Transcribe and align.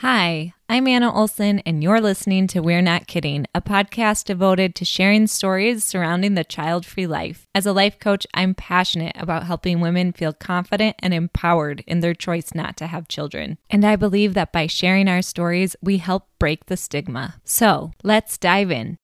Hi, 0.00 0.52
I'm 0.68 0.86
Anna 0.88 1.10
Olson, 1.10 1.60
and 1.60 1.82
you're 1.82 2.02
listening 2.02 2.48
to 2.48 2.60
We're 2.60 2.82
Not 2.82 3.06
Kidding, 3.06 3.46
a 3.54 3.62
podcast 3.62 4.26
devoted 4.26 4.74
to 4.74 4.84
sharing 4.84 5.26
stories 5.26 5.84
surrounding 5.84 6.34
the 6.34 6.44
child 6.44 6.84
free 6.84 7.06
life. 7.06 7.46
As 7.54 7.64
a 7.64 7.72
life 7.72 7.98
coach, 7.98 8.26
I'm 8.34 8.54
passionate 8.54 9.16
about 9.18 9.44
helping 9.44 9.80
women 9.80 10.12
feel 10.12 10.34
confident 10.34 10.96
and 10.98 11.14
empowered 11.14 11.82
in 11.86 12.00
their 12.00 12.12
choice 12.12 12.54
not 12.54 12.76
to 12.76 12.88
have 12.88 13.08
children. 13.08 13.56
And 13.70 13.86
I 13.86 13.96
believe 13.96 14.34
that 14.34 14.52
by 14.52 14.66
sharing 14.66 15.08
our 15.08 15.22
stories, 15.22 15.76
we 15.80 15.96
help 15.96 16.28
break 16.38 16.66
the 16.66 16.76
stigma. 16.76 17.36
So 17.44 17.92
let's 18.02 18.36
dive 18.36 18.70
in. 18.70 18.98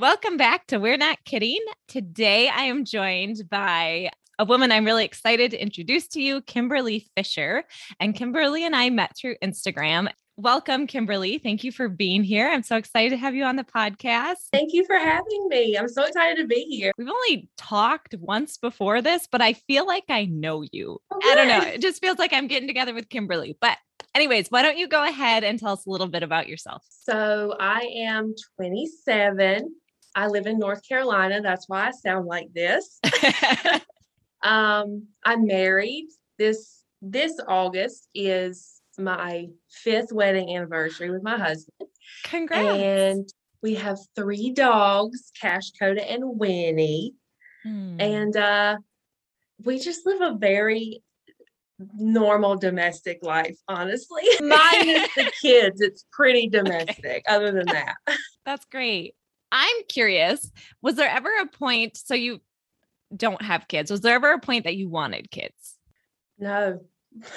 Welcome 0.00 0.38
back 0.38 0.66
to 0.68 0.78
We're 0.78 0.96
Not 0.96 1.22
Kidding. 1.26 1.60
Today 1.86 2.48
I 2.48 2.62
am 2.62 2.86
joined 2.86 3.50
by 3.50 4.08
a 4.38 4.46
woman 4.46 4.72
I'm 4.72 4.86
really 4.86 5.04
excited 5.04 5.50
to 5.50 5.60
introduce 5.60 6.08
to 6.08 6.22
you, 6.22 6.40
Kimberly 6.40 7.10
Fisher. 7.14 7.64
And 8.00 8.14
Kimberly 8.14 8.64
and 8.64 8.74
I 8.74 8.88
met 8.88 9.14
through 9.14 9.34
Instagram. 9.44 10.08
Welcome, 10.38 10.86
Kimberly. 10.86 11.36
Thank 11.36 11.64
you 11.64 11.70
for 11.70 11.90
being 11.90 12.24
here. 12.24 12.48
I'm 12.48 12.62
so 12.62 12.76
excited 12.76 13.10
to 13.10 13.18
have 13.18 13.34
you 13.34 13.44
on 13.44 13.56
the 13.56 13.64
podcast. 13.64 14.36
Thank 14.54 14.72
you 14.72 14.86
for 14.86 14.96
having 14.96 15.48
me. 15.48 15.76
I'm 15.76 15.86
so 15.86 16.04
excited 16.04 16.40
to 16.40 16.46
be 16.46 16.62
here. 16.62 16.92
We've 16.96 17.06
only 17.06 17.50
talked 17.58 18.14
once 18.18 18.56
before 18.56 19.02
this, 19.02 19.28
but 19.30 19.42
I 19.42 19.52
feel 19.52 19.86
like 19.86 20.04
I 20.08 20.24
know 20.24 20.62
you. 20.72 20.98
Oh, 21.10 21.20
I 21.22 21.34
don't 21.34 21.48
know. 21.48 21.60
It 21.60 21.82
just 21.82 22.00
feels 22.00 22.18
like 22.18 22.32
I'm 22.32 22.46
getting 22.46 22.68
together 22.68 22.94
with 22.94 23.10
Kimberly. 23.10 23.58
But, 23.60 23.76
anyways, 24.14 24.46
why 24.48 24.62
don't 24.62 24.78
you 24.78 24.88
go 24.88 25.04
ahead 25.04 25.44
and 25.44 25.58
tell 25.58 25.74
us 25.74 25.84
a 25.84 25.90
little 25.90 26.08
bit 26.08 26.22
about 26.22 26.48
yourself? 26.48 26.86
So, 26.88 27.54
I 27.60 27.80
am 27.98 28.34
27. 28.56 29.74
I 30.14 30.26
live 30.26 30.46
in 30.46 30.58
North 30.58 30.86
Carolina. 30.86 31.40
That's 31.40 31.68
why 31.68 31.88
I 31.88 31.90
sound 31.92 32.26
like 32.26 32.52
this. 32.52 33.00
um, 34.42 35.06
I'm 35.24 35.46
married. 35.46 36.08
This 36.38 36.84
this 37.02 37.40
August 37.46 38.08
is 38.14 38.80
my 38.98 39.48
fifth 39.70 40.12
wedding 40.12 40.54
anniversary 40.54 41.10
with 41.10 41.22
my 41.22 41.38
husband. 41.38 41.88
Congrats. 42.24 42.78
And 42.78 43.28
we 43.62 43.74
have 43.76 43.98
three 44.16 44.52
dogs, 44.52 45.30
Cash 45.40 45.72
Coda 45.78 46.08
and 46.08 46.38
Winnie. 46.38 47.14
Hmm. 47.62 48.00
And 48.00 48.36
uh 48.36 48.76
we 49.64 49.78
just 49.78 50.06
live 50.06 50.20
a 50.22 50.38
very 50.38 51.02
normal 51.94 52.56
domestic 52.56 53.18
life, 53.22 53.56
honestly. 53.68 54.22
Minus 54.40 55.08
the 55.16 55.30
kids. 55.40 55.80
It's 55.80 56.04
pretty 56.12 56.48
domestic, 56.48 56.98
okay. 56.98 57.22
other 57.28 57.52
than 57.52 57.66
that. 57.66 57.96
That's 58.44 58.64
great. 58.66 59.14
I'm 59.52 59.76
curious, 59.88 60.50
was 60.82 60.94
there 60.94 61.10
ever 61.10 61.30
a 61.40 61.46
point 61.46 61.96
so 61.96 62.14
you 62.14 62.40
don't 63.14 63.42
have 63.42 63.68
kids? 63.68 63.90
Was 63.90 64.00
there 64.00 64.14
ever 64.14 64.32
a 64.32 64.38
point 64.38 64.64
that 64.64 64.76
you 64.76 64.88
wanted 64.88 65.30
kids? 65.30 65.76
No. 66.38 66.80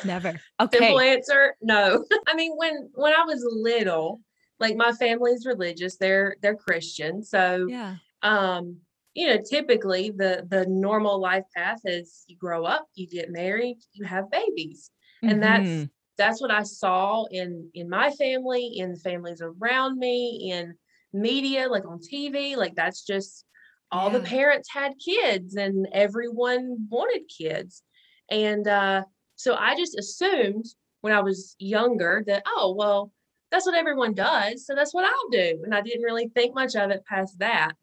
Never. 0.05 0.39
Okay. 0.59 0.77
Simple 0.77 0.99
answer, 0.99 1.55
no. 1.61 2.05
I 2.27 2.35
mean, 2.35 2.53
when 2.55 2.89
when 2.93 3.13
I 3.13 3.23
was 3.23 3.43
little, 3.49 4.21
like 4.59 4.75
my 4.75 4.91
family's 4.93 5.45
religious, 5.45 5.97
they're 5.97 6.35
they're 6.41 6.55
Christian. 6.55 7.23
So 7.23 7.65
yeah. 7.67 7.95
um, 8.21 8.77
you 9.13 9.27
know, 9.27 9.41
typically 9.41 10.11
the 10.11 10.45
the 10.47 10.65
normal 10.67 11.19
life 11.19 11.45
path 11.55 11.81
is 11.85 12.23
you 12.27 12.37
grow 12.37 12.65
up, 12.65 12.87
you 12.93 13.07
get 13.07 13.31
married, 13.31 13.77
you 13.93 14.05
have 14.05 14.31
babies. 14.31 14.91
And 15.21 15.41
mm-hmm. 15.41 15.41
that's 15.41 15.89
that's 16.17 16.41
what 16.41 16.51
I 16.51 16.63
saw 16.63 17.25
in 17.25 17.69
in 17.73 17.89
my 17.89 18.11
family, 18.11 18.77
in 18.77 18.95
families 18.95 19.41
around 19.41 19.97
me, 19.97 20.51
in 20.51 20.75
media, 21.13 21.67
like 21.69 21.85
on 21.85 21.99
TV, 21.99 22.57
like 22.57 22.75
that's 22.75 23.05
just 23.05 23.45
all 23.91 24.11
yeah. 24.11 24.17
the 24.17 24.23
parents 24.25 24.69
had 24.71 24.93
kids 25.03 25.55
and 25.55 25.87
everyone 25.93 26.87
wanted 26.89 27.23
kids. 27.29 27.83
And 28.29 28.67
uh, 28.67 29.03
so 29.35 29.55
I 29.55 29.75
just 29.75 29.97
assumed 29.97 30.65
when 31.01 31.13
I 31.13 31.21
was 31.21 31.55
younger 31.59 32.23
that, 32.27 32.43
oh, 32.47 32.73
well, 32.77 33.11
that's 33.51 33.65
what 33.65 33.75
everyone 33.75 34.13
does. 34.13 34.65
So 34.65 34.73
that's 34.73 34.93
what 34.93 35.05
I'll 35.05 35.29
do. 35.31 35.61
And 35.63 35.75
I 35.75 35.81
didn't 35.81 36.01
really 36.01 36.29
think 36.33 36.55
much 36.55 36.75
of 36.75 36.89
it 36.89 37.05
past 37.05 37.37
that. 37.39 37.73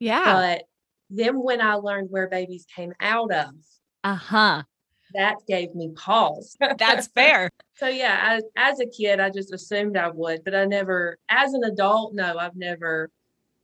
Yeah. 0.00 0.24
But 0.24 0.62
then 1.10 1.42
when 1.42 1.60
I 1.60 1.74
learned 1.74 2.08
where 2.10 2.28
babies 2.28 2.64
came 2.74 2.92
out 2.98 3.30
of, 3.32 3.50
uh 4.04 4.14
huh, 4.14 4.62
that 5.14 5.36
gave 5.46 5.74
me 5.74 5.90
pause. 5.94 6.56
That's 6.78 7.06
fair. 7.14 7.50
so 7.74 7.88
yeah, 7.88 8.36
as, 8.36 8.44
as 8.56 8.80
a 8.80 8.86
kid, 8.86 9.20
I 9.20 9.30
just 9.30 9.52
assumed 9.52 9.96
I 9.96 10.08
would, 10.08 10.44
but 10.44 10.54
I 10.54 10.64
never, 10.64 11.18
as 11.28 11.54
an 11.54 11.64
adult, 11.64 12.14
no, 12.14 12.38
I've 12.38 12.56
never, 12.56 13.10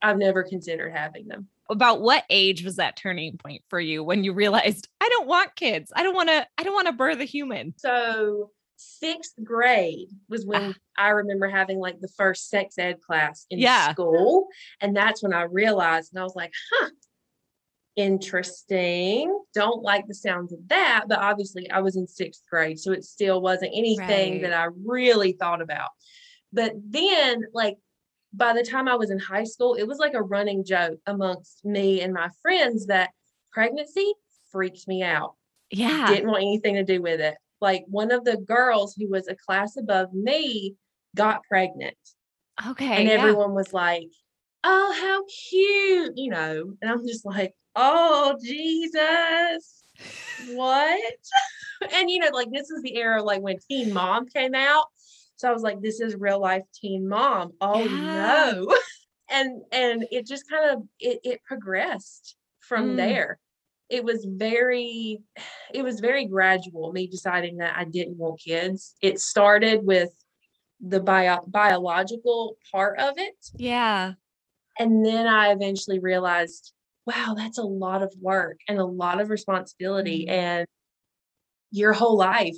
I've 0.03 0.19
never 0.19 0.43
considered 0.43 0.93
having 0.95 1.29
them. 1.29 1.49
About 1.71 2.01
what 2.01 2.25
age 2.31 2.65
was 2.65 2.77
that 2.77 2.97
turning 2.97 3.37
point 3.37 3.63
for 3.69 3.79
you 3.79 4.03
when 4.03 4.25
you 4.25 4.33
realized 4.33 4.89
I 5.01 5.09
don't 5.11 5.29
want 5.29 5.55
kids? 5.55 5.93
I 5.95 6.03
don't 6.03 6.15
want 6.15 6.31
to, 6.31 6.47
I 6.57 6.63
don't 6.63 6.75
want 6.75 6.87
to 6.87 6.93
birth 6.93 7.21
a 7.21 7.25
human. 7.25 7.75
So 7.77 8.51
sixth 8.79 9.35
grade 9.43 10.09
was 10.29 10.47
when 10.47 10.71
ah. 10.71 10.75
I 10.97 11.09
remember 11.11 11.49
having 11.49 11.79
like 11.79 12.01
the 12.01 12.09
first 12.09 12.49
sex 12.49 12.79
ed 12.79 13.01
class 13.01 13.47
in 13.51 13.59
yeah. 13.59 13.93
school. 13.93 14.49
And 14.81 14.97
that's 14.97 15.23
when 15.23 15.35
I 15.35 15.43
realized, 15.43 16.13
and 16.13 16.21
I 16.21 16.25
was 16.25 16.37
like, 16.37 16.53
huh, 16.73 16.91
interesting. 17.99 19.37
Don't 19.55 19.83
like 19.83 20.07
the 20.07 20.15
sounds 20.15 20.53
of 20.53 20.61
that, 20.69 21.07
but 21.09 21.19
obviously 21.19 21.69
I 21.69 21.81
was 21.81 21.97
in 21.97 22.07
sixth 22.07 22.43
grade, 22.49 22.79
so 22.79 22.93
it 22.93 23.05
still 23.05 23.43
wasn't 23.43 23.73
anything 23.75 24.35
right. 24.35 24.43
that 24.43 24.53
I 24.53 24.69
really 24.87 25.33
thought 25.33 25.61
about. 25.61 25.91
But 26.53 26.75
then, 26.89 27.43
like, 27.53 27.77
by 28.33 28.53
the 28.53 28.63
time 28.63 28.89
I 28.89 28.95
was 28.95 29.11
in 29.11 29.19
high 29.19 29.45
school, 29.45 29.75
it 29.75 29.83
was 29.83 29.99
like 29.99 30.15
a 30.15 30.23
running 30.23 30.65
joke 30.65 31.01
amongst 31.07 31.65
me 31.65 32.01
and 32.01 32.15
my 32.15 32.29
friends 32.41 32.87
that 32.87 33.11
pregnancy 33.53 34.15
freaked 34.53 34.87
me 34.87 35.03
out. 35.03 35.35
Yeah. 35.71 36.07
Didn't 36.07 36.31
want 36.31 36.43
anything 36.43 36.77
to 36.77 36.85
do 36.85 37.03
with 37.03 37.21
it. 37.21 37.35
Like, 37.61 37.85
one 37.89 38.13
of 38.13 38.25
the 38.25 38.37
girls 38.37 38.95
who 38.97 39.11
was 39.11 39.27
a 39.27 39.35
class 39.35 39.77
above 39.77 40.13
me 40.15 40.77
got 41.17 41.43
pregnant. 41.51 41.97
Okay. 42.65 43.01
And 43.01 43.11
everyone 43.11 43.51
yeah. 43.51 43.57
was 43.57 43.73
like, 43.73 44.09
oh, 44.63 44.95
how 45.01 45.25
cute, 45.51 46.13
you 46.17 46.31
know. 46.31 46.75
And 46.81 46.91
I'm 46.91 47.07
just 47.07 47.27
like, 47.27 47.55
oh 47.79 48.37
Jesus, 48.43 49.83
what? 50.51 51.15
and 51.95 52.11
you 52.11 52.19
know, 52.19 52.31
like 52.33 52.51
this 52.53 52.71
is 52.71 52.83
the 52.83 52.97
era 52.97 53.23
like 53.23 53.41
when 53.41 53.57
Teen 53.69 53.93
Mom 53.95 54.27
came 54.27 54.55
out. 54.55 54.87
So 55.37 55.49
I 55.49 55.53
was 55.53 55.63
like, 55.63 55.81
this 55.81 56.01
is 56.01 56.17
real 56.17 56.41
life 56.41 56.65
Teen 56.75 57.09
Mom. 57.09 57.53
Oh 57.61 57.85
yeah. 57.85 58.53
no. 58.53 58.75
and 59.31 59.63
and 59.73 60.07
it 60.11 60.27
just 60.27 60.49
kind 60.51 60.71
of 60.71 60.83
it, 61.01 61.21
it 61.25 61.45
progressed 61.45 62.37
from 62.61 62.91
mm. 62.91 62.97
there 62.97 63.39
it 63.89 64.05
was 64.05 64.27
very 64.29 65.21
it 65.73 65.83
was 65.83 66.01
very 66.01 66.27
gradual 66.27 66.93
me 66.93 67.07
deciding 67.07 67.59
that 67.59 67.77
i 67.77 67.85
didn't 67.85 68.17
want 68.17 68.41
kids 68.41 68.95
it 69.03 69.19
started 69.19 69.85
with 69.85 70.11
the 70.81 71.01
bio- 71.01 71.45
biological 71.47 72.57
part 72.71 72.99
of 72.99 73.15
it 73.17 73.35
yeah 73.57 74.13
and 74.79 75.05
then 75.05 75.27
i 75.27 75.51
eventually 75.51 75.99
realized 75.99 76.73
wow, 77.09 77.35
that's 77.37 77.59
a 77.59 77.63
lot 77.63 78.03
of 78.03 78.13
work 78.21 78.61
and 78.69 78.79
a 78.79 78.85
lot 78.85 79.21
of 79.21 79.31
responsibility. 79.31 80.27
Mm-hmm. 80.27 80.39
And 80.39 80.67
your 81.71 81.93
whole 81.93 82.19
life 82.19 82.57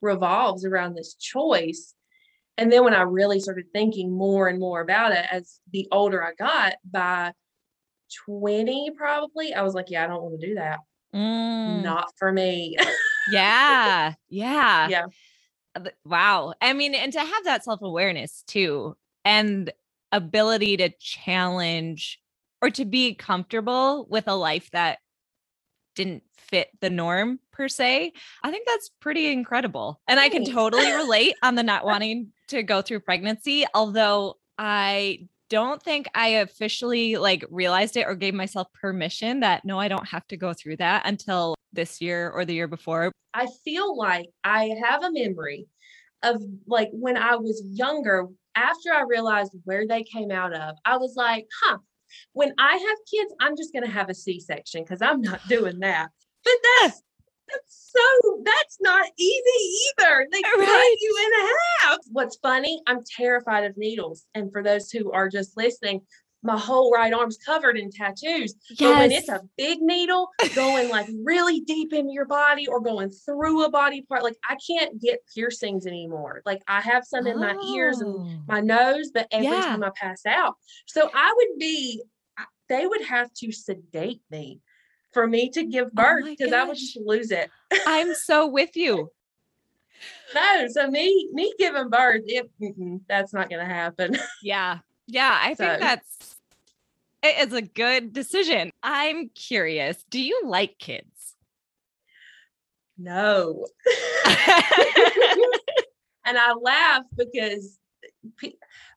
revolves 0.00 0.64
around 0.64 0.94
this 0.94 1.14
choice. 1.14 1.94
And 2.56 2.72
then 2.72 2.84
when 2.84 2.94
I 2.94 3.02
really 3.02 3.40
started 3.40 3.66
thinking 3.72 4.16
more 4.16 4.46
and 4.46 4.60
more 4.60 4.80
about 4.80 5.12
it 5.12 5.26
as 5.30 5.58
the 5.72 5.88
older 5.90 6.22
I 6.22 6.32
got, 6.38 6.74
by 6.88 7.32
20 8.26 8.92
probably, 8.96 9.52
I 9.52 9.62
was 9.62 9.74
like, 9.74 9.86
yeah, 9.88 10.04
I 10.04 10.06
don't 10.06 10.22
want 10.22 10.40
to 10.40 10.46
do 10.46 10.54
that. 10.54 10.78
Mm. 11.14 11.82
Not 11.82 12.12
for 12.16 12.32
me. 12.32 12.76
yeah. 13.30 14.14
Yeah. 14.30 14.88
Yeah. 14.88 15.06
Wow. 16.04 16.54
I 16.60 16.72
mean, 16.72 16.94
and 16.94 17.12
to 17.12 17.20
have 17.20 17.44
that 17.44 17.64
self 17.64 17.82
awareness 17.82 18.42
too, 18.46 18.96
and 19.24 19.72
ability 20.12 20.76
to 20.78 20.90
challenge 21.00 22.20
or 22.60 22.70
to 22.70 22.84
be 22.84 23.14
comfortable 23.14 24.06
with 24.08 24.28
a 24.28 24.34
life 24.34 24.70
that 24.72 24.98
didn't 25.94 26.22
fit 26.36 26.68
the 26.80 26.90
norm 26.90 27.40
per 27.52 27.68
se. 27.68 28.12
I 28.42 28.50
think 28.50 28.66
that's 28.66 28.90
pretty 29.00 29.30
incredible. 29.32 30.00
And 30.06 30.20
I 30.20 30.28
can 30.28 30.44
totally 30.44 30.90
relate 30.92 31.34
on 31.42 31.56
the 31.56 31.62
not 31.62 31.84
wanting 31.84 32.32
to 32.48 32.62
go 32.62 32.82
through 32.82 33.00
pregnancy, 33.00 33.66
although 33.74 34.36
I 34.56 35.28
don't 35.50 35.82
think 35.82 36.08
I 36.14 36.28
officially 36.28 37.16
like 37.16 37.44
realized 37.50 37.96
it 37.96 38.06
or 38.06 38.14
gave 38.14 38.34
myself 38.34 38.68
permission 38.72 39.40
that 39.40 39.64
no, 39.64 39.78
I 39.78 39.88
don't 39.88 40.06
have 40.08 40.26
to 40.28 40.36
go 40.36 40.52
through 40.52 40.76
that 40.76 41.02
until 41.06 41.54
this 41.72 42.00
year 42.00 42.30
or 42.30 42.44
the 42.44 42.54
year 42.54 42.68
before. 42.68 43.12
I 43.34 43.46
feel 43.64 43.96
like 43.96 44.26
I 44.44 44.74
have 44.82 45.02
a 45.04 45.12
memory 45.12 45.66
of 46.22 46.42
like 46.66 46.90
when 46.92 47.16
I 47.16 47.36
was 47.36 47.62
younger, 47.64 48.26
after 48.54 48.92
I 48.92 49.02
realized 49.02 49.52
where 49.64 49.86
they 49.86 50.02
came 50.02 50.30
out 50.30 50.52
of, 50.52 50.76
I 50.84 50.96
was 50.96 51.14
like, 51.16 51.46
huh, 51.62 51.78
when 52.32 52.52
I 52.58 52.72
have 52.72 52.98
kids, 53.10 53.34
I'm 53.40 53.56
just 53.56 53.72
going 53.72 53.84
to 53.84 53.90
have 53.90 54.08
a 54.08 54.14
C 54.14 54.40
section 54.40 54.82
because 54.82 55.02
I'm 55.02 55.20
not 55.20 55.40
doing 55.48 55.80
that. 55.80 56.08
But 56.44 56.54
that's 56.80 57.02
that's 57.50 57.92
so 57.94 58.42
that's 58.44 58.78
not 58.80 59.06
easy 59.18 59.78
either. 60.00 60.26
They 60.32 60.42
right. 60.42 60.96
you 61.00 61.16
in 61.26 61.88
half. 61.88 61.98
What's 62.12 62.36
funny, 62.36 62.82
I'm 62.86 63.00
terrified 63.16 63.64
of 63.64 63.76
needles. 63.76 64.26
And 64.34 64.52
for 64.52 64.62
those 64.62 64.90
who 64.90 65.10
are 65.12 65.28
just 65.28 65.56
listening, 65.56 66.02
my 66.42 66.56
whole 66.56 66.90
right 66.90 67.12
arm's 67.12 67.36
covered 67.36 67.76
in 67.76 67.90
tattoos. 67.90 68.54
Yes. 68.70 68.78
But 68.78 68.96
when 68.96 69.12
it's 69.12 69.28
a 69.28 69.42
big 69.56 69.80
needle 69.80 70.28
going 70.54 70.88
like 70.88 71.08
really 71.24 71.60
deep 71.60 71.92
into 71.92 72.12
your 72.12 72.26
body 72.26 72.66
or 72.66 72.80
going 72.80 73.10
through 73.10 73.64
a 73.64 73.70
body 73.70 74.02
part, 74.02 74.22
like 74.22 74.36
I 74.48 74.56
can't 74.64 75.00
get 75.00 75.20
piercings 75.34 75.86
anymore. 75.86 76.42
Like 76.46 76.62
I 76.68 76.80
have 76.80 77.04
some 77.04 77.26
in 77.26 77.36
oh. 77.36 77.40
my 77.40 77.56
ears 77.74 78.00
and 78.00 78.14
oh. 78.14 78.42
my 78.46 78.60
nose, 78.60 79.10
but 79.12 79.26
every 79.30 79.48
yeah. 79.48 79.62
time 79.62 79.82
I 79.82 79.90
pass 79.94 80.24
out. 80.26 80.56
So 80.86 81.10
I 81.12 81.34
would 81.36 81.58
be, 81.58 82.02
they 82.68 82.86
would 82.86 83.02
have 83.02 83.32
to 83.34 83.50
sedate 83.50 84.22
me 84.30 84.60
for 85.12 85.26
me 85.26 85.50
to 85.50 85.64
give 85.64 85.86
oh 85.86 86.02
birth 86.02 86.24
because 86.24 86.52
oh 86.52 86.58
I 86.58 86.64
would 86.64 86.76
just 86.76 86.98
lose 87.04 87.30
it. 87.30 87.50
I'm 87.86 88.14
so 88.14 88.46
with 88.46 88.76
you. 88.76 89.10
no, 90.34 90.68
so 90.68 90.88
me 90.88 91.28
me 91.32 91.52
giving 91.58 91.88
birth, 91.88 92.22
it, 92.26 92.48
that's 93.08 93.32
not 93.32 93.50
going 93.50 93.66
to 93.66 93.72
happen. 93.72 94.16
Yeah, 94.42 94.78
yeah, 95.08 95.36
I 95.42 95.54
so. 95.54 95.66
think 95.66 95.80
that's 95.80 96.36
it 97.22 97.48
is 97.48 97.52
a 97.52 97.62
good 97.62 98.12
decision. 98.12 98.70
I'm 98.82 99.30
curious, 99.30 100.04
do 100.10 100.20
you 100.20 100.42
like 100.44 100.78
kids? 100.78 101.34
No. 102.96 103.66
and 106.24 106.38
I 106.38 106.52
laugh 106.52 107.02
because 107.16 107.78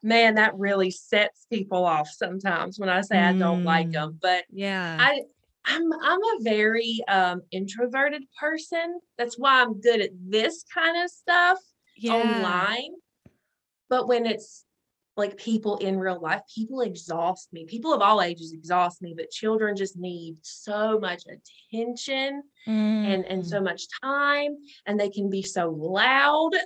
man, 0.04 0.36
that 0.36 0.58
really 0.58 0.92
sets 0.92 1.48
people 1.50 1.86
off 1.86 2.10
sometimes 2.10 2.80
when 2.80 2.90
I 2.90 3.02
say 3.02 3.16
mm. 3.16 3.30
I 3.30 3.34
don't 3.34 3.63
like 3.63 3.92
them. 3.92 4.19
But 4.22 4.44
yeah, 4.52 4.98
I 5.00 5.22
I'm 5.66 5.94
I'm 5.94 6.19
a 6.19 6.38
very 6.42 7.00
um 7.08 7.42
introverted 7.52 8.24
person. 8.40 9.00
That's 9.18 9.38
why 9.38 9.62
I'm 9.62 9.80
good 9.80 10.02
at 10.02 10.12
this 10.13 10.63
kind 10.74 11.04
of 11.04 11.10
stuff 11.10 11.60
yeah. 11.98 12.13
online. 12.13 12.94
But 13.90 14.08
when 14.08 14.25
it's 14.25 14.66
like 15.18 15.38
people 15.38 15.78
in 15.78 16.00
real 16.00 16.19
life, 16.19 16.42
people 16.54 16.81
exhaust 16.81 17.52
me. 17.52 17.66
People 17.66 17.94
of 17.94 18.02
all 18.02 18.22
ages 18.22 18.54
exhaust 18.54 19.02
me, 19.02 19.13
but 19.16 19.30
children 19.30 19.75
just 19.75 19.98
need 19.98 20.38
so 20.42 21.00
much 21.00 21.24
attention 21.25 22.44
mm. 22.68 23.13
and 23.13 23.25
and 23.25 23.46
so 23.46 23.60
mm. 23.60 23.66
much 23.66 23.84
time 24.02 24.56
and 24.86 25.00
they 25.00 25.10
can 25.10 25.30
be 25.30 25.42
so 25.42 25.69
loud. 25.69 26.52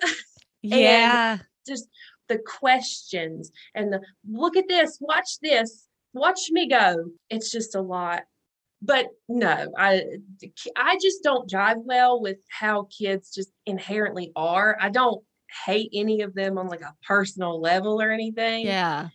Yeah. 0.68 1.38
just 1.68 1.88
the 2.28 2.40
questions 2.40 3.52
and 3.76 3.94
the 3.94 4.02
look 4.28 4.58
at 4.58 4.68
this, 4.68 4.98
watch 5.00 5.38
this, 5.40 5.86
watch 6.12 6.50
me 6.50 6.68
go. 6.68 7.12
It's 7.30 7.52
just 7.52 7.76
a 7.76 7.82
lot 7.82 8.24
but 8.82 9.08
no 9.28 9.72
i 9.78 10.04
i 10.76 10.98
just 11.02 11.24
don't 11.24 11.50
jive 11.50 11.84
well 11.84 12.22
with 12.22 12.38
how 12.50 12.88
kids 12.96 13.34
just 13.34 13.50
inherently 13.66 14.32
are 14.36 14.78
i 14.82 14.90
don't 14.90 15.24
hate 15.66 15.90
any 15.94 16.22
of 16.22 16.34
them 16.34 16.58
on 16.58 16.68
like 16.68 16.82
a 16.82 16.96
personal 17.08 17.60
level 17.60 18.02
or 18.02 18.12
anything. 18.12 18.66
Yeah. 18.66 19.10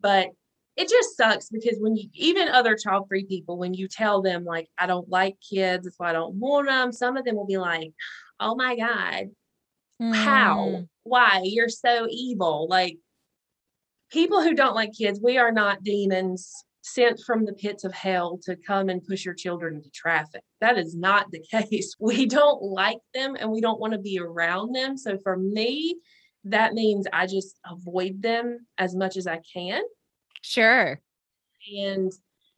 But 0.00 0.28
it 0.76 0.88
just 0.88 1.16
sucks 1.16 1.48
because 1.50 1.76
when 1.78 1.96
you 1.96 2.08
even 2.14 2.48
other 2.48 2.76
child 2.76 3.06
free 3.08 3.24
people 3.24 3.56
when 3.56 3.72
you 3.74 3.86
tell 3.86 4.20
them 4.20 4.44
like 4.44 4.68
i 4.76 4.88
don't 4.88 5.08
like 5.08 5.36
kids 5.38 5.84
that's 5.84 5.96
why 6.00 6.10
i 6.10 6.12
don't 6.12 6.34
want 6.34 6.66
them 6.66 6.90
some 6.90 7.16
of 7.16 7.24
them 7.24 7.36
will 7.36 7.46
be 7.46 7.58
like 7.58 7.92
oh 8.40 8.56
my 8.56 8.74
god 8.74 9.30
mm. 10.02 10.12
how 10.12 10.84
why? 11.04 11.42
You're 11.44 11.68
so 11.68 12.08
evil. 12.10 12.66
Like 12.68 12.98
people 14.10 14.42
who 14.42 14.54
don't 14.54 14.74
like 14.74 14.92
kids 14.92 15.20
we 15.22 15.38
are 15.38 15.52
not 15.52 15.82
demons 15.82 16.64
sent 16.86 17.18
from 17.26 17.46
the 17.46 17.54
pits 17.54 17.82
of 17.84 17.94
hell 17.94 18.38
to 18.42 18.54
come 18.56 18.90
and 18.90 19.06
push 19.06 19.24
your 19.24 19.32
children 19.32 19.76
into 19.76 19.88
traffic. 19.90 20.42
That 20.60 20.76
is 20.76 20.94
not 20.94 21.30
the 21.30 21.40
case. 21.50 21.96
We 21.98 22.26
don't 22.26 22.62
like 22.62 22.98
them 23.14 23.36
and 23.40 23.50
we 23.50 23.62
don't 23.62 23.80
want 23.80 23.94
to 23.94 23.98
be 23.98 24.20
around 24.20 24.74
them. 24.74 24.98
So 24.98 25.18
for 25.22 25.36
me, 25.36 25.96
that 26.44 26.74
means 26.74 27.06
I 27.10 27.26
just 27.26 27.58
avoid 27.66 28.20
them 28.20 28.66
as 28.76 28.94
much 28.94 29.16
as 29.16 29.26
I 29.26 29.40
can. 29.50 29.80
Sure. 30.42 31.00
And 31.74 32.12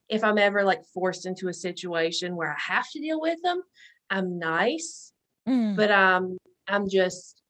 if 0.09 0.25
I'm 0.25 0.39
ever 0.39 0.65
like 0.65 0.83
forced 0.93 1.25
into 1.25 1.47
a 1.47 1.55
situation 1.55 2.35
where 2.35 2.51
I 2.51 2.73
have 2.73 2.91
to 2.91 3.01
deal 3.01 3.21
with 3.21 3.41
them, 3.45 3.63
I'm 4.11 4.41
nice, 4.41 5.13
mm. 5.49 5.77
but 5.77 5.93
um, 5.93 6.37
I'm 6.67 6.89
just, 6.89 7.43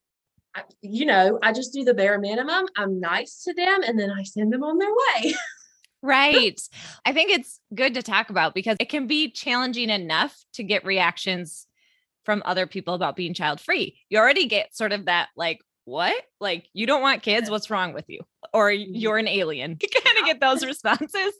you 0.83 1.07
know, 1.07 1.39
I 1.43 1.53
just 1.53 1.73
do 1.73 1.85
the 1.85 1.95
bare 1.95 2.19
minimum. 2.19 2.67
I'm 2.77 3.01
nice 3.01 3.45
to 3.45 3.55
them 3.55 3.83
and 3.83 3.99
then 3.99 4.11
I 4.11 4.25
send 4.25 4.53
them 4.53 4.63
on 4.63 4.77
their 4.77 4.93
way. 4.93 5.35
Right. 6.07 6.61
I 7.05 7.13
think 7.13 7.31
it's 7.31 7.61
good 7.75 7.95
to 7.95 8.03
talk 8.03 8.31
about 8.31 8.55
because 8.55 8.77
it 8.79 8.89
can 8.89 9.09
be 9.09 9.31
challenging 9.31 9.91
enough 9.91 10.37
to 10.55 10.63
get 10.63 10.85
reactions 10.85 11.67
from 12.25 12.43
other 12.45 12.67
people 12.67 12.95
about 12.95 13.17
being 13.17 13.35
child 13.35 13.61
free. 13.61 13.99
You 14.09 14.19
already 14.19 14.47
get 14.47 14.77
sort 14.77 14.93
of 14.93 15.07
that 15.07 15.29
like, 15.37 15.61
what? 15.85 16.21
Like, 16.41 16.69
you 16.73 16.87
don't 16.87 17.03
want 17.03 17.23
kids? 17.23 17.49
What's 17.49 17.71
wrong 17.71 17.93
with 17.93 18.05
you? 18.09 18.21
Or 18.53 18.71
mm-hmm. 18.71 18.95
you're 18.95 19.19
an 19.19 19.29
alien. 19.29 19.79
You 19.83 19.89
kind 20.05 20.19
of 20.19 20.25
get 20.27 20.41
those 20.41 20.65
responses. 20.65 21.33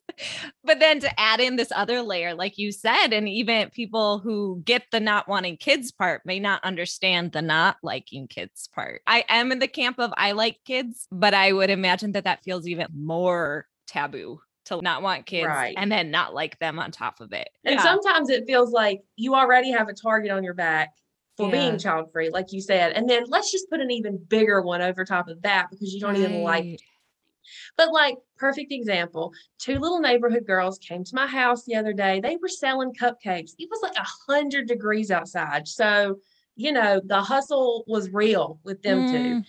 But 0.65 0.81
then 0.81 1.01
to 1.01 1.21
add 1.21 1.41
in 1.41 1.57
this 1.57 1.73
other 1.75 2.03
layer, 2.03 2.35
like 2.35 2.59
you 2.59 2.73
said, 2.73 3.09
and 3.09 3.29
even 3.29 3.71
people 3.71 4.19
who 4.19 4.63
get 4.65 4.85
the 4.91 5.01
not 5.01 5.29
wanting 5.29 5.57
kids 5.57 5.93
part 5.93 6.23
may 6.25 6.41
not 6.41 6.65
understand 6.65 7.33
the 7.33 7.43
not 7.43 7.77
liking 7.83 8.29
kids 8.29 8.69
part. 8.75 9.03
I 9.07 9.25
am 9.29 9.53
in 9.53 9.59
the 9.59 9.69
camp 9.69 9.99
of 9.99 10.13
I 10.17 10.33
like 10.33 10.59
kids, 10.65 11.07
but 11.11 11.35
I 11.35 11.53
would 11.53 11.71
imagine 11.71 12.13
that 12.13 12.25
that 12.25 12.45
feels 12.45 12.67
even 12.67 12.87
more 12.95 13.67
taboo 13.89 14.41
to 14.67 14.83
not 14.83 15.03
want 15.03 15.27
kids 15.27 15.47
right. 15.47 15.75
and 15.77 15.91
then 15.91 16.11
not 16.11 16.35
like 16.35 16.59
them 16.59 16.79
on 16.79 16.91
top 16.91 17.21
of 17.21 17.33
it. 17.33 17.49
And 17.65 17.77
yeah. 17.77 17.83
sometimes 17.83 18.31
it 18.31 18.47
feels 18.47 18.73
like 18.73 19.01
you 19.17 19.35
already 19.35 19.71
have 19.71 19.89
a 19.89 19.95
target 19.95 20.31
on 20.31 20.45
your 20.45 20.55
back 20.55 20.93
for 21.37 21.47
yeah. 21.47 21.53
being 21.53 21.79
child 21.79 22.11
free, 22.13 22.31
like 22.31 22.53
you 22.53 22.61
said. 22.61 22.93
And 22.93 23.09
then 23.09 23.25
let's 23.29 23.53
just 23.53 23.71
put 23.71 23.81
an 23.81 23.91
even 23.91 24.19
bigger 24.29 24.63
one 24.63 24.83
over 24.83 25.05
top 25.05 25.29
of 25.29 25.43
that 25.43 25.69
because 25.71 25.93
you 25.93 26.01
don't 26.01 26.15
right. 26.15 26.23
even 26.23 26.43
like 26.43 26.65
it. 26.65 26.83
but 27.77 27.93
like 27.93 28.17
perfect 28.37 28.73
example, 28.73 29.33
two 29.59 29.79
little 29.79 30.01
neighborhood 30.01 30.47
girls 30.47 30.79
came 30.79 31.05
to 31.05 31.15
my 31.15 31.27
house 31.27 31.65
the 31.65 31.77
other 31.77 31.93
day. 31.93 32.21
They 32.21 32.37
were 32.37 32.49
selling 32.49 32.93
cupcakes. 32.93 33.53
It 33.59 33.69
was 33.71 33.81
like 33.83 33.97
a 33.97 34.33
hundred 34.33 34.67
degrees 34.67 35.11
outside. 35.11 35.69
So, 35.69 36.17
you 36.57 36.73
know, 36.73 37.01
the 37.05 37.21
hustle 37.21 37.85
was 37.87 38.11
real 38.11 38.59
with 38.65 38.83
them 38.83 39.07
mm. 39.07 39.13
two. 39.13 39.43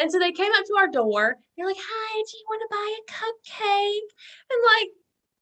And 0.00 0.10
so 0.10 0.18
they 0.18 0.32
came 0.32 0.52
up 0.52 0.64
to 0.64 0.76
our 0.78 0.88
door. 0.88 1.36
They're 1.56 1.66
like, 1.66 1.76
"Hi, 1.78 2.22
do 2.30 2.36
you 2.36 2.44
want 2.48 2.62
to 2.62 2.76
buy 2.76 2.96
a 2.98 3.12
cupcake?" 3.12 4.08
And 4.50 4.60
like, 4.78 4.90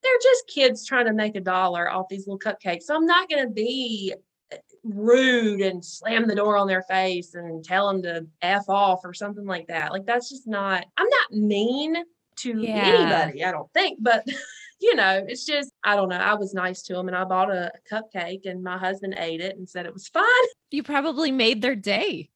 they're 0.02 0.12
just 0.22 0.48
kids 0.48 0.86
trying 0.86 1.06
to 1.06 1.12
make 1.12 1.36
a 1.36 1.40
dollar 1.40 1.90
off 1.90 2.08
these 2.08 2.26
little 2.26 2.38
cupcakes. 2.38 2.82
So 2.82 2.94
I'm 2.94 3.06
not 3.06 3.28
going 3.28 3.44
to 3.44 3.52
be 3.52 4.14
uh, 4.52 4.56
rude 4.84 5.60
and 5.60 5.84
slam 5.84 6.26
the 6.26 6.34
door 6.34 6.56
on 6.56 6.68
their 6.68 6.82
face 6.82 7.34
and 7.34 7.64
tell 7.64 7.88
them 7.88 8.02
to 8.02 8.26
f 8.42 8.68
off 8.68 9.00
or 9.04 9.14
something 9.14 9.46
like 9.46 9.66
that. 9.68 9.92
Like 9.92 10.06
that's 10.06 10.28
just 10.28 10.46
not. 10.46 10.86
I'm 10.96 11.08
not 11.08 11.32
mean 11.32 11.96
to 12.36 12.60
yeah. 12.60 12.84
anybody. 12.84 13.44
I 13.44 13.52
don't 13.52 13.72
think, 13.72 13.98
but. 14.00 14.24
you 14.80 14.94
know, 14.94 15.24
it's 15.26 15.46
just, 15.46 15.72
I 15.84 15.96
don't 15.96 16.10
know. 16.10 16.16
I 16.16 16.34
was 16.34 16.52
nice 16.52 16.82
to 16.82 16.94
them 16.94 17.08
and 17.08 17.16
I 17.16 17.24
bought 17.24 17.50
a 17.50 17.72
cupcake 17.90 18.44
and 18.44 18.62
my 18.62 18.76
husband 18.76 19.14
ate 19.18 19.40
it 19.40 19.56
and 19.56 19.68
said 19.68 19.86
it 19.86 19.92
was 19.94 20.08
fine. 20.08 20.24
You 20.70 20.82
probably 20.82 21.30
made 21.30 21.62
their 21.62 21.74
day. 21.74 22.28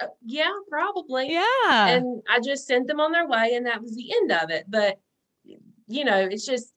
Uh, 0.00 0.06
yeah, 0.24 0.50
probably. 0.68 1.32
Yeah. 1.32 1.88
And 1.88 2.22
I 2.28 2.40
just 2.40 2.66
sent 2.66 2.86
them 2.86 3.00
on 3.00 3.12
their 3.12 3.28
way 3.28 3.54
and 3.54 3.66
that 3.66 3.80
was 3.82 3.94
the 3.94 4.12
end 4.14 4.32
of 4.32 4.50
it. 4.50 4.64
But, 4.68 4.98
you 5.86 6.04
know, 6.04 6.18
it's 6.18 6.46
just, 6.46 6.72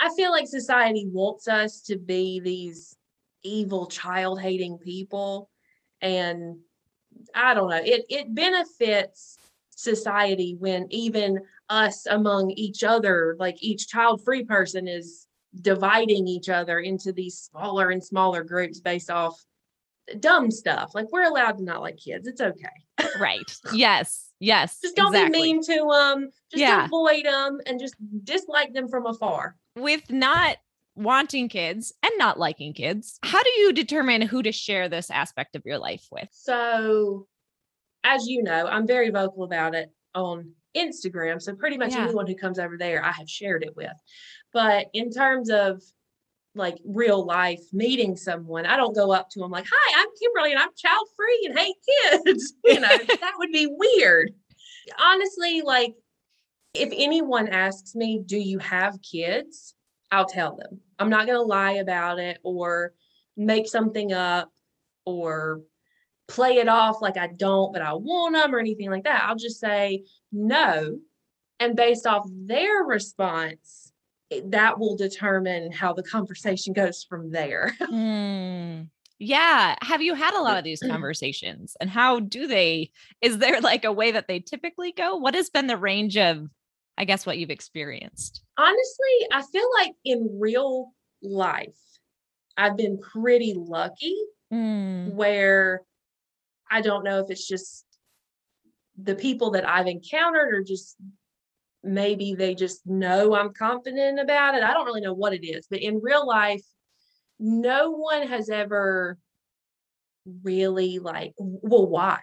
I 0.00 0.10
feel 0.14 0.30
like 0.30 0.46
society 0.46 1.06
wants 1.10 1.48
us 1.48 1.80
to 1.82 1.96
be 1.96 2.40
these 2.40 2.96
evil, 3.42 3.86
child 3.86 4.40
hating 4.40 4.78
people. 4.78 5.50
And 6.00 6.58
I 7.34 7.54
don't 7.54 7.70
know, 7.70 7.82
it, 7.82 8.04
it 8.08 8.34
benefits 8.34 9.38
society 9.70 10.56
when 10.58 10.86
even 10.90 11.40
us 11.68 12.06
among 12.06 12.50
each 12.50 12.84
other, 12.84 13.36
like 13.38 13.62
each 13.62 13.88
child 13.88 14.24
free 14.24 14.44
person 14.44 14.86
is 14.86 15.26
dividing 15.60 16.28
each 16.28 16.48
other 16.48 16.78
into 16.78 17.12
these 17.12 17.38
smaller 17.38 17.90
and 17.90 18.04
smaller 18.04 18.44
groups 18.44 18.80
based 18.80 19.10
off 19.10 19.42
dumb 20.20 20.50
stuff. 20.50 20.92
Like 20.94 21.10
we're 21.12 21.24
allowed 21.24 21.58
to 21.58 21.64
not 21.64 21.82
like 21.82 21.96
kids. 21.96 22.26
It's 22.26 22.40
okay. 22.40 22.68
right. 23.20 23.38
Yes. 23.72 24.26
Yes. 24.40 24.78
just 24.80 24.94
don't 24.94 25.14
exactly. 25.14 25.38
be 25.38 25.52
mean 25.54 25.62
to 25.64 25.90
them. 25.92 26.30
Just 26.50 26.60
yeah. 26.60 26.84
avoid 26.84 27.24
them 27.24 27.60
and 27.66 27.80
just 27.80 27.96
dislike 28.24 28.72
them 28.72 28.88
from 28.88 29.06
afar. 29.06 29.56
With 29.76 30.10
not 30.10 30.58
wanting 30.94 31.48
kids 31.48 31.92
and 32.02 32.12
not 32.18 32.38
liking 32.38 32.72
kids, 32.72 33.18
how 33.22 33.42
do 33.42 33.50
you 33.50 33.72
determine 33.72 34.22
who 34.22 34.42
to 34.42 34.52
share 34.52 34.88
this 34.88 35.10
aspect 35.10 35.56
of 35.56 35.62
your 35.64 35.78
life 35.78 36.06
with? 36.10 36.28
So, 36.32 37.26
as 38.04 38.26
you 38.26 38.42
know, 38.42 38.66
I'm 38.66 38.86
very 38.86 39.10
vocal 39.10 39.44
about 39.44 39.74
it 39.74 39.90
on 40.14 40.52
Instagram. 40.76 41.42
So, 41.42 41.54
pretty 41.54 41.78
much 41.78 41.92
yeah. 41.92 42.04
anyone 42.04 42.26
who 42.26 42.36
comes 42.36 42.58
over 42.58 42.76
there, 42.78 43.04
I 43.04 43.12
have 43.12 43.28
shared 43.28 43.64
it 43.64 43.76
with. 43.76 43.92
But 44.52 44.86
in 44.94 45.10
terms 45.10 45.50
of 45.50 45.82
like 46.58 46.78
real 46.84 47.24
life 47.24 47.62
meeting 47.72 48.16
someone, 48.16 48.66
I 48.66 48.76
don't 48.76 48.94
go 48.94 49.12
up 49.12 49.30
to 49.30 49.40
them 49.40 49.50
like, 49.50 49.66
"Hi, 49.70 50.00
I'm 50.02 50.08
Kimberly 50.20 50.52
and 50.52 50.60
I'm 50.60 50.70
child 50.76 51.08
free 51.16 51.46
and 51.48 51.58
hate 51.58 51.76
kids." 52.24 52.54
you 52.64 52.80
know, 52.80 52.88
that 53.20 53.34
would 53.38 53.52
be 53.52 53.68
weird. 53.70 54.32
Honestly, 55.00 55.62
like 55.62 55.94
if 56.74 56.90
anyone 56.94 57.48
asks 57.48 57.94
me, 57.94 58.22
"Do 58.24 58.36
you 58.38 58.58
have 58.58 59.00
kids?" 59.02 59.74
I'll 60.10 60.26
tell 60.26 60.56
them. 60.56 60.80
I'm 60.98 61.10
not 61.10 61.26
going 61.26 61.38
to 61.38 61.42
lie 61.42 61.72
about 61.72 62.18
it 62.18 62.38
or 62.42 62.94
make 63.36 63.68
something 63.68 64.12
up 64.12 64.50
or 65.04 65.60
play 66.28 66.56
it 66.56 66.68
off 66.68 67.02
like 67.02 67.18
I 67.18 67.26
don't, 67.26 67.72
but 67.72 67.82
I 67.82 67.92
want 67.92 68.34
them 68.34 68.54
or 68.54 68.58
anything 68.58 68.90
like 68.90 69.04
that. 69.04 69.24
I'll 69.28 69.36
just 69.36 69.60
say, 69.60 70.04
"No, 70.32 70.98
And 71.60 71.76
based 71.76 72.06
off 72.06 72.26
their 72.30 72.84
response, 72.84 73.87
that 74.46 74.78
will 74.78 74.96
determine 74.96 75.72
how 75.72 75.92
the 75.92 76.02
conversation 76.02 76.72
goes 76.72 77.04
from 77.08 77.30
there. 77.30 77.74
Hmm. 77.80 78.82
Yeah. 79.20 79.74
Have 79.82 80.00
you 80.00 80.14
had 80.14 80.32
a 80.34 80.40
lot 80.40 80.58
of 80.58 80.62
these 80.62 80.78
conversations 80.88 81.76
and 81.80 81.90
how 81.90 82.20
do 82.20 82.46
they? 82.46 82.92
Is 83.20 83.38
there 83.38 83.60
like 83.60 83.84
a 83.84 83.90
way 83.90 84.12
that 84.12 84.28
they 84.28 84.38
typically 84.38 84.92
go? 84.92 85.16
What 85.16 85.34
has 85.34 85.50
been 85.50 85.66
the 85.66 85.76
range 85.76 86.16
of, 86.16 86.48
I 86.96 87.04
guess, 87.04 87.26
what 87.26 87.36
you've 87.36 87.50
experienced? 87.50 88.44
Honestly, 88.56 89.28
I 89.32 89.42
feel 89.42 89.68
like 89.76 89.94
in 90.04 90.38
real 90.40 90.92
life, 91.20 91.74
I've 92.56 92.76
been 92.76 93.00
pretty 93.00 93.54
lucky 93.56 94.16
Mm, 94.52 95.12
where 95.12 95.82
I 96.70 96.80
don't 96.80 97.04
know 97.04 97.20
if 97.20 97.30
it's 97.30 97.46
just 97.46 97.84
the 98.96 99.14
people 99.14 99.50
that 99.50 99.68
I've 99.68 99.86
encountered 99.86 100.54
or 100.54 100.62
just 100.62 100.96
maybe 101.82 102.34
they 102.34 102.54
just 102.54 102.86
know 102.86 103.34
I'm 103.34 103.52
confident 103.52 104.18
about 104.20 104.54
it. 104.54 104.62
I 104.62 104.72
don't 104.72 104.86
really 104.86 105.00
know 105.00 105.14
what 105.14 105.34
it 105.34 105.46
is, 105.46 105.66
but 105.70 105.80
in 105.80 106.00
real 106.02 106.26
life, 106.26 106.62
no 107.38 107.92
one 107.92 108.26
has 108.26 108.50
ever 108.50 109.16
really 110.42 110.98
like, 110.98 111.32
well, 111.38 111.86
why? 111.86 112.18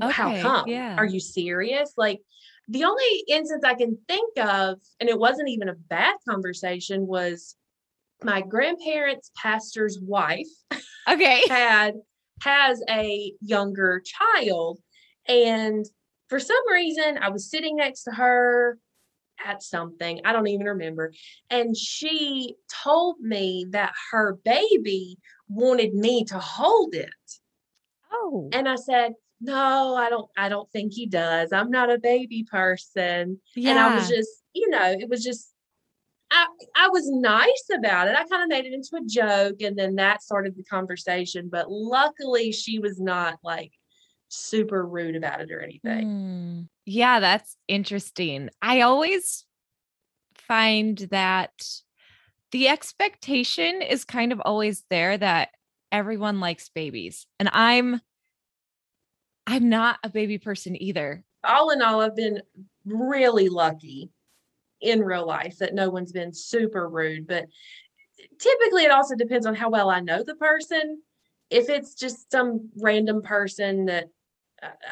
How 0.00 0.34
come? 0.34 0.68
yeah. 0.68 0.96
Are 0.96 1.06
you 1.06 1.20
serious? 1.20 1.92
Like, 1.96 2.20
the 2.68 2.84
only 2.84 3.24
instance 3.28 3.64
I 3.64 3.74
can 3.74 3.98
think 4.08 4.38
of, 4.38 4.78
and 5.00 5.08
it 5.08 5.18
wasn't 5.18 5.48
even 5.48 5.68
a 5.68 5.74
bad 5.74 6.16
conversation, 6.28 7.06
was 7.06 7.56
my 8.22 8.40
grandparents' 8.40 9.30
pastor's 9.36 9.98
wife 10.00 10.48
Okay. 11.08 11.42
had 11.48 11.94
has 12.42 12.82
a 12.90 13.32
younger 13.40 14.02
child 14.04 14.78
and 15.28 15.86
for 16.28 16.38
some 16.40 16.70
reason 16.72 17.18
i 17.20 17.28
was 17.28 17.50
sitting 17.50 17.76
next 17.76 18.04
to 18.04 18.10
her 18.10 18.78
at 19.44 19.62
something 19.62 20.20
i 20.24 20.32
don't 20.32 20.46
even 20.46 20.66
remember 20.66 21.12
and 21.50 21.76
she 21.76 22.54
told 22.82 23.20
me 23.20 23.66
that 23.70 23.92
her 24.10 24.38
baby 24.44 25.18
wanted 25.48 25.94
me 25.94 26.24
to 26.24 26.38
hold 26.38 26.94
it 26.94 27.10
Oh. 28.12 28.48
and 28.52 28.68
i 28.68 28.76
said 28.76 29.12
no 29.40 29.94
i 29.94 30.08
don't 30.08 30.28
i 30.38 30.48
don't 30.48 30.70
think 30.72 30.92
he 30.94 31.06
does 31.06 31.52
i'm 31.52 31.70
not 31.70 31.90
a 31.90 31.98
baby 31.98 32.44
person 32.50 33.38
Yeah. 33.54 33.70
and 33.70 33.78
i 33.78 33.94
was 33.94 34.08
just 34.08 34.30
you 34.54 34.70
know 34.70 34.84
it 34.98 35.08
was 35.08 35.22
just 35.22 35.52
I, 36.30 36.46
I 36.76 36.88
was 36.88 37.08
nice 37.08 37.68
about 37.72 38.08
it. 38.08 38.16
I 38.16 38.24
kind 38.24 38.42
of 38.42 38.48
made 38.48 38.64
it 38.66 38.72
into 38.72 38.96
a 38.96 39.06
joke 39.06 39.62
and 39.62 39.78
then 39.78 39.94
that 39.94 40.22
started 40.22 40.56
the 40.56 40.64
conversation. 40.64 41.48
But 41.48 41.70
luckily 41.70 42.50
she 42.50 42.80
was 42.80 42.98
not 43.00 43.38
like 43.44 43.70
super 44.28 44.86
rude 44.86 45.16
about 45.16 45.40
it 45.40 45.50
or 45.50 45.60
anything. 45.60 46.06
Mm, 46.06 46.68
Yeah, 46.84 47.20
that's 47.20 47.56
interesting. 47.68 48.50
I 48.60 48.82
always 48.82 49.44
find 50.34 50.98
that 51.10 51.52
the 52.52 52.68
expectation 52.68 53.82
is 53.82 54.04
kind 54.04 54.32
of 54.32 54.40
always 54.44 54.84
there 54.90 55.16
that 55.18 55.50
everyone 55.92 56.40
likes 56.40 56.68
babies. 56.68 57.26
And 57.38 57.48
I'm 57.52 58.00
I'm 59.46 59.68
not 59.68 59.98
a 60.02 60.08
baby 60.10 60.38
person 60.38 60.80
either. 60.80 61.24
All 61.44 61.70
in 61.70 61.80
all, 61.82 62.00
I've 62.00 62.16
been 62.16 62.42
really 62.84 63.48
lucky 63.48 64.10
in 64.80 65.00
real 65.00 65.26
life 65.26 65.58
that 65.58 65.74
no 65.74 65.88
one's 65.88 66.12
been 66.12 66.32
super 66.32 66.88
rude. 66.88 67.26
But 67.26 67.46
typically 68.38 68.84
it 68.84 68.90
also 68.90 69.14
depends 69.14 69.46
on 69.46 69.54
how 69.54 69.70
well 69.70 69.90
I 69.90 70.00
know 70.00 70.22
the 70.22 70.34
person. 70.34 71.02
If 71.50 71.68
it's 71.68 71.94
just 71.94 72.30
some 72.30 72.70
random 72.80 73.22
person 73.22 73.86
that 73.86 74.08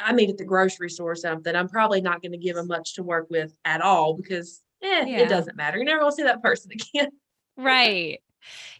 I 0.02 0.12
meet 0.12 0.30
at 0.30 0.36
the 0.38 0.44
grocery 0.44 0.90
store 0.90 1.12
or 1.12 1.16
something, 1.16 1.54
I'm 1.56 1.68
probably 1.68 2.00
not 2.00 2.20
going 2.22 2.32
to 2.32 2.38
give 2.38 2.56
them 2.56 2.66
much 2.68 2.94
to 2.94 3.02
work 3.02 3.28
with 3.30 3.56
at 3.64 3.80
all 3.80 4.14
because 4.14 4.60
eh, 4.82 5.04
Yeah. 5.06 5.20
it 5.20 5.28
doesn't 5.28 5.56
matter. 5.56 5.78
You're 5.78 5.86
never 5.86 6.00
going 6.00 6.12
to 6.12 6.16
see 6.16 6.22
that 6.24 6.42
person 6.42 6.70
again. 6.94 7.10
Right. 7.56 8.20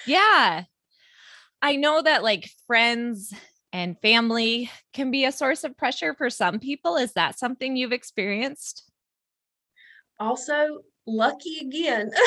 Yeah. 0.06 0.64
I 1.62 1.76
know 1.76 2.02
that 2.02 2.22
like 2.22 2.50
friends 2.66 3.32
and 3.72 3.98
family 4.00 4.70
can 4.92 5.10
be 5.10 5.24
a 5.24 5.32
source 5.32 5.64
of 5.64 5.76
pressure 5.76 6.12
for 6.14 6.28
some 6.28 6.60
people. 6.60 6.96
Is 6.96 7.12
that 7.14 7.38
something 7.38 7.76
you've 7.76 7.92
experienced? 7.92 8.84
also, 10.20 10.78
lucky 11.06 11.58
again. 11.60 12.10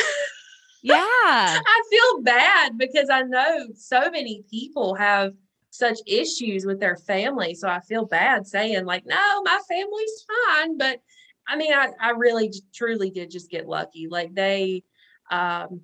Yeah. 0.83 0.99
I 1.01 1.81
feel 1.89 2.21
bad 2.21 2.77
because 2.77 3.09
I 3.09 3.23
know 3.23 3.67
so 3.75 4.09
many 4.11 4.43
people 4.49 4.93
have 4.95 5.33
such 5.69 5.99
issues 6.07 6.65
with 6.65 6.79
their 6.79 6.95
family. 6.95 7.53
So 7.53 7.67
I 7.67 7.79
feel 7.81 8.05
bad 8.05 8.47
saying, 8.47 8.85
like, 8.85 9.05
no, 9.05 9.41
my 9.43 9.59
family's 9.67 10.25
fine. 10.47 10.77
But 10.77 10.99
I 11.47 11.55
mean, 11.55 11.73
I, 11.73 11.89
I 11.99 12.11
really 12.11 12.53
truly 12.73 13.09
did 13.09 13.31
just 13.31 13.49
get 13.49 13.67
lucky. 13.67 14.07
Like 14.09 14.33
they 14.33 14.83
um 15.31 15.81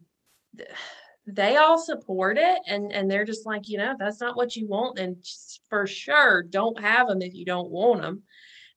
they 1.25 1.57
all 1.57 1.77
support 1.77 2.37
it 2.37 2.59
and 2.67 2.91
and 2.91 3.09
they're 3.09 3.25
just 3.25 3.45
like, 3.45 3.69
you 3.69 3.77
know, 3.77 3.95
that's 3.97 4.21
not 4.21 4.35
what 4.35 4.55
you 4.55 4.67
want, 4.67 4.97
just 5.21 5.61
for 5.69 5.87
sure 5.87 6.43
don't 6.43 6.79
have 6.79 7.07
them 7.07 7.21
if 7.21 7.33
you 7.33 7.45
don't 7.45 7.71
want 7.71 8.01
them. 8.01 8.23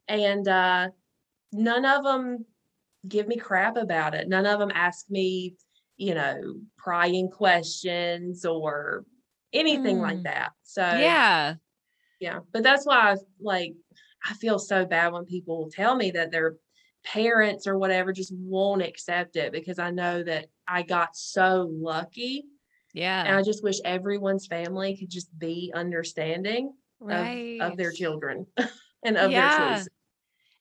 And 0.08 0.46
uh 0.46 0.88
none 1.52 1.84
of 1.84 2.04
them 2.04 2.44
give 3.06 3.26
me 3.26 3.36
crap 3.36 3.76
about 3.76 4.14
it. 4.14 4.28
None 4.28 4.46
of 4.46 4.58
them 4.58 4.72
ask 4.74 5.10
me 5.10 5.56
you 5.96 6.14
know, 6.14 6.56
prying 6.76 7.30
questions 7.30 8.44
or 8.44 9.04
anything 9.52 9.98
like 10.00 10.18
Mm. 10.18 10.24
that. 10.24 10.52
So 10.62 10.82
Yeah. 10.82 11.54
yeah. 12.20 12.40
But 12.52 12.62
that's 12.62 12.86
why 12.86 13.12
I 13.12 13.16
like 13.40 13.74
I 14.24 14.34
feel 14.34 14.58
so 14.58 14.84
bad 14.84 15.12
when 15.12 15.24
people 15.24 15.70
tell 15.70 15.94
me 15.94 16.10
that 16.12 16.30
their 16.32 16.56
parents 17.04 17.66
or 17.66 17.78
whatever 17.78 18.12
just 18.12 18.32
won't 18.34 18.82
accept 18.82 19.36
it 19.36 19.52
because 19.52 19.78
I 19.78 19.90
know 19.90 20.22
that 20.24 20.46
I 20.66 20.82
got 20.82 21.16
so 21.16 21.70
lucky. 21.72 22.44
Yeah. 22.92 23.22
And 23.24 23.36
I 23.36 23.42
just 23.42 23.62
wish 23.62 23.76
everyone's 23.84 24.46
family 24.46 24.96
could 24.96 25.10
just 25.10 25.36
be 25.38 25.70
understanding 25.74 26.72
of, 27.00 27.08
Right. 27.08 27.58
of 27.60 27.76
their 27.76 27.92
children 27.92 28.46
and 29.04 29.16
of 29.16 29.30
Yeah. 29.30 29.48
their 29.56 29.68
choices. 29.68 29.88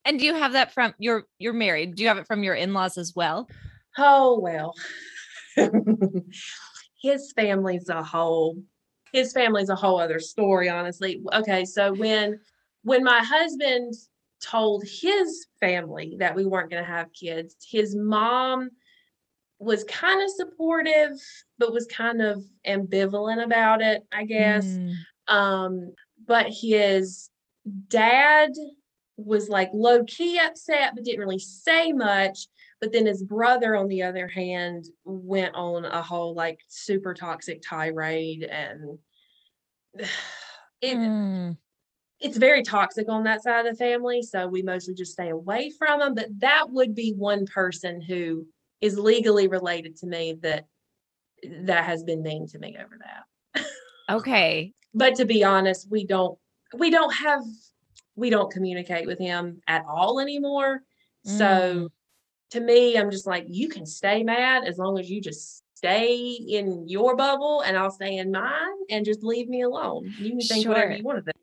And 0.04 0.20
do 0.20 0.26
you 0.26 0.36
have 0.36 0.52
that 0.52 0.72
from 0.72 0.94
you're 1.00 1.24
you're 1.40 1.54
married? 1.54 1.96
Do 1.96 2.04
you 2.04 2.10
have 2.10 2.20
it 2.20 2.28
from 2.28 2.44
your 2.44 2.54
in-laws 2.54 3.00
as 3.00 3.14
well? 3.16 3.50
Oh 3.98 4.40
well. 4.40 4.76
his 7.02 7.32
family's 7.36 7.90
a 7.90 8.04
whole 8.04 8.62
his 9.16 9.32
family's 9.32 9.70
a 9.70 9.76
whole 9.76 10.00
other 10.00 10.20
story, 10.20 10.70
honestly. 10.70 11.24
Okay, 11.34 11.64
so 11.66 11.94
when 11.94 12.40
when 12.84 13.04
my 13.04 13.24
husband 13.24 13.94
told 14.42 14.84
his 14.84 15.48
family 15.60 16.16
that 16.20 16.36
we 16.36 16.46
weren't 16.46 16.70
going 16.70 16.84
to 16.84 16.90
have 16.90 17.14
kids, 17.14 17.56
his 17.68 17.96
mom 17.96 18.70
was 19.58 19.86
kind 19.86 20.22
of 20.22 20.30
supportive, 20.30 21.12
but 21.58 21.74
was 21.74 21.88
kind 21.88 22.22
of 22.22 22.44
ambivalent 22.68 23.44
about 23.44 23.82
it, 23.82 24.04
I 24.12 24.26
guess. 24.26 24.66
Mm. 24.66 24.94
Um, 25.28 25.94
but 26.28 26.48
his 26.50 27.30
dad 27.88 28.52
was 29.18 29.48
like 29.48 29.70
low 29.74 30.04
key 30.04 30.38
upset, 30.38 30.92
but 30.94 31.06
didn't 31.06 31.22
really 31.22 31.40
say 31.40 31.94
much. 31.94 32.48
But 32.82 32.92
then 32.92 33.06
his 33.06 33.24
brother, 33.24 33.76
on 33.76 33.88
the 33.88 34.04
other 34.04 34.28
hand, 34.28 34.86
went 35.06 35.56
on 35.56 35.86
a 35.86 36.02
whole 36.02 36.36
like 36.36 36.60
super 36.68 37.14
toxic 37.14 37.62
tirade 37.68 38.44
and 38.44 39.00
it 40.82 40.98
Mm. 40.98 41.58
it's 42.20 42.38
very 42.38 42.64
toxic 42.64 43.10
on 43.10 43.24
that 43.24 43.44
side 43.44 43.66
of 43.66 43.74
the 43.74 43.78
family. 43.78 44.22
So 44.22 44.48
we 44.48 44.62
mostly 44.62 44.94
just 44.94 45.14
stay 45.14 45.30
away 45.30 45.72
from 45.78 46.00
them. 46.00 46.16
But 46.16 46.28
that 46.40 46.70
would 46.70 46.96
be 46.96 47.14
one 47.14 47.46
person 47.46 48.02
who 48.02 48.48
is 48.82 48.98
legally 48.98 49.48
related 49.48 49.96
to 49.98 50.08
me 50.08 50.34
that 50.42 50.66
that 51.62 51.86
has 51.86 52.04
been 52.04 52.24
mean 52.24 52.48
to 52.48 52.60
me 52.60 52.78
over 52.80 52.98
that. 53.00 53.66
Okay. 54.10 54.74
but 54.96 55.16
to 55.16 55.26
be 55.26 55.44
honest 55.44 55.88
we 55.92 56.06
don't 56.06 56.40
we 56.74 56.90
don't 56.90 57.14
have 57.14 57.44
we 58.16 58.30
don't 58.30 58.52
communicate 58.52 59.06
with 59.06 59.20
him 59.20 59.62
at 59.68 59.84
all 59.88 60.20
anymore 60.20 60.82
Mm. 61.28 61.38
so 61.40 61.90
to 62.52 62.60
me 62.60 62.96
i'm 62.98 63.10
just 63.10 63.26
like 63.26 63.46
you 63.50 63.68
can 63.68 63.86
stay 63.88 64.24
mad 64.24 64.64
as 64.64 64.78
long 64.78 65.00
as 65.00 65.10
you 65.10 65.20
just 65.20 65.64
stay 65.86 66.16
in 66.48 66.88
your 66.88 67.16
bubble 67.16 67.62
and 67.62 67.78
i'll 67.78 67.92
stay 67.92 68.18
in 68.18 68.32
mine 68.32 68.78
and 68.90 69.06
just 69.06 69.24
leave 69.24 69.48
me 69.48 69.62
alone 69.62 70.14
you 70.18 70.32
can 70.32 70.40
think 70.42 70.68
whatever 70.68 70.92
you 70.94 71.04
want 71.04 71.18
to 71.18 71.24
think 71.24 71.36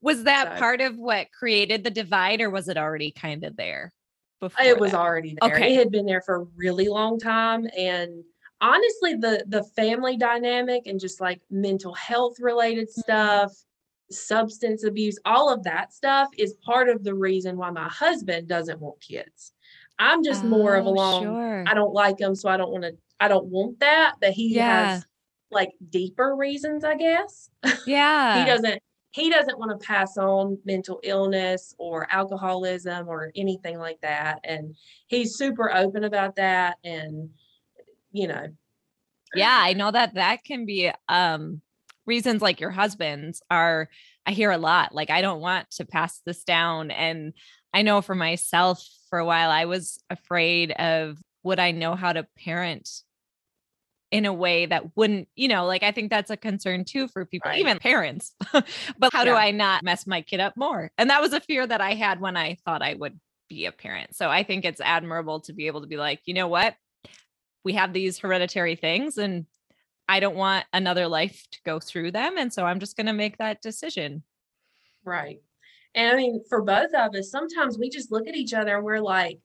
Was 0.00 0.24
that 0.24 0.54
So- 0.54 0.58
part 0.60 0.80
of 0.80 0.96
what 0.98 1.28
created 1.32 1.82
the 1.84 1.90
divide 1.90 2.40
or 2.40 2.50
was 2.50 2.68
it 2.68 2.76
already 2.76 3.10
kind 3.10 3.44
of 3.44 3.56
there 3.56 3.92
before? 4.40 4.64
it 4.64 4.78
was 4.78 4.92
that? 4.92 5.00
already 5.00 5.36
there 5.40 5.54
Okay. 5.56 5.74
it 5.74 5.78
had 5.78 5.90
been 5.90 6.06
there 6.06 6.20
for 6.22 6.36
a 6.36 6.44
really 6.56 6.88
long 6.88 7.18
time 7.18 7.66
and 7.76 8.22
honestly 8.60 9.14
the 9.14 9.44
the 9.48 9.64
family 9.76 10.16
dynamic 10.16 10.86
and 10.86 11.00
just 11.00 11.20
like 11.20 11.40
mental 11.50 11.94
health 11.94 12.36
related 12.40 12.88
Mm-hmm. 12.88 13.00
stuff 13.00 13.52
substance 14.10 14.84
abuse 14.84 15.18
all 15.24 15.52
of 15.52 15.62
that 15.64 15.92
stuff 15.92 16.28
is 16.36 16.54
part 16.64 16.88
of 16.90 17.02
the 17.02 17.14
reason 17.14 17.56
why 17.56 17.70
my 17.70 17.88
husband 17.88 18.46
doesn't 18.46 18.78
want 18.78 19.00
kids 19.00 19.52
i'm 19.98 20.22
just 20.22 20.44
more 20.44 20.74
of 20.76 20.84
a 20.84 20.88
Oh, 20.90 20.92
long 20.92 21.22
Sure. 21.22 21.64
i 21.66 21.72
don't 21.74 21.94
like 21.94 22.18
them 22.18 22.34
so 22.34 22.48
i 22.50 22.56
don't 22.58 22.70
want 22.70 22.84
to 22.84 22.94
i 23.20 23.28
don't 23.28 23.46
want 23.46 23.80
that 23.80 24.14
but 24.20 24.32
he 24.32 24.54
Yeah. 24.54 24.86
has 24.86 25.06
like 25.50 25.70
deeper 25.90 26.34
reasons 26.34 26.84
i 26.84 26.94
guess 26.96 27.50
Yeah. 27.86 28.38
he 28.38 28.44
doesn't 28.44 28.82
he 29.14 29.30
doesn't 29.30 29.60
want 29.60 29.70
to 29.80 29.86
pass 29.86 30.18
on 30.18 30.58
mental 30.64 30.98
illness 31.04 31.72
or 31.78 32.08
alcoholism 32.10 33.06
or 33.06 33.30
anything 33.36 33.78
like 33.78 34.00
that. 34.02 34.40
And 34.42 34.74
he's 35.06 35.36
super 35.36 35.72
open 35.72 36.02
about 36.02 36.34
that. 36.34 36.78
And, 36.82 37.30
you 38.10 38.26
know, 38.26 38.48
yeah, 39.36 39.56
I 39.56 39.72
know 39.74 39.92
that 39.92 40.14
that 40.14 40.42
can 40.42 40.66
be 40.66 40.90
um 41.08 41.60
reasons 42.06 42.42
like 42.42 42.58
your 42.58 42.72
husband's 42.72 43.40
are 43.52 43.88
I 44.26 44.32
hear 44.32 44.50
a 44.50 44.58
lot 44.58 44.92
like 44.92 45.10
I 45.10 45.22
don't 45.22 45.40
want 45.40 45.70
to 45.76 45.84
pass 45.84 46.20
this 46.26 46.42
down 46.42 46.90
and 46.90 47.34
I 47.72 47.82
know 47.82 48.00
for 48.02 48.16
myself 48.16 48.84
for 49.10 49.20
a 49.20 49.24
while 49.24 49.50
I 49.50 49.66
was 49.66 50.02
afraid 50.10 50.72
of 50.72 51.18
would 51.44 51.60
I 51.60 51.70
know 51.70 51.94
how 51.94 52.12
to 52.12 52.26
parent 52.36 52.90
in 54.14 54.26
a 54.26 54.32
way 54.32 54.64
that 54.64 54.96
wouldn't, 54.96 55.26
you 55.34 55.48
know, 55.48 55.66
like 55.66 55.82
I 55.82 55.90
think 55.90 56.08
that's 56.08 56.30
a 56.30 56.36
concern 56.36 56.84
too 56.84 57.08
for 57.08 57.24
people, 57.24 57.50
right. 57.50 57.58
even 57.58 57.80
parents. 57.80 58.32
but 58.52 59.12
how 59.12 59.24
yeah. 59.24 59.24
do 59.24 59.32
I 59.32 59.50
not 59.50 59.82
mess 59.82 60.06
my 60.06 60.22
kid 60.22 60.38
up 60.38 60.56
more? 60.56 60.92
And 60.96 61.10
that 61.10 61.20
was 61.20 61.32
a 61.32 61.40
fear 61.40 61.66
that 61.66 61.80
I 61.80 61.94
had 61.94 62.20
when 62.20 62.36
I 62.36 62.56
thought 62.64 62.80
I 62.80 62.94
would 62.94 63.18
be 63.48 63.66
a 63.66 63.72
parent. 63.72 64.14
So 64.14 64.30
I 64.30 64.44
think 64.44 64.64
it's 64.64 64.80
admirable 64.80 65.40
to 65.40 65.52
be 65.52 65.66
able 65.66 65.80
to 65.80 65.88
be 65.88 65.96
like, 65.96 66.20
you 66.26 66.34
know 66.34 66.46
what? 66.46 66.76
We 67.64 67.72
have 67.72 67.92
these 67.92 68.20
hereditary 68.20 68.76
things 68.76 69.18
and 69.18 69.46
I 70.08 70.20
don't 70.20 70.36
want 70.36 70.64
another 70.72 71.08
life 71.08 71.44
to 71.50 71.58
go 71.66 71.80
through 71.80 72.12
them. 72.12 72.38
And 72.38 72.52
so 72.52 72.64
I'm 72.64 72.78
just 72.78 72.96
going 72.96 73.08
to 73.08 73.12
make 73.12 73.38
that 73.38 73.62
decision. 73.62 74.22
Right. 75.04 75.40
And 75.96 76.12
I 76.12 76.14
mean, 76.14 76.44
for 76.48 76.62
both 76.62 76.94
of 76.94 77.16
us, 77.16 77.32
sometimes 77.32 77.78
we 77.78 77.90
just 77.90 78.12
look 78.12 78.28
at 78.28 78.36
each 78.36 78.54
other 78.54 78.76
and 78.76 78.84
we're 78.84 79.00
like, 79.00 79.40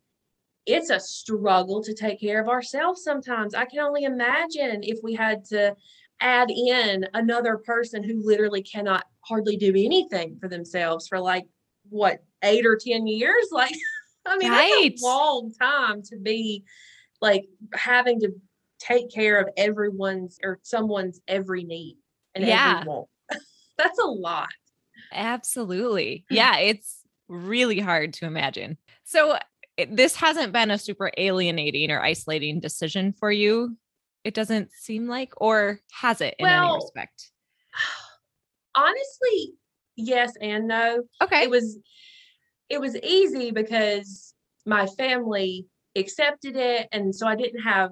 it's 0.70 0.90
a 0.90 1.00
struggle 1.00 1.82
to 1.84 1.94
take 1.94 2.20
care 2.20 2.42
of 2.42 2.48
ourselves 2.48 3.04
sometimes. 3.04 3.56
I 3.56 3.66
can 3.66 3.80
only 3.80 4.04
imagine 4.04 4.82
if 4.84 5.00
we 5.04 5.16
had 5.16 5.44
to 5.46 5.76
add 6.22 6.50
in 6.52 7.08
another 7.14 7.58
person 7.58 8.04
who 8.04 8.22
literally 8.24 8.62
cannot 8.62 9.06
hardly 9.22 9.58
do 9.58 9.70
anything 9.70 10.38
for 10.40 10.50
themselves 10.50 11.08
for 11.08 11.20
like 11.20 11.46
what 11.90 12.20
eight 12.44 12.66
or 12.66 12.78
ten 12.78 13.08
years 13.08 13.48
like 13.52 13.74
i 14.26 14.38
mean 14.38 14.52
right. 14.52 14.90
that's 14.92 15.02
a 15.02 15.06
long 15.06 15.52
time 15.60 16.02
to 16.02 16.18
be 16.18 16.64
like 17.22 17.46
having 17.74 18.20
to 18.20 18.32
take 18.80 19.12
care 19.12 19.40
of 19.40 19.50
everyone's 19.58 20.40
or 20.44 20.60
someone's 20.62 21.20
every 21.28 21.64
need 21.64 21.98
and 22.36 22.46
yeah. 22.46 22.78
every 22.80 22.88
want. 22.88 23.08
that's 23.78 24.00
a 24.00 24.08
lot 24.08 24.50
absolutely 25.12 26.26
yeah 26.30 26.58
it's 26.58 27.02
really 27.28 27.80
hard 27.80 28.14
to 28.14 28.26
imagine 28.26 28.78
so 29.04 29.38
it, 29.80 29.96
this 29.96 30.16
hasn't 30.16 30.52
been 30.52 30.72
a 30.72 30.78
super 30.78 31.10
alienating 31.18 31.90
or 31.90 32.02
isolating 32.02 32.60
decision 32.60 33.14
for 33.14 33.32
you. 33.32 33.78
It 34.26 34.34
doesn't 34.34 34.72
seem 34.74 35.08
like, 35.08 35.32
or 35.38 35.80
has 35.94 36.20
it 36.20 36.36
in 36.38 36.46
well, 36.46 36.66
any 36.66 36.76
respect? 36.76 37.32
Honestly, 38.76 39.54
yes 39.96 40.34
and 40.42 40.68
no. 40.68 41.04
Okay. 41.22 41.44
It 41.44 41.50
was 41.50 41.80
it 42.70 42.82
was 42.82 42.98
easy 42.98 43.52
because 43.52 44.34
my 44.66 44.86
family 44.86 45.66
accepted 45.96 46.56
it 46.56 46.88
and 46.92 47.16
so 47.16 47.26
I 47.26 47.36
didn't 47.36 47.62
have 47.62 47.92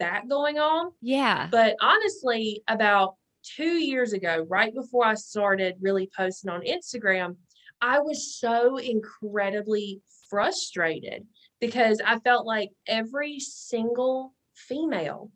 that 0.00 0.28
going 0.28 0.58
on. 0.58 0.90
Yeah. 1.00 1.48
But 1.50 1.76
honestly, 1.80 2.62
about 2.68 3.14
2 3.56 3.64
years 3.64 4.12
ago, 4.12 4.44
right 4.50 4.74
before 4.74 5.06
I 5.06 5.14
started 5.14 5.76
really 5.80 6.10
posting 6.14 6.50
on 6.50 6.62
Instagram, 6.62 7.36
I 7.80 8.00
was 8.00 8.36
so 8.38 8.76
incredibly 8.76 10.02
frustrated 10.28 11.26
because 11.60 12.00
I 12.04 12.18
felt 12.20 12.46
like 12.46 12.70
every 12.86 13.40
single 13.40 14.34
female 14.54 15.30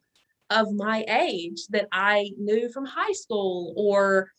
of 0.51 0.73
my 0.73 1.05
age 1.09 1.67
that 1.71 1.89
I 1.93 2.31
knew 2.39 2.71
from 2.71 2.85
high 2.85 3.13
school 3.13 3.73
or 3.77 4.31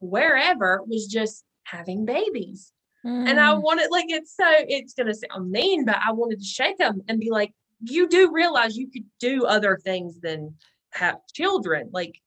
wherever 0.00 0.82
was 0.86 1.06
just 1.06 1.44
having 1.64 2.04
babies. 2.04 2.72
Mm. 3.04 3.28
And 3.28 3.40
I 3.40 3.54
mm. 3.54 3.62
wanted, 3.62 3.88
like, 3.90 4.06
it's 4.08 4.36
so, 4.36 4.46
it's 4.48 4.94
going 4.94 5.08
to 5.08 5.14
sound 5.14 5.50
mean, 5.50 5.84
but 5.84 5.96
I 6.06 6.12
wanted 6.12 6.38
to 6.38 6.44
shake 6.44 6.78
them 6.78 7.02
and 7.08 7.18
be 7.18 7.30
like, 7.30 7.52
you 7.80 8.08
do 8.08 8.30
realize 8.32 8.76
you 8.76 8.90
could 8.90 9.06
do 9.18 9.44
other 9.44 9.76
things 9.82 10.20
than 10.20 10.54
have 10.92 11.18
children. 11.34 11.90
Like, 11.92 12.20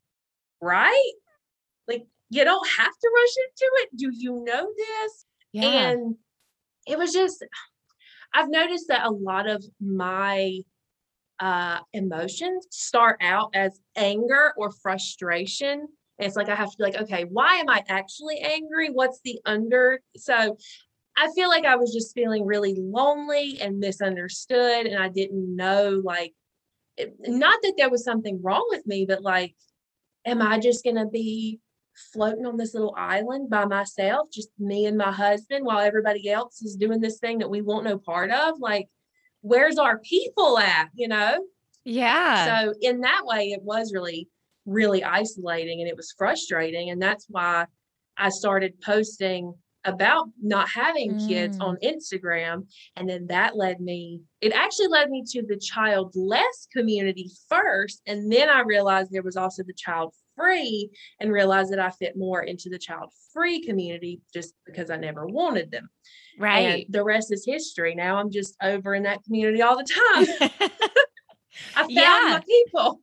right? 0.62 1.12
Like, 1.88 2.06
you 2.30 2.44
don't 2.44 2.68
have 2.68 2.92
to 2.92 3.12
rush 3.16 3.36
into 3.38 3.72
it. 3.76 3.90
Do 3.96 4.10
you 4.12 4.44
know 4.44 4.68
this? 4.76 5.26
Yeah. 5.54 5.64
And 5.64 6.16
it 6.86 6.98
was 6.98 7.14
just, 7.14 7.46
I've 8.34 8.50
noticed 8.50 8.88
that 8.90 9.06
a 9.06 9.12
lot 9.12 9.48
of 9.48 9.64
my 9.80 10.60
uh, 11.40 11.80
emotions 11.94 12.68
start 12.72 13.18
out 13.22 13.52
as 13.54 13.80
anger 13.96 14.54
or 14.58 14.72
frustration. 14.72 15.88
And 16.18 16.28
it's 16.28 16.36
like 16.36 16.50
I 16.50 16.56
have 16.56 16.72
to 16.72 16.78
be 16.78 16.84
like, 16.84 17.02
okay, 17.02 17.26
why 17.26 17.56
am 17.56 17.70
I 17.70 17.84
actually 17.88 18.40
angry? 18.40 18.90
What's 18.90 19.20
the 19.24 19.40
under? 19.46 20.00
So 20.16 20.58
I 21.18 21.32
feel 21.34 21.50
like 21.50 21.66
I 21.66 21.76
was 21.76 21.94
just 21.94 22.14
feeling 22.14 22.46
really 22.46 22.76
lonely 22.78 23.60
and 23.62 23.80
misunderstood. 23.80 24.86
And 24.86 25.02
I 25.02 25.10
didn't 25.10 25.56
know, 25.56 26.02
like, 26.04 26.34
not 27.20 27.60
that 27.64 27.74
there 27.78 27.90
was 27.90 28.04
something 28.04 28.42
wrong 28.42 28.66
with 28.70 28.86
me, 28.88 29.06
but 29.06 29.22
like, 29.22 29.56
am 30.26 30.42
I 30.42 30.60
just 30.60 30.84
to 30.96 31.06
be 31.06 31.60
floating 32.14 32.46
on 32.46 32.58
this 32.58 32.74
little 32.74 32.94
island 32.98 33.50
by 33.50 33.66
myself, 33.66 34.30
just 34.32 34.50
me 34.60 34.86
and 34.86 34.98
my 34.98 35.12
husband, 35.12 35.66
while 35.66 35.80
everybody 35.80 36.30
else 36.30 36.62
is 36.62 36.76
doing 36.76 37.00
this 37.00 37.20
thing 37.20 37.40
that 37.40 37.50
we 37.50 37.62
want 37.62 37.86
no 37.86 37.98
part 37.98 38.32
of. 38.32 38.60
Like, 38.60 38.88
where's 39.42 39.78
our 39.78 40.00
people 40.00 40.58
at? 40.60 40.90
You 40.94 41.08
know? 41.08 41.46
Yeah. 41.84 42.64
So, 42.64 42.74
in 42.82 43.02
that 43.02 43.22
way, 43.26 43.52
it 43.52 43.62
was 43.62 43.94
really, 43.94 44.28
really 44.66 45.04
isolating 45.04 45.82
and 45.82 45.90
it 45.90 45.98
was 45.98 46.14
frustrating. 46.18 46.90
And 46.90 47.02
that's 47.02 47.26
why 47.30 47.66
I 48.18 48.30
started 48.30 48.82
posting 48.82 49.54
about 49.86 50.28
not 50.42 50.68
having 50.68 51.14
mm. 51.14 51.28
kids 51.28 51.60
on 51.60 51.78
Instagram. 51.84 52.66
And 52.96 53.08
then 53.08 53.28
that 53.28 53.56
led 53.56 53.80
me, 53.80 54.22
it 54.42 54.52
actually 54.52 54.88
led 54.88 55.10
me 55.10 55.24
to 55.28 55.44
the 55.44 55.58
childless 55.58 56.68
community 56.76 57.30
first. 57.48 58.02
And 58.08 58.32
then 58.32 58.50
I 58.50 58.62
realized 58.62 59.12
there 59.12 59.22
was 59.22 59.38
also 59.38 59.64
the 59.64 59.74
child 59.74 60.14
free 60.36 60.90
and 61.20 61.32
realized 61.32 61.72
that 61.72 61.80
I 61.80 61.90
fit 61.90 62.18
more 62.18 62.44
into 62.44 62.70
the 62.70 62.80
child 62.80 63.12
free 63.34 63.62
community 63.64 64.22
just 64.34 64.54
because 64.66 64.90
I 64.90 64.98
never 64.98 65.26
wanted 65.26 65.72
them. 65.72 65.90
Right. 66.40 66.86
And 66.86 66.94
the 66.94 67.04
rest 67.04 67.32
is 67.32 67.46
history. 67.46 67.96
Now 67.96 68.18
I'm 68.18 68.32
just 68.32 68.56
over 68.62 68.96
in 68.96 69.04
that 69.04 69.24
community 69.24 69.62
all 69.62 69.78
the 69.78 69.84
time. 69.84 70.50
I 71.76 71.82
found 71.82 71.92
yeah. 71.92 72.20
my 72.24 72.44
people. 72.46 73.02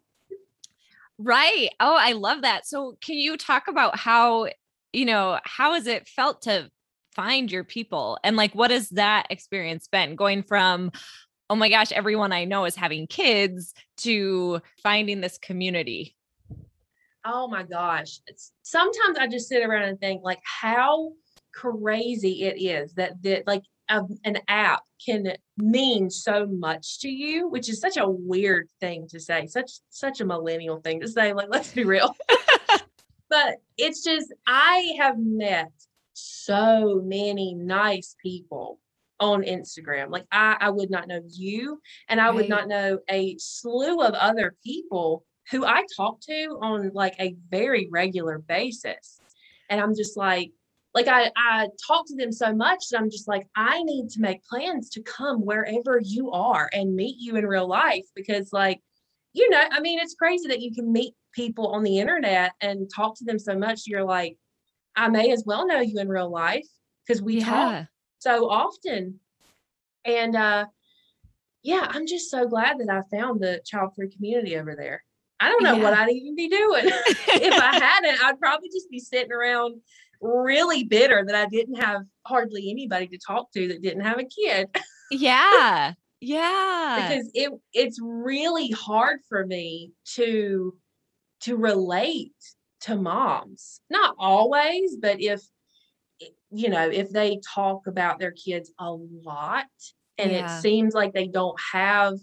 Right. 1.18 1.70
Oh, 1.78 1.96
I 1.96 2.12
love 2.12 2.42
that. 2.42 2.66
So, 2.66 2.96
can 3.00 3.16
you 3.16 3.36
talk 3.36 3.68
about 3.68 3.98
how, 3.98 4.48
you 4.92 5.04
know, 5.04 5.38
how 5.44 5.74
has 5.74 5.86
it 5.86 6.08
felt 6.08 6.42
to 6.42 6.70
find 7.14 7.52
your 7.52 7.64
people 7.64 8.18
and 8.24 8.36
like 8.36 8.54
what 8.54 8.70
has 8.70 8.88
that 8.88 9.26
experience 9.28 9.86
been 9.86 10.16
going 10.16 10.42
from 10.42 10.90
oh 11.50 11.54
my 11.54 11.68
gosh, 11.68 11.92
everyone 11.92 12.32
I 12.32 12.46
know 12.46 12.64
is 12.64 12.74
having 12.74 13.06
kids 13.06 13.74
to 13.98 14.62
finding 14.82 15.20
this 15.20 15.36
community? 15.36 16.16
Oh 17.24 17.48
my 17.48 17.62
gosh. 17.62 18.20
It's, 18.26 18.52
sometimes 18.62 19.18
I 19.18 19.26
just 19.26 19.48
sit 19.48 19.64
around 19.64 19.84
and 19.84 20.00
think 20.00 20.22
like 20.22 20.40
how 20.42 21.12
crazy 21.52 22.44
it 22.44 22.60
is 22.60 22.94
that 22.94 23.22
that 23.22 23.46
like 23.46 23.62
a, 23.88 24.02
an 24.24 24.38
app 24.48 24.82
can 25.04 25.34
mean 25.56 26.10
so 26.10 26.46
much 26.46 27.00
to 27.00 27.08
you, 27.08 27.48
which 27.48 27.68
is 27.68 27.80
such 27.80 27.96
a 27.96 28.08
weird 28.08 28.68
thing 28.80 29.06
to 29.08 29.20
say, 29.20 29.46
such 29.46 29.70
such 29.90 30.20
a 30.20 30.24
millennial 30.24 30.80
thing 30.80 31.00
to 31.00 31.08
say. 31.08 31.32
Like, 31.32 31.48
let's 31.50 31.72
be 31.72 31.84
real. 31.84 32.14
but 33.28 33.56
it's 33.76 34.02
just 34.02 34.32
I 34.46 34.92
have 34.98 35.18
met 35.18 35.72
so 36.14 37.00
many 37.04 37.54
nice 37.54 38.16
people 38.22 38.78
on 39.20 39.42
Instagram. 39.42 40.10
Like 40.10 40.26
I, 40.32 40.56
I 40.60 40.70
would 40.70 40.90
not 40.90 41.08
know 41.08 41.20
you, 41.28 41.80
and 42.08 42.20
I 42.20 42.26
right. 42.26 42.34
would 42.34 42.48
not 42.48 42.68
know 42.68 42.98
a 43.08 43.36
slew 43.38 44.00
of 44.00 44.14
other 44.14 44.56
people 44.64 45.24
who 45.50 45.64
I 45.64 45.84
talk 45.96 46.20
to 46.22 46.58
on 46.60 46.90
like 46.94 47.14
a 47.18 47.36
very 47.50 47.88
regular 47.90 48.38
basis. 48.38 49.20
And 49.68 49.80
I'm 49.80 49.94
just 49.94 50.16
like, 50.16 50.52
like 50.94 51.08
I, 51.08 51.30
I 51.36 51.68
talk 51.86 52.06
to 52.08 52.16
them 52.16 52.32
so 52.32 52.54
much 52.54 52.88
that 52.90 53.00
I'm 53.00 53.10
just 53.10 53.28
like, 53.28 53.46
I 53.56 53.82
need 53.82 54.10
to 54.10 54.20
make 54.20 54.44
plans 54.44 54.90
to 54.90 55.02
come 55.02 55.40
wherever 55.40 56.00
you 56.02 56.30
are 56.30 56.68
and 56.72 56.94
meet 56.94 57.16
you 57.18 57.36
in 57.36 57.46
real 57.46 57.66
life 57.66 58.04
because 58.14 58.52
like, 58.52 58.80
you 59.32 59.48
know, 59.48 59.62
I 59.70 59.80
mean, 59.80 59.98
it's 59.98 60.14
crazy 60.14 60.48
that 60.48 60.60
you 60.60 60.74
can 60.74 60.92
meet 60.92 61.14
people 61.32 61.68
on 61.68 61.82
the 61.82 61.98
internet 61.98 62.52
and 62.60 62.90
talk 62.94 63.16
to 63.18 63.24
them 63.24 63.38
so 63.38 63.58
much. 63.58 63.86
You're 63.86 64.04
like, 64.04 64.36
I 64.94 65.08
may 65.08 65.32
as 65.32 65.44
well 65.46 65.66
know 65.66 65.80
you 65.80 65.98
in 65.98 66.08
real 66.08 66.30
life 66.30 66.66
because 67.06 67.22
we 67.22 67.38
yeah. 67.38 67.46
talk 67.46 67.86
so 68.18 68.50
often. 68.50 69.18
And 70.04 70.36
uh 70.36 70.66
yeah, 71.62 71.86
I'm 71.88 72.06
just 72.06 72.30
so 72.30 72.46
glad 72.46 72.78
that 72.80 72.90
I 72.90 73.16
found 73.16 73.40
the 73.40 73.60
child 73.64 73.94
free 73.94 74.10
community 74.10 74.56
over 74.56 74.74
there. 74.76 75.04
I 75.42 75.48
don't 75.48 75.64
know 75.64 75.74
yeah. 75.74 75.82
what 75.82 75.94
I'd 75.94 76.10
even 76.10 76.36
be 76.36 76.48
doing. 76.48 76.84
if 76.86 77.54
I 77.60 77.74
hadn't, 77.76 78.22
I'd 78.22 78.38
probably 78.38 78.68
just 78.68 78.88
be 78.88 79.00
sitting 79.00 79.32
around 79.32 79.80
really 80.20 80.84
bitter 80.84 81.24
that 81.26 81.34
I 81.34 81.46
didn't 81.46 81.82
have 81.82 82.02
hardly 82.24 82.70
anybody 82.70 83.08
to 83.08 83.18
talk 83.18 83.50
to 83.52 83.66
that 83.68 83.82
didn't 83.82 84.04
have 84.04 84.20
a 84.20 84.24
kid. 84.24 84.68
yeah. 85.10 85.94
Yeah. 86.20 87.08
because 87.08 87.30
it 87.34 87.50
it's 87.72 87.98
really 88.00 88.70
hard 88.70 89.18
for 89.28 89.44
me 89.44 89.90
to 90.14 90.76
to 91.40 91.56
relate 91.56 92.32
to 92.82 92.94
moms. 92.94 93.80
Not 93.90 94.14
always, 94.20 94.96
but 94.96 95.20
if 95.20 95.42
you 96.52 96.68
know, 96.68 96.88
if 96.88 97.10
they 97.10 97.40
talk 97.52 97.88
about 97.88 98.20
their 98.20 98.30
kids 98.30 98.70
a 98.78 98.92
lot 98.92 99.66
and 100.18 100.30
Yeah. 100.30 100.56
it 100.56 100.60
seems 100.60 100.94
like 100.94 101.12
they 101.12 101.26
don't 101.26 101.58
have 101.72 102.14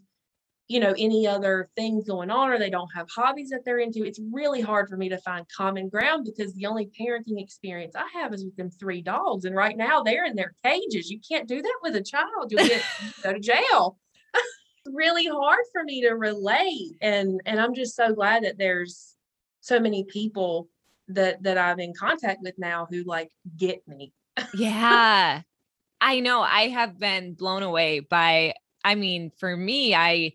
you 0.70 0.80
know 0.80 0.94
any 0.98 1.28
other 1.28 1.70
things 1.76 2.08
going 2.08 2.30
on 2.30 2.50
or 2.50 2.58
they 2.58 2.70
don't 2.70 2.90
have 2.96 3.10
hobbies 3.14 3.50
that 3.50 3.66
they're 3.66 3.80
into 3.80 4.06
it's 4.06 4.22
really 4.32 4.62
hard 4.62 4.88
for 4.88 4.96
me 4.96 5.10
to 5.10 5.18
find 5.18 5.46
common 5.56 5.90
ground 5.90 6.26
because 6.26 6.54
the 6.54 6.66
only 6.66 6.90
parenting 7.00 7.42
experience 7.42 7.96
i 7.96 8.08
have 8.14 8.34
is 8.34 8.46
with 8.46 8.56
them 8.56 8.70
three 8.70 9.02
dogs 9.02 9.46
and 9.46 9.56
right 9.56 9.76
now 9.76 10.02
they're 10.02 10.26
in 10.26 10.36
their 10.36 10.54
cages 10.64 11.10
you 11.10 11.20
can't 11.28 11.48
do 11.48 11.62
that 11.62 11.80
with 11.82 11.96
a 11.96 12.02
child 12.02 12.50
you'll 12.50 12.68
get 12.68 12.84
go 13.24 13.34
to 13.34 13.40
jail 13.40 13.98
it's 14.34 14.94
really 14.94 15.26
hard 15.26 15.66
for 15.74 15.84
me 15.84 16.02
to 16.02 16.12
relate 16.12 16.96
and 17.02 17.42
and 17.46 17.60
i'm 17.60 17.74
just 17.74 17.96
so 17.96 18.14
glad 18.14 18.44
that 18.44 18.58
there's 18.58 19.16
so 19.62 19.80
many 19.80 20.06
people 20.06 20.70
that 21.08 21.42
that 21.44 21.58
i'm 21.58 21.80
in 21.80 21.94
contact 22.00 22.40
with 22.44 22.54
now 22.58 22.88
who 22.90 23.04
like 23.04 23.32
get 23.58 23.86
me 23.88 24.14
yeah. 24.54 25.42
I 26.02 26.20
know. 26.22 26.42
I 26.42 26.70
have 26.70 26.98
been 26.98 27.34
blown 27.34 27.64
away 27.64 28.00
by, 28.00 28.54
I 28.84 28.96
mean, 28.96 29.32
for 29.38 29.56
me, 29.56 29.94
I 29.94 30.34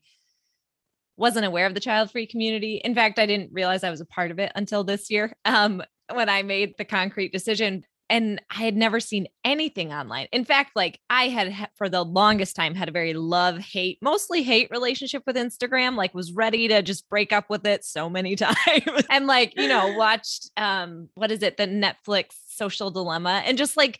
wasn't 1.16 1.46
aware 1.46 1.66
of 1.66 1.74
the 1.74 1.80
child 1.80 2.10
free 2.10 2.26
community. 2.26 2.80
In 2.84 2.94
fact, 2.94 3.18
I 3.18 3.26
didn't 3.26 3.52
realize 3.52 3.84
I 3.84 3.90
was 3.90 4.00
a 4.00 4.06
part 4.06 4.30
of 4.30 4.38
it 4.38 4.52
until 4.54 4.84
this 4.84 5.10
year 5.10 5.34
um, 5.44 5.82
when 6.12 6.28
I 6.28 6.42
made 6.42 6.74
the 6.78 6.84
concrete 6.84 7.32
decision. 7.32 7.84
And 8.10 8.42
I 8.50 8.62
had 8.62 8.76
never 8.76 9.00
seen 9.00 9.28
anything 9.46 9.90
online. 9.90 10.28
In 10.30 10.44
fact, 10.44 10.72
like 10.76 11.00
I 11.08 11.28
had 11.28 11.70
for 11.74 11.88
the 11.88 12.04
longest 12.04 12.54
time 12.54 12.74
had 12.74 12.90
a 12.90 12.92
very 12.92 13.14
love 13.14 13.58
hate, 13.58 13.98
mostly 14.02 14.42
hate 14.42 14.68
relationship 14.70 15.22
with 15.26 15.36
Instagram, 15.36 15.96
like 15.96 16.12
was 16.14 16.32
ready 16.32 16.68
to 16.68 16.82
just 16.82 17.08
break 17.08 17.32
up 17.32 17.48
with 17.48 17.66
it 17.66 17.82
so 17.82 18.10
many 18.10 18.36
times. 18.36 18.56
and 19.10 19.26
like, 19.26 19.54
you 19.56 19.68
know, 19.68 19.94
watched 19.96 20.50
um 20.58 21.08
what 21.14 21.32
is 21.32 21.42
it, 21.42 21.56
the 21.56 21.66
Netflix 21.66 22.34
social 22.46 22.90
dilemma 22.90 23.42
and 23.46 23.56
just 23.56 23.74
like 23.74 23.98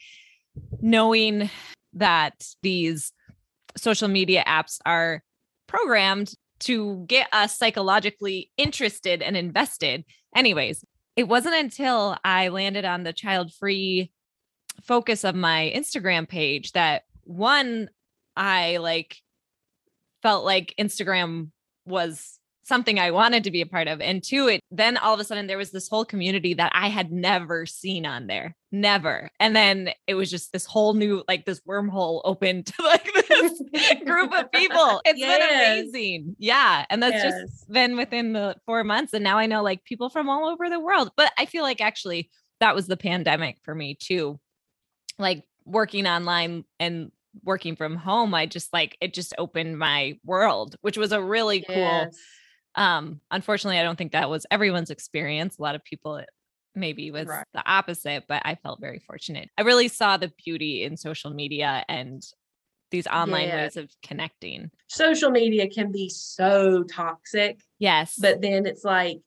knowing 0.81 1.49
that 1.95 2.47
these 2.63 3.11
social 3.77 4.09
media 4.09 4.45
apps 4.47 4.79
are 4.85 5.23
programmed 5.67 6.35
to 6.61 7.05
get 7.07 7.29
us 7.33 7.59
psychologically 7.59 8.51
interested 8.57 9.23
and 9.23 9.37
invested. 9.37 10.05
Anyways, 10.35 10.85
it 11.17 11.29
wasn't 11.29 11.55
until 11.55 12.17
I 12.25 12.49
landed 12.49 12.85
on 12.85 13.03
the 13.03 13.13
child 13.13 13.53
free 13.53 14.11
focus 14.83 15.25
of 15.25 15.35
my 15.35 15.73
Instagram 15.75 16.29
page 16.29 16.73
that 16.73 17.03
one, 17.23 17.89
I 18.37 18.79
like 18.79 19.17
felt 20.23 20.45
like 20.45 20.75
Instagram 20.79 21.51
was 21.87 22.39
something 22.65 22.99
I 22.99 23.11
wanted 23.11 23.45
to 23.45 23.51
be 23.51 23.61
a 23.61 23.67
part 23.67 23.89
of. 23.89 24.01
And 24.01 24.23
two, 24.23 24.49
it 24.49 24.61
then 24.71 24.97
all 24.97 25.15
of 25.15 25.21
a 25.21 25.25
sudden 25.25 25.47
there 25.47 25.59
was 25.59 25.71
this 25.71 25.89
whole 25.89 26.05
community 26.05 26.55
that 26.55 26.73
I 26.75 26.89
had 26.89 27.13
never 27.13 27.67
seen 27.67 28.07
on 28.07 28.27
there. 28.27 28.57
Never. 28.73 29.31
And 29.39 29.55
then 29.55 29.91
it 30.07 30.15
was 30.15 30.31
just 30.31 30.53
this 30.53 30.65
whole 30.65 30.95
new, 30.95 31.23
like 31.29 31.45
this 31.45 31.61
wormhole 31.69 32.23
opened 32.25 32.67
to 32.69 32.83
like 32.83 33.09
this 33.29 33.63
group 34.05 34.33
of 34.33 34.51
people. 34.51 35.01
It's 35.05 35.19
Yes. 35.19 35.39
been 35.39 35.85
amazing. 35.85 36.37
Yeah. 36.39 36.85
And 36.91 37.03
that's 37.03 37.23
just 37.23 37.71
been 37.71 37.97
within 37.97 38.33
the 38.33 38.57
four 38.67 38.83
months. 38.83 39.13
And 39.13 39.23
now 39.23 39.39
I 39.39 39.47
know 39.47 39.63
like 39.63 39.85
people 39.85 40.09
from 40.09 40.29
all 40.29 40.49
over 40.49 40.69
the 40.71 40.81
world. 40.81 41.11
But 41.17 41.33
I 41.39 41.47
feel 41.47 41.63
like 41.63 41.81
actually 41.81 42.31
that 42.61 42.75
was 42.75 42.87
the 42.87 42.97
pandemic 42.97 43.59
for 43.63 43.75
me 43.75 43.95
too. 44.01 44.41
Like 45.19 45.45
working 45.67 46.07
online 46.07 46.65
and 46.81 47.13
working 47.43 47.77
from 47.77 47.97
home, 47.97 48.33
I 48.35 48.47
just 48.47 48.73
like 48.73 48.97
it 49.01 49.13
just 49.13 49.35
opened 49.39 49.79
my 49.79 50.19
world, 50.25 50.77
which 50.81 50.97
was 50.97 51.13
a 51.13 51.23
really 51.23 51.63
cool 51.63 51.77
Yes. 51.77 52.17
Um 52.77 53.21
unfortunately 53.31 53.79
i 53.79 53.83
don't 53.83 53.97
think 53.97 54.13
that 54.13 54.29
was 54.31 54.47
everyone's 54.51 54.91
experience 54.91 55.59
a 55.59 55.63
lot 55.63 55.75
of 55.75 55.85
people 55.85 56.17
it 56.17 56.29
maybe 56.75 57.11
was 57.11 57.29
Right. 57.29 57.45
the 57.55 57.63
opposite 57.71 58.25
but 58.29 58.43
i 58.45 58.57
felt 58.57 58.81
very 58.81 58.99
fortunate 58.99 59.49
i 59.57 59.63
really 59.63 59.89
saw 59.89 60.17
the 60.17 60.33
beauty 60.45 60.83
in 60.83 60.97
social 60.97 61.31
media 61.33 61.85
and 61.89 62.23
these 62.91 63.07
online 63.07 63.49
Yeah. 63.49 63.63
ways 63.65 63.77
of 63.77 63.91
connecting 64.03 64.71
social 64.89 65.31
media 65.31 65.69
can 65.69 65.93
be 65.93 66.09
so 66.09 66.83
toxic 66.85 67.61
yes 67.79 68.17
but 68.21 68.41
then 68.41 68.67
it's 68.67 68.85
like 68.85 69.19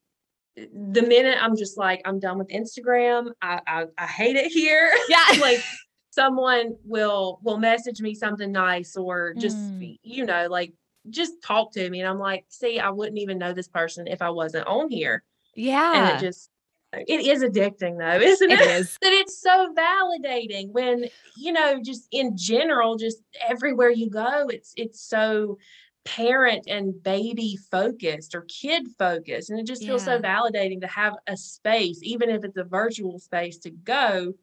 the 0.56 1.02
minute 1.04 1.38
i'm 1.42 1.56
just 1.56 1.78
like 1.78 2.02
i'm 2.06 2.20
done 2.20 2.38
with 2.38 2.50
instagram 2.50 3.32
i 3.42 3.60
i, 3.68 3.86
I 3.98 4.08
hate 4.08 4.36
it 4.36 4.52
here 4.52 4.92
yeah 5.10 5.26
like 5.40 5.60
someone 6.12 6.76
will 6.84 7.40
will 7.44 7.60
message 7.60 8.02
me 8.02 8.16
something 8.16 8.52
nice 8.52 8.96
or 8.98 9.34
just 9.36 9.58
Mm. 9.58 10.00
you 10.02 10.26
know 10.26 10.48
like 10.50 10.74
just 11.10 11.41
talk 11.41 11.72
to 11.72 11.89
me 11.89 12.00
and 12.00 12.10
i'm 12.10 12.20
like 12.20 12.46
see 12.50 12.80
i 12.80 12.89
wouldn't 12.89 13.17
even 13.17 13.38
know 13.38 13.54
this 13.54 13.67
person 13.67 14.08
if 14.08 14.22
i 14.22 14.30
wasn't 14.30 14.67
on 14.67 14.89
here. 14.89 15.24
Yeah. 15.56 16.10
and 16.12 16.17
it 16.17 16.26
just 16.26 16.50
it 16.93 17.26
is 17.26 17.43
addicting 17.43 17.98
though 17.98 18.26
isn't 18.26 18.52
it 18.52 18.60
it? 18.60 18.70
is. 18.70 18.98
That 19.02 19.13
it's 19.13 19.41
so 19.41 19.74
validating 19.74 20.72
when 20.72 21.06
you 21.36 21.52
know 21.52 21.82
just 21.84 22.08
in 22.12 22.38
general 22.38 22.98
just 22.98 23.17
everywhere 23.48 23.89
you 23.89 24.10
go 24.10 24.48
it's 24.50 24.74
it's 24.78 25.02
so 25.02 25.58
parent 26.06 26.67
and 26.67 27.04
baby 27.04 27.58
focused 27.70 28.34
or 28.34 28.46
kid 28.48 28.88
focused 28.98 29.50
and 29.50 29.60
it 29.60 29.65
just 29.65 29.84
feels 29.84 30.06
so 30.06 30.20
validating 30.22 30.80
to 30.80 30.88
have 30.88 31.15
a 31.28 31.36
space 31.36 32.00
even 32.02 32.30
if 32.30 32.46
it's 32.46 32.56
a 32.56 32.63
virtual 32.63 33.20
space 33.20 33.58
to 33.58 33.70
go 33.70 34.34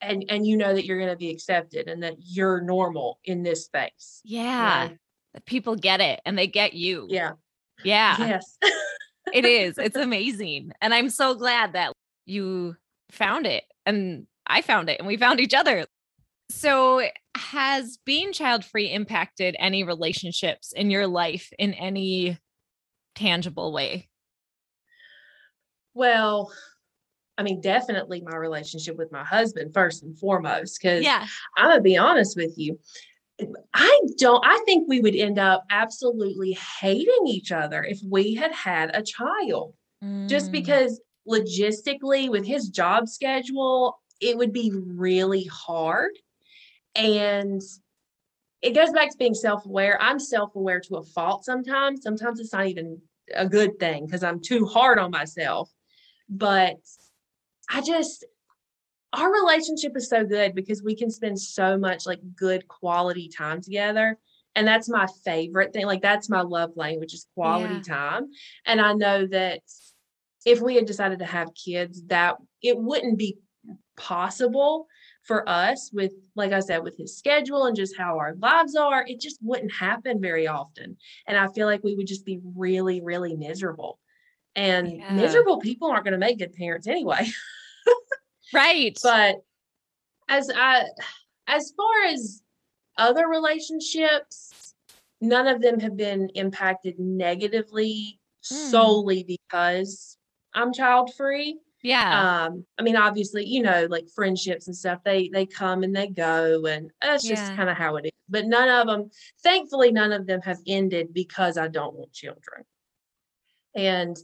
and 0.00 0.24
and 0.28 0.44
you 0.44 0.56
know 0.56 0.74
that 0.74 0.84
you're 0.84 0.98
going 0.98 1.10
to 1.10 1.16
be 1.16 1.30
accepted 1.30 1.86
and 1.86 2.02
that 2.02 2.14
you're 2.18 2.60
normal 2.60 3.20
in 3.24 3.44
this 3.44 3.64
space 3.64 4.22
you 4.24 4.40
yeah. 4.40 4.88
know? 4.90 4.96
That 5.34 5.44
people 5.44 5.76
get 5.76 6.00
it 6.00 6.20
and 6.24 6.38
they 6.38 6.46
get 6.46 6.72
you. 6.72 7.06
Yeah. 7.10 7.32
Yeah. 7.82 8.16
Yes. 8.18 8.56
It 9.32 9.44
is. 9.44 9.76
It's 9.78 9.96
amazing. 9.96 10.72
And 10.80 10.94
i'm 10.94 11.10
so 11.10 11.34
glad 11.34 11.74
that 11.74 11.92
you 12.24 12.76
found 13.10 13.46
it 13.46 13.64
and 13.84 14.26
i 14.46 14.62
found 14.62 14.88
it 14.88 14.98
and 14.98 15.06
we 15.06 15.16
found 15.16 15.40
each 15.40 15.54
other. 15.54 15.84
So 16.50 17.02
has 17.36 17.98
being 18.04 18.32
child 18.32 18.64
free 18.64 18.90
impacted 18.90 19.56
any 19.58 19.82
relationships 19.82 20.72
in 20.72 20.90
your 20.90 21.06
life 21.06 21.50
in 21.58 21.74
any 21.74 22.38
tangible 23.14 23.72
way? 23.72 24.08
Well 25.92 26.52
i 27.36 27.42
mean 27.42 27.60
definitely 27.60 28.20
my 28.20 28.36
relationship 28.36 28.96
with 28.96 29.10
my 29.10 29.24
husband 29.24 29.74
first 29.74 30.04
and 30.04 30.16
foremost 30.16 30.78
because 30.80 31.02
yeah. 31.02 31.26
I'm 31.56 31.68
gonna 31.68 31.80
be 31.80 31.96
honest 31.96 32.36
with 32.36 32.52
you. 32.56 32.78
I 33.74 34.00
don't, 34.18 34.44
I 34.46 34.62
think 34.64 34.88
we 34.88 35.00
would 35.00 35.16
end 35.16 35.38
up 35.38 35.64
absolutely 35.70 36.52
hating 36.80 37.26
each 37.26 37.50
other 37.52 37.82
if 37.82 38.00
we 38.08 38.34
had 38.34 38.52
had 38.52 38.94
a 38.94 39.02
child, 39.02 39.74
just 40.28 40.48
Mm, 40.48 40.52
because 40.52 41.00
logistically, 41.28 42.30
with 42.30 42.46
his 42.46 42.68
job 42.68 43.08
schedule, 43.08 43.98
it 44.20 44.36
would 44.36 44.52
be 44.52 44.72
really 44.74 45.44
hard. 45.44 46.12
And 46.94 47.60
it 48.62 48.74
goes 48.74 48.90
back 48.90 49.10
to 49.10 49.16
being 49.18 49.34
self 49.34 49.66
aware. 49.66 50.00
I'm 50.00 50.18
self 50.20 50.54
aware 50.54 50.80
to 50.80 50.96
a 50.96 51.02
fault 51.02 51.44
sometimes. 51.44 52.02
Sometimes 52.02 52.40
it's 52.40 52.52
not 52.52 52.66
even 52.66 53.00
a 53.34 53.48
good 53.48 53.78
thing 53.78 54.06
because 54.06 54.22
I'm 54.22 54.40
too 54.40 54.66
hard 54.66 54.98
on 54.98 55.10
myself. 55.10 55.70
But 56.28 56.76
I 57.68 57.80
just, 57.80 58.24
our 59.14 59.32
relationship 59.32 59.92
is 59.96 60.08
so 60.08 60.24
good 60.24 60.54
because 60.54 60.82
we 60.82 60.94
can 60.94 61.10
spend 61.10 61.40
so 61.40 61.78
much 61.78 62.06
like 62.06 62.20
good 62.36 62.66
quality 62.68 63.28
time 63.28 63.60
together. 63.60 64.18
And 64.56 64.66
that's 64.66 64.88
my 64.88 65.06
favorite 65.24 65.72
thing. 65.72 65.86
Like, 65.86 66.02
that's 66.02 66.30
my 66.30 66.42
love 66.42 66.70
language 66.76 67.12
is 67.12 67.26
quality 67.34 67.82
Yeah. 67.86 67.94
time. 67.94 68.30
And 68.66 68.80
I 68.80 68.92
know 68.92 69.26
that 69.26 69.60
if 70.46 70.60
we 70.60 70.76
had 70.76 70.86
decided 70.86 71.18
to 71.20 71.24
have 71.24 71.54
kids, 71.54 72.02
that 72.06 72.36
it 72.62 72.78
wouldn't 72.78 73.18
be 73.18 73.38
possible 73.96 74.86
for 75.22 75.48
us 75.48 75.90
with, 75.92 76.12
like 76.36 76.52
I 76.52 76.60
said, 76.60 76.82
with 76.82 76.96
his 76.96 77.16
schedule 77.16 77.64
and 77.64 77.74
just 77.74 77.96
how 77.96 78.18
our 78.18 78.34
lives 78.34 78.76
are. 78.76 79.04
It 79.06 79.20
just 79.20 79.38
wouldn't 79.42 79.72
happen 79.72 80.20
very 80.20 80.46
often. 80.46 80.98
And 81.26 81.36
I 81.36 81.48
feel 81.48 81.66
like 81.66 81.82
we 81.82 81.94
would 81.94 82.06
just 82.06 82.26
be 82.26 82.40
really, 82.54 83.00
really 83.00 83.34
miserable. 83.34 83.98
And 84.54 84.88
Yeah. 84.88 85.14
miserable 85.16 85.58
people 85.58 85.90
aren't 85.90 86.04
going 86.04 86.12
to 86.12 86.18
make 86.18 86.38
good 86.38 86.52
parents 86.52 86.86
anyway. 86.86 87.26
right 88.54 88.98
but 89.02 89.36
as 90.28 90.50
I 90.54 90.84
as 91.46 91.72
far 91.76 92.04
as 92.06 92.42
other 92.96 93.28
relationships, 93.28 94.74
none 95.20 95.46
of 95.46 95.60
them 95.60 95.80
have 95.80 95.96
been 95.96 96.28
impacted 96.34 96.98
negatively 96.98 98.18
Hmm. 98.48 98.68
solely 98.70 99.24
because 99.24 100.16
I'm 100.54 100.72
child 100.72 101.12
free. 101.14 101.58
yeah 101.82 102.20
Um, 102.46 102.66
I 102.78 102.82
mean, 102.82 102.96
obviously, 102.96 103.44
you 103.46 103.62
know, 103.62 103.86
like 103.90 104.08
friendships 104.14 104.66
and 104.66 104.76
stuff, 104.76 105.00
they 105.04 105.28
they 105.28 105.46
come 105.46 105.82
and 105.82 105.94
they 105.96 106.06
go, 106.08 106.66
and 106.66 106.90
that's 107.02 107.26
just 107.26 107.50
Yeah. 107.50 107.56
kind 107.56 107.70
of 107.70 107.76
how 107.76 107.96
it 107.96 108.06
is. 108.06 108.12
But 108.28 108.46
none 108.46 108.68
of 108.68 108.86
them, 108.86 109.10
thankfully, 109.42 109.92
none 109.92 110.12
of 110.12 110.26
them 110.26 110.40
have 110.42 110.58
ended 110.66 111.12
because 111.12 111.58
I 111.58 111.68
don't 111.68 111.94
want 111.94 112.12
children. 112.12 112.64
And 113.74 114.16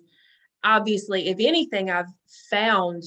obviously, 0.63 1.29
if 1.29 1.39
anything, 1.41 1.91
I've 1.91 2.13
found 2.51 3.03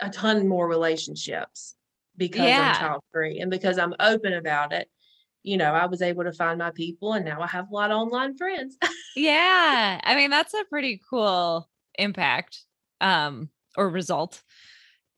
a 0.00 0.10
ton 0.10 0.48
more 0.48 0.68
relationships 0.68 1.74
because 2.16 2.46
Yeah. 2.46 2.68
I'm 2.68 2.74
child 2.74 3.02
free 3.12 3.40
and 3.40 3.50
because 3.50 3.78
I'm 3.78 3.94
open 4.00 4.32
about 4.34 4.72
it. 4.72 4.88
You 5.42 5.56
know, 5.56 5.72
I 5.72 5.86
was 5.86 6.02
able 6.02 6.24
to 6.24 6.32
find 6.32 6.58
my 6.58 6.70
people, 6.70 7.14
and 7.14 7.24
now 7.24 7.40
I 7.40 7.46
have 7.46 7.70
a 7.70 7.74
lot 7.74 7.90
of 7.90 7.96
online 7.96 8.36
friends. 8.36 8.76
yeah 9.16 10.00
i 10.04 10.14
mean 10.14 10.30
that's 10.30 10.54
a 10.54 10.64
pretty 10.68 11.00
cool 11.10 11.68
impact 11.98 12.64
um 13.00 13.48
or 13.76 13.88
result. 13.88 14.42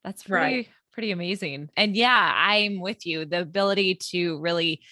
That's 0.05 0.23
pretty 0.25 0.55
Right. 0.57 0.69
pretty 0.93 1.11
amazing. 1.11 1.71
And 1.77 1.97
yeah, 1.97 2.33
I'm 2.37 2.81
with 2.81 3.07
you. 3.07 3.25
The 3.25 3.41
ability 3.41 3.95
to 4.11 4.39
really 4.41 4.83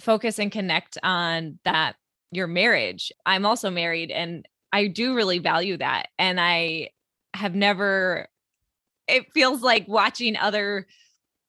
focus 0.00 0.38
and 0.38 0.52
connect 0.52 0.98
on 1.02 1.58
that 1.64 1.96
your 2.30 2.46
marriage. 2.46 3.10
I'm 3.24 3.46
also 3.46 3.70
married 3.70 4.10
and 4.10 4.46
I 4.72 4.86
do 4.88 5.14
really 5.14 5.38
value 5.38 5.78
that. 5.78 6.08
And 6.18 6.38
I 6.40 6.90
have 7.34 7.54
never 7.54 8.28
it 9.08 9.26
feels 9.32 9.62
like 9.62 9.86
watching 9.88 10.36
other 10.36 10.86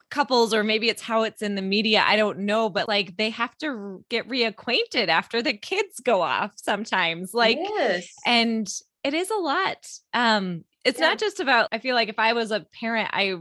couples 0.09 0.53
or 0.55 0.63
maybe 0.63 0.89
it's 0.89 1.03
how 1.03 1.21
it's 1.21 1.43
in 1.43 1.53
the 1.53 1.61
media 1.61 2.03
i 2.07 2.15
don't 2.15 2.39
know 2.39 2.67
but 2.67 2.87
like 2.87 3.15
they 3.17 3.29
have 3.29 3.55
to 3.59 4.03
get 4.09 4.27
reacquainted 4.27 5.07
after 5.07 5.41
the 5.43 5.53
kids 5.53 5.99
go 5.99 6.21
off 6.21 6.51
sometimes 6.55 7.31
like 7.33 7.59
yes. 7.59 8.07
and 8.25 8.67
it 9.03 9.13
is 9.13 9.29
a 9.29 9.35
lot 9.35 9.87
um 10.15 10.63
it's 10.83 10.99
Yeah. 10.99 11.09
not 11.09 11.19
just 11.19 11.39
about 11.39 11.67
i 11.71 11.77
feel 11.77 11.93
like 11.93 12.09
if 12.09 12.17
i 12.17 12.33
was 12.33 12.49
a 12.49 12.65
parent 12.79 13.09
i 13.13 13.35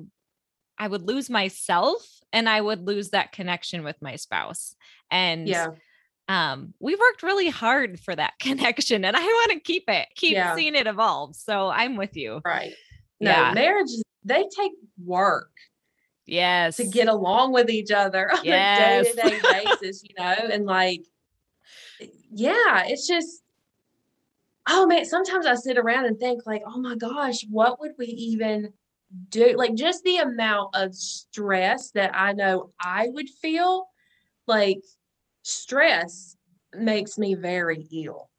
i 0.78 0.87
would 0.87 1.02
lose 1.02 1.31
myself 1.31 2.07
and 2.35 2.50
i 2.50 2.61
would 2.61 2.87
lose 2.87 3.11
that 3.11 3.33
connection 3.33 3.83
with 3.83 3.96
my 4.02 4.16
spouse 4.16 4.74
and 5.11 5.48
yeah. 5.48 5.68
um 6.28 6.74
we've 6.81 6.98
worked 7.00 7.22
really 7.22 7.48
hard 7.48 7.98
for 7.98 8.14
that 8.14 8.35
connection 8.40 9.07
and 9.07 9.16
i 9.16 9.22
want 9.22 9.52
to 9.52 9.61
keep 9.61 9.85
it 9.88 10.07
keep 10.16 10.35
Yeah. 10.35 10.54
seeing 10.54 10.74
it 10.74 10.87
evolve 10.87 11.35
so 11.35 11.68
i'm 11.68 11.96
with 11.96 12.14
you 12.14 12.42
Right. 12.44 12.74
No, 13.20 13.31
Yeah. 13.31 13.52
marriages, 13.54 14.02
they 14.24 14.44
take 14.57 14.72
work 15.04 15.50
yes 16.26 16.76
to 16.76 16.85
get 16.85 17.09
along 17.09 17.52
with 17.52 17.70
each 17.70 17.90
other 17.90 18.31
on 18.33 18.44
Yes. 18.44 19.09
a 19.09 19.14
day 19.14 19.38
to 19.38 19.40
day 19.40 19.40
basis, 19.48 20.02
you 20.02 20.14
know, 20.18 20.35
and 20.52 20.66
like, 20.66 21.02
yeah, 22.31 22.85
it's 22.87 23.07
just, 23.07 23.42
oh 24.68 24.87
man, 24.87 25.04
sometimes 25.04 25.46
I 25.46 25.54
sit 25.54 25.78
around 25.78 26.07
and 26.07 26.18
think, 26.18 26.42
like, 26.46 26.62
oh 26.66 26.78
my 26.81 26.94
gosh, 26.96 27.44
what 27.50 27.81
would 27.81 27.92
we 27.98 28.07
even 28.07 28.72
do? 29.31 29.54
Like, 29.57 29.74
just 29.74 30.04
the 30.04 30.18
amount 30.18 30.76
of 30.76 30.94
stress 30.94 31.90
that 31.92 32.11
I 32.14 32.33
know 32.33 32.72
I 32.81 33.09
would 33.11 33.28
feel, 33.31 33.87
like, 34.46 34.81
stress 35.42 36.37
makes 36.74 37.18
me 37.18 37.35
very 37.35 37.87
ill, 37.92 38.31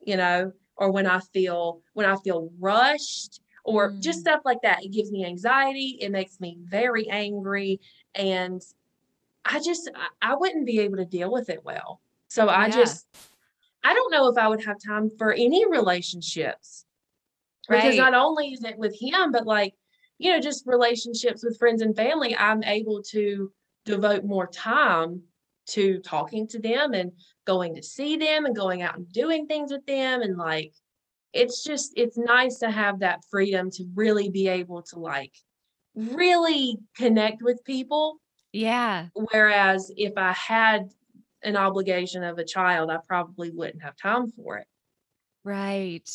you 0.00 0.16
know, 0.16 0.52
or 0.76 0.92
when 0.92 1.06
I 1.06 1.20
feel, 1.20 1.82
when 1.94 2.06
I 2.06 2.16
feel 2.16 2.50
rushed 2.58 3.40
or 3.68 3.92
just 4.00 4.20
Mm. 4.20 4.22
stuff 4.22 4.40
like 4.46 4.62
that. 4.62 4.82
It 4.82 4.88
gives 4.92 5.12
me 5.12 5.26
anxiety. 5.26 5.98
It 6.00 6.10
makes 6.10 6.40
me 6.40 6.56
very 6.60 7.06
angry. 7.10 7.80
And 8.14 8.62
I 9.44 9.60
just, 9.60 9.90
I- 10.22 10.34
wouldn't 10.34 10.64
be 10.64 10.80
able 10.80 10.96
to 10.96 11.04
deal 11.04 11.30
with 11.30 11.50
it 11.50 11.62
well. 11.64 12.00
So 12.28 12.48
I 12.48 12.66
Yeah. 12.66 12.76
just, 12.76 13.06
I 13.84 13.92
don't 13.92 14.10
know 14.10 14.28
if 14.28 14.38
I 14.38 14.48
would 14.48 14.64
have 14.64 14.78
time 14.84 15.10
for 15.18 15.32
any 15.32 15.68
relationships 15.68 16.86
because 17.68 17.96
not 17.98 18.14
only 18.14 18.54
is 18.54 18.64
it 18.64 18.78
with 18.78 18.98
him, 18.98 19.32
but 19.32 19.46
like, 19.46 19.74
you 20.16 20.32
know, 20.32 20.40
just 20.40 20.66
relationships 20.66 21.44
with 21.44 21.58
friends 21.58 21.82
and 21.82 21.94
family, 21.94 22.34
I'm 22.34 22.64
able 22.64 23.02
to 23.14 23.52
devote 23.84 24.24
more 24.24 24.46
time 24.46 25.22
to 25.68 25.98
talking 26.00 26.48
to 26.48 26.58
them 26.58 26.94
and 26.94 27.12
going 27.44 27.74
to 27.74 27.82
see 27.82 28.16
them 28.16 28.46
and 28.46 28.56
going 28.56 28.80
out 28.80 28.96
and 28.96 29.12
doing 29.12 29.46
things 29.46 29.70
with 29.70 29.84
them. 29.84 30.22
And 30.22 30.38
like, 30.38 30.72
it's 31.32 31.62
just, 31.62 31.92
it's 31.96 32.16
nice 32.16 32.58
to 32.58 32.70
have 32.70 33.00
that 33.00 33.20
freedom 33.30 33.70
to 33.72 33.84
really 33.94 34.30
be 34.30 34.48
able 34.48 34.82
to 34.82 34.98
like 34.98 35.32
really 35.94 36.78
connect 36.96 37.42
with 37.42 37.62
people. 37.64 38.20
yeah 38.52 39.08
Whereas 39.32 39.90
if 39.96 40.12
I 40.16 40.32
had 40.32 40.90
an 41.42 41.56
obligation 41.56 42.24
of 42.24 42.38
a 42.38 42.44
child, 42.44 42.90
I 42.90 42.98
probably 43.06 43.50
wouldn't 43.50 43.82
have 43.82 43.96
time 43.96 44.30
for 44.30 44.58
it. 44.58 44.66
Right. 45.44 46.08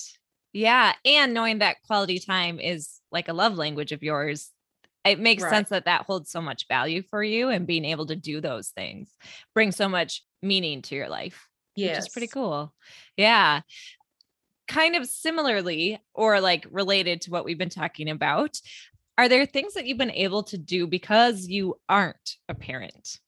Yeah. 0.52 0.94
And 1.06 1.34
knowing 1.34 1.60
that 1.60 1.78
quality 1.86 2.20
time 2.20 2.60
is 2.60 3.00
like 3.12 3.28
a 3.28 3.34
love 3.34 3.56
language 3.56 3.92
of 3.92 4.04
yours, 4.04 4.52
it 5.06 5.20
makes 5.20 5.44
Right. 5.44 5.50
sense 5.50 5.70
that 5.70 5.86
that 5.86 6.04
holds 6.04 6.30
so 6.30 6.42
much 6.42 6.68
value 6.68 7.02
for 7.02 7.24
you 7.24 7.50
and 7.50 7.68
being 7.68 7.86
able 7.86 8.06
to 8.08 8.16
do 8.16 8.40
those 8.40 8.70
things 8.70 9.10
brings 9.54 9.76
so 9.76 9.90
much 9.90 10.24
meaning 10.42 10.82
to 10.84 10.96
your 10.96 11.10
life, 11.10 11.48
Yes. 11.76 11.98
which 11.98 12.08
is 12.08 12.14
pretty 12.14 12.28
cool. 12.28 12.74
Yeah. 13.18 13.62
Kind 14.68 14.96
of 14.96 15.06
similarly, 15.08 16.00
or 16.14 16.40
like 16.40 16.66
related 16.72 17.22
to 17.22 17.32
what 17.32 17.46
we've 17.46 17.58
been 17.58 17.70
talking 17.70 18.10
about, 18.10 18.60
are 19.18 19.30
there 19.30 19.46
things 19.46 19.74
that 19.74 19.86
you've 19.86 19.98
been 19.98 20.12
able 20.12 20.44
to 20.44 20.58
do 20.58 20.88
because 20.88 21.48
you 21.48 21.80
aren't 21.90 22.38
a 22.50 22.54
parent? 22.56 23.20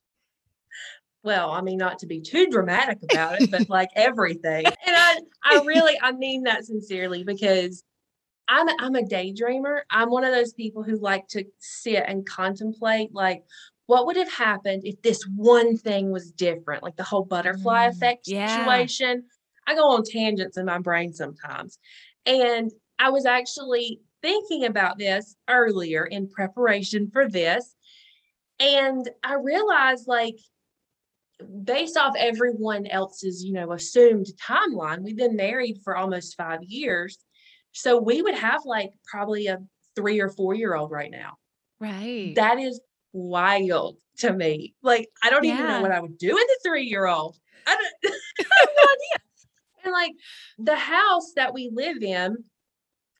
well, 1.23 1.49
I 1.51 1.61
mean, 1.61 1.77
not 1.77 1.99
to 1.99 2.05
be 2.05 2.21
too 2.21 2.47
dramatic 2.49 2.99
about 3.03 3.35
it, 3.35 3.49
but 3.49 3.67
like 3.67 3.89
everything. 3.95 4.65
And 4.85 4.95
I, 4.95 5.17
I 5.43 5.55
really, 5.65 5.99
I 6.01 6.11
mean 6.11 6.43
that 6.43 6.65
sincerely 6.65 7.23
because 7.23 7.83
I'm, 8.47 8.69
a, 8.69 8.75
I'm 8.79 8.95
a 8.95 9.01
daydreamer. 9.01 9.81
I'm 9.89 10.11
one 10.11 10.23
of 10.23 10.31
those 10.31 10.53
people 10.53 10.83
who 10.83 10.99
like 10.99 11.27
to 11.29 11.43
sit 11.57 12.03
and 12.07 12.25
contemplate, 12.27 13.13
like, 13.13 13.43
what 13.87 14.05
would 14.05 14.17
have 14.17 14.31
happened 14.31 14.83
if 14.85 15.01
this 15.01 15.23
one 15.35 15.77
thing 15.77 16.11
was 16.11 16.31
different, 16.31 16.83
like 16.83 16.95
the 16.95 17.03
whole 17.03 17.23
butterfly 17.23 17.87
Mm, 17.87 17.91
effect 17.91 18.27
yeah. 18.27 18.47
situation. 18.47 19.23
I 19.67 19.75
go 19.75 19.91
on 19.91 20.03
tangents 20.03 20.57
in 20.57 20.65
my 20.65 20.79
brain 20.79 21.13
sometimes. 21.13 21.79
And 22.25 22.71
I 22.99 23.09
was 23.09 23.25
actually 23.25 24.01
thinking 24.21 24.65
about 24.65 24.97
this 24.97 25.35
earlier 25.49 26.05
in 26.05 26.29
preparation 26.29 27.09
for 27.11 27.27
this. 27.27 27.75
And 28.59 29.09
I 29.23 29.35
realized, 29.35 30.07
like, 30.07 30.37
based 31.63 31.97
off 31.97 32.13
everyone 32.17 32.85
else's, 32.87 33.43
you 33.43 33.53
know, 33.53 33.73
assumed 33.73 34.27
timeline, 34.41 35.01
we've 35.01 35.17
been 35.17 35.35
married 35.35 35.79
for 35.83 35.95
almost 35.95 36.35
five 36.35 36.63
years. 36.63 37.17
So 37.73 37.99
we 37.99 38.21
would 38.21 38.35
have 38.35 38.61
like 38.65 38.91
probably 39.05 39.47
a 39.47 39.59
three 39.95 40.21
or 40.21 40.29
four 40.29 40.53
year 40.53 40.75
old 40.75 40.91
right 40.91 41.11
now. 41.11 41.33
Right. 41.79 42.33
That 42.35 42.57
is 42.57 42.79
wild 43.11 43.97
to 44.19 44.31
me. 44.31 44.75
Like, 44.81 45.09
I 45.23 45.29
don't 45.29 45.45
even 45.45 45.67
know 45.67 45.81
what 45.81 45.91
I 45.91 45.99
would 45.99 46.17
do 46.17 46.33
with 46.33 46.43
a 46.43 46.59
three 46.63 46.85
year 46.85 47.05
old. 47.05 47.37
I 47.67 47.75
don't 47.75 48.13
I 48.39 48.43
have 48.59 48.69
no 48.75 48.83
idea. 48.83 49.24
And 49.85 49.93
like 49.93 50.13
the 50.57 50.75
house 50.75 51.33
that 51.35 51.53
we 51.53 51.69
live 51.71 52.01
in, 52.01 52.43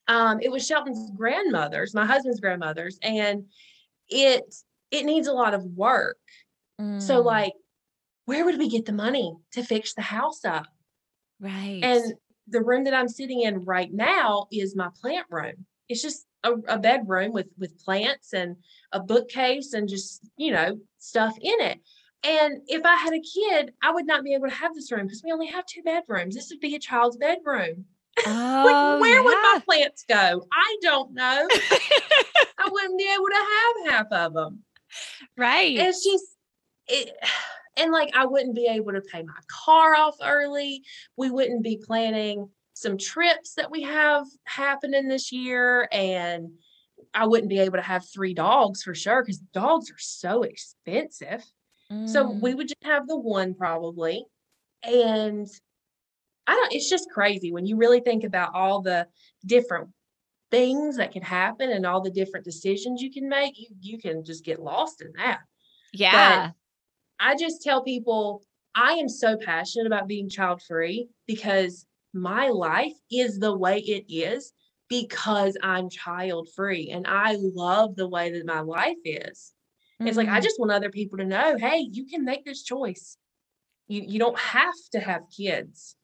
um, 0.08 0.40
it 0.42 0.52
was 0.52 0.66
Shelton's 0.66 1.12
grandmother's, 1.16 1.94
my 1.94 2.06
husband's 2.06 2.40
grandmother's, 2.40 3.00
and 3.02 3.46
it 4.10 4.44
it 4.92 5.06
needs 5.06 5.28
a 5.28 5.34
lot 5.34 5.54
of 5.54 5.64
work. 5.64 6.18
So 6.98 7.22
Mm, 7.22 7.26
like, 7.26 7.54
where 8.26 8.46
would 8.46 8.58
we 8.60 8.70
get 8.70 8.86
the 8.86 8.94
money 8.94 9.34
to 9.54 9.64
fix 9.64 9.94
the 9.94 10.02
house 10.02 10.46
up? 10.46 10.68
right. 11.40 11.82
And 11.82 12.14
the 12.48 12.62
room 12.64 12.84
that 12.86 12.94
I'm 12.94 13.08
sitting 13.08 13.42
in 13.42 13.66
right 13.66 13.92
now 13.92 14.48
is 14.52 14.76
my 14.76 14.90
plant 15.02 15.28
room. 15.30 15.66
It's 15.90 16.02
just 16.02 16.26
a, 16.44 16.54
a 16.68 16.80
bedroom 16.80 17.32
with 17.34 17.48
with 17.58 17.84
plants 17.84 18.34
and 18.34 18.58
a 18.92 19.00
bookcase 19.00 19.74
and 19.74 19.90
just 19.90 20.28
you 20.38 20.52
know 20.52 20.80
stuff 21.00 21.36
in 21.42 21.62
it. 21.62 21.80
And 22.26 22.62
if 22.68 22.84
I 22.84 22.96
had 22.96 23.14
a 23.14 23.20
kid, 23.20 23.74
I 23.84 23.92
would 23.92 24.08
not 24.08 24.24
be 24.24 24.34
able 24.34 24.48
to 24.48 24.56
have 24.56 24.74
this 24.74 24.92
room 24.92 25.06
because 25.06 25.22
we 25.24 25.32
only 25.32 25.46
have 25.48 25.66
two 25.68 25.84
bedrooms. 25.84 26.34
This 26.34 26.50
would 26.50 26.60
be 26.60 26.76
a 26.76 26.80
child's 26.80 27.18
bedroom. 27.18 27.86
oh, 28.26 28.64
like, 28.66 29.02
where 29.02 29.24
would 29.24 29.38
my 29.42 29.62
plants 29.64 30.06
go? 30.08 30.48
I 30.52 30.78
don't 30.82 31.14
know. 31.14 31.48
I 32.58 32.70
wouldn't 32.70 32.98
be 32.98 33.10
able 33.14 33.28
to 33.28 33.46
have 33.86 33.94
half 33.94 34.12
of 34.12 34.34
them. 34.34 34.64
right. 35.38 35.78
It's 35.78 36.04
just 36.04 36.26
it 36.88 37.16
and 37.78 37.92
like 37.92 38.16
I 38.16 38.26
wouldn't 38.26 38.56
be 38.56 38.68
able 38.68 38.94
to 38.94 39.02
pay 39.02 39.22
my 39.22 39.34
car 39.48 39.96
off 39.96 40.16
early. 40.24 40.84
We 41.18 41.30
wouldn't 41.30 41.64
be 41.64 41.82
planning 41.86 42.50
some 42.74 42.98
trips 42.98 43.54
that 43.56 43.70
we 43.70 43.84
have 43.84 44.26
happening 44.46 45.08
this 45.08 45.32
year 45.32 45.88
and 45.92 46.50
I 47.14 47.28
wouldn't 47.28 47.50
be 47.50 47.60
able 47.60 47.78
to 47.78 47.82
have 47.82 48.06
three 48.08 48.34
dogs 48.34 48.84
for 48.84 48.96
sure 48.96 49.22
because 49.22 49.38
dogs 49.38 49.92
are 49.92 50.00
so 50.00 50.44
expensive. 50.44 51.44
So 52.06 52.30
Mm, 52.30 52.40
we 52.42 52.54
would 52.56 52.68
just 52.70 52.84
have 52.84 53.08
the 53.08 53.18
one 53.18 53.56
probably. 53.56 54.26
And 54.84 55.48
I 56.48 56.54
don't, 56.56 56.74
it's 56.74 56.90
just 56.90 57.10
crazy 57.10 57.52
when 57.52 57.66
you 57.66 57.78
really 57.78 58.02
think 58.02 58.24
about 58.24 58.54
all 58.54 58.82
the 58.82 59.08
different 59.46 59.90
things 60.52 60.98
that 60.98 61.12
can 61.12 61.24
happen 61.24 61.72
and 61.72 61.86
all 61.86 62.02
the 62.02 62.12
different 62.12 62.46
decisions 62.46 63.02
you 63.02 63.12
can 63.12 63.30
make. 63.30 63.60
You 63.60 63.70
you 63.82 64.00
can 64.00 64.26
just 64.26 64.46
get 64.46 64.62
lost 64.62 65.02
in 65.02 65.14
that. 65.18 65.42
yeah. 65.94 66.52
I 67.20 67.36
just 67.38 67.62
tell 67.64 67.84
people 67.84 68.44
I 68.76 68.94
am 68.94 69.10
so 69.10 69.38
passionate 69.38 69.88
about 69.88 70.08
being 70.08 70.30
child 70.30 70.62
free 70.62 71.10
because 71.28 71.88
my 72.14 72.50
life 72.50 72.94
is 73.12 73.40
the 73.40 73.58
way 73.58 73.80
it 73.80 74.06
is 74.10 74.54
because 74.90 75.58
I'm 75.64 75.90
child 75.90 76.50
free 76.56 76.92
and 76.92 77.08
I 77.08 77.38
love 77.40 77.96
the 77.96 78.10
way 78.10 78.32
that 78.32 78.46
my 78.46 78.62
life 78.62 78.98
is. 79.06 79.55
It's 80.00 80.18
like 80.18 80.28
I 80.28 80.40
Mhm. 80.40 80.44
just 80.44 80.60
want 80.60 80.72
other 80.72 80.90
people 80.90 81.18
to 81.20 81.26
know, 81.26 81.58
hey, 81.58 81.88
you 81.92 82.06
can 82.06 82.26
make 82.26 82.44
this 82.46 82.64
choice. 82.64 83.18
You 83.88 84.02
you 84.06 84.20
don't 84.20 84.38
have 84.40 84.74
to 84.92 85.00
have 85.00 85.22
kids. 85.36 85.96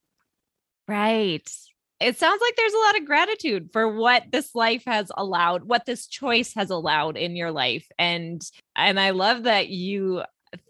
Right. 0.88 1.50
It 2.00 2.18
sounds 2.18 2.42
like 2.42 2.56
there's 2.56 2.74
a 2.74 2.78
lot 2.80 2.98
of 2.98 3.06
gratitude 3.06 3.70
for 3.72 3.88
what 3.88 4.24
this 4.32 4.56
life 4.56 4.84
has 4.88 5.12
allowed, 5.16 5.66
what 5.66 5.86
this 5.86 6.08
choice 6.08 6.54
has 6.56 6.70
allowed 6.72 7.16
in 7.16 7.36
your 7.36 7.52
life. 7.52 7.88
And 8.00 8.42
and 8.76 9.00
I 9.00 9.12
love 9.12 9.44
that 9.44 9.70
you 9.70 10.24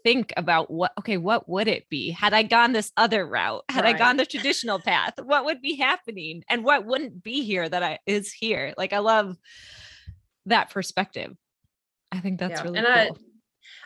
think 0.04 0.32
about 0.36 0.70
what 0.70 0.92
okay 0.98 1.16
what 1.16 1.48
would 1.48 1.66
it 1.66 1.88
be 1.88 2.10
had 2.10 2.32
i 2.32 2.44
gone 2.44 2.72
this 2.72 2.92
other 2.96 3.26
route 3.26 3.64
had 3.68 3.82
right. 3.82 3.96
i 3.96 3.98
gone 3.98 4.16
the 4.16 4.24
traditional 4.24 4.78
path 4.78 5.14
what 5.24 5.44
would 5.44 5.60
be 5.60 5.74
happening 5.74 6.44
and 6.48 6.62
what 6.62 6.86
wouldn't 6.86 7.20
be 7.20 7.42
here 7.42 7.68
that 7.68 7.82
i 7.82 7.98
is 8.06 8.32
here 8.32 8.72
like 8.78 8.92
i 8.92 8.98
love 8.98 9.36
that 10.46 10.70
perspective 10.70 11.36
i 12.12 12.20
think 12.20 12.38
that's 12.38 12.60
yeah. 12.60 12.62
really 12.62 12.78
and 12.78 12.86
cool. 12.86 13.18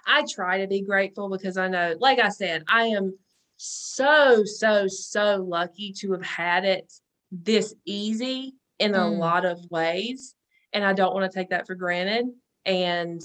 i 0.07 0.19
i 0.21 0.25
try 0.29 0.59
to 0.59 0.67
be 0.67 0.83
grateful 0.83 1.29
because 1.29 1.57
i 1.57 1.69
know 1.69 1.95
like 2.01 2.19
i 2.19 2.29
said 2.29 2.63
i 2.69 2.85
am 2.87 3.17
so 3.57 4.45
so 4.45 4.87
so 4.87 5.45
lucky 5.49 5.93
to 5.93 6.13
have 6.13 6.25
had 6.25 6.65
it 6.65 6.93
this 7.33 7.75
easy 7.87 8.55
in 8.79 8.95
a 8.95 8.99
mm. 8.99 9.19
lot 9.19 9.45
of 9.45 9.59
ways 9.71 10.35
and 10.73 10.85
i 10.85 10.93
don't 10.93 11.15
want 11.15 11.31
to 11.31 11.39
take 11.39 11.51
that 11.51 11.67
for 11.67 11.75
granted 11.75 12.27
and 12.67 13.23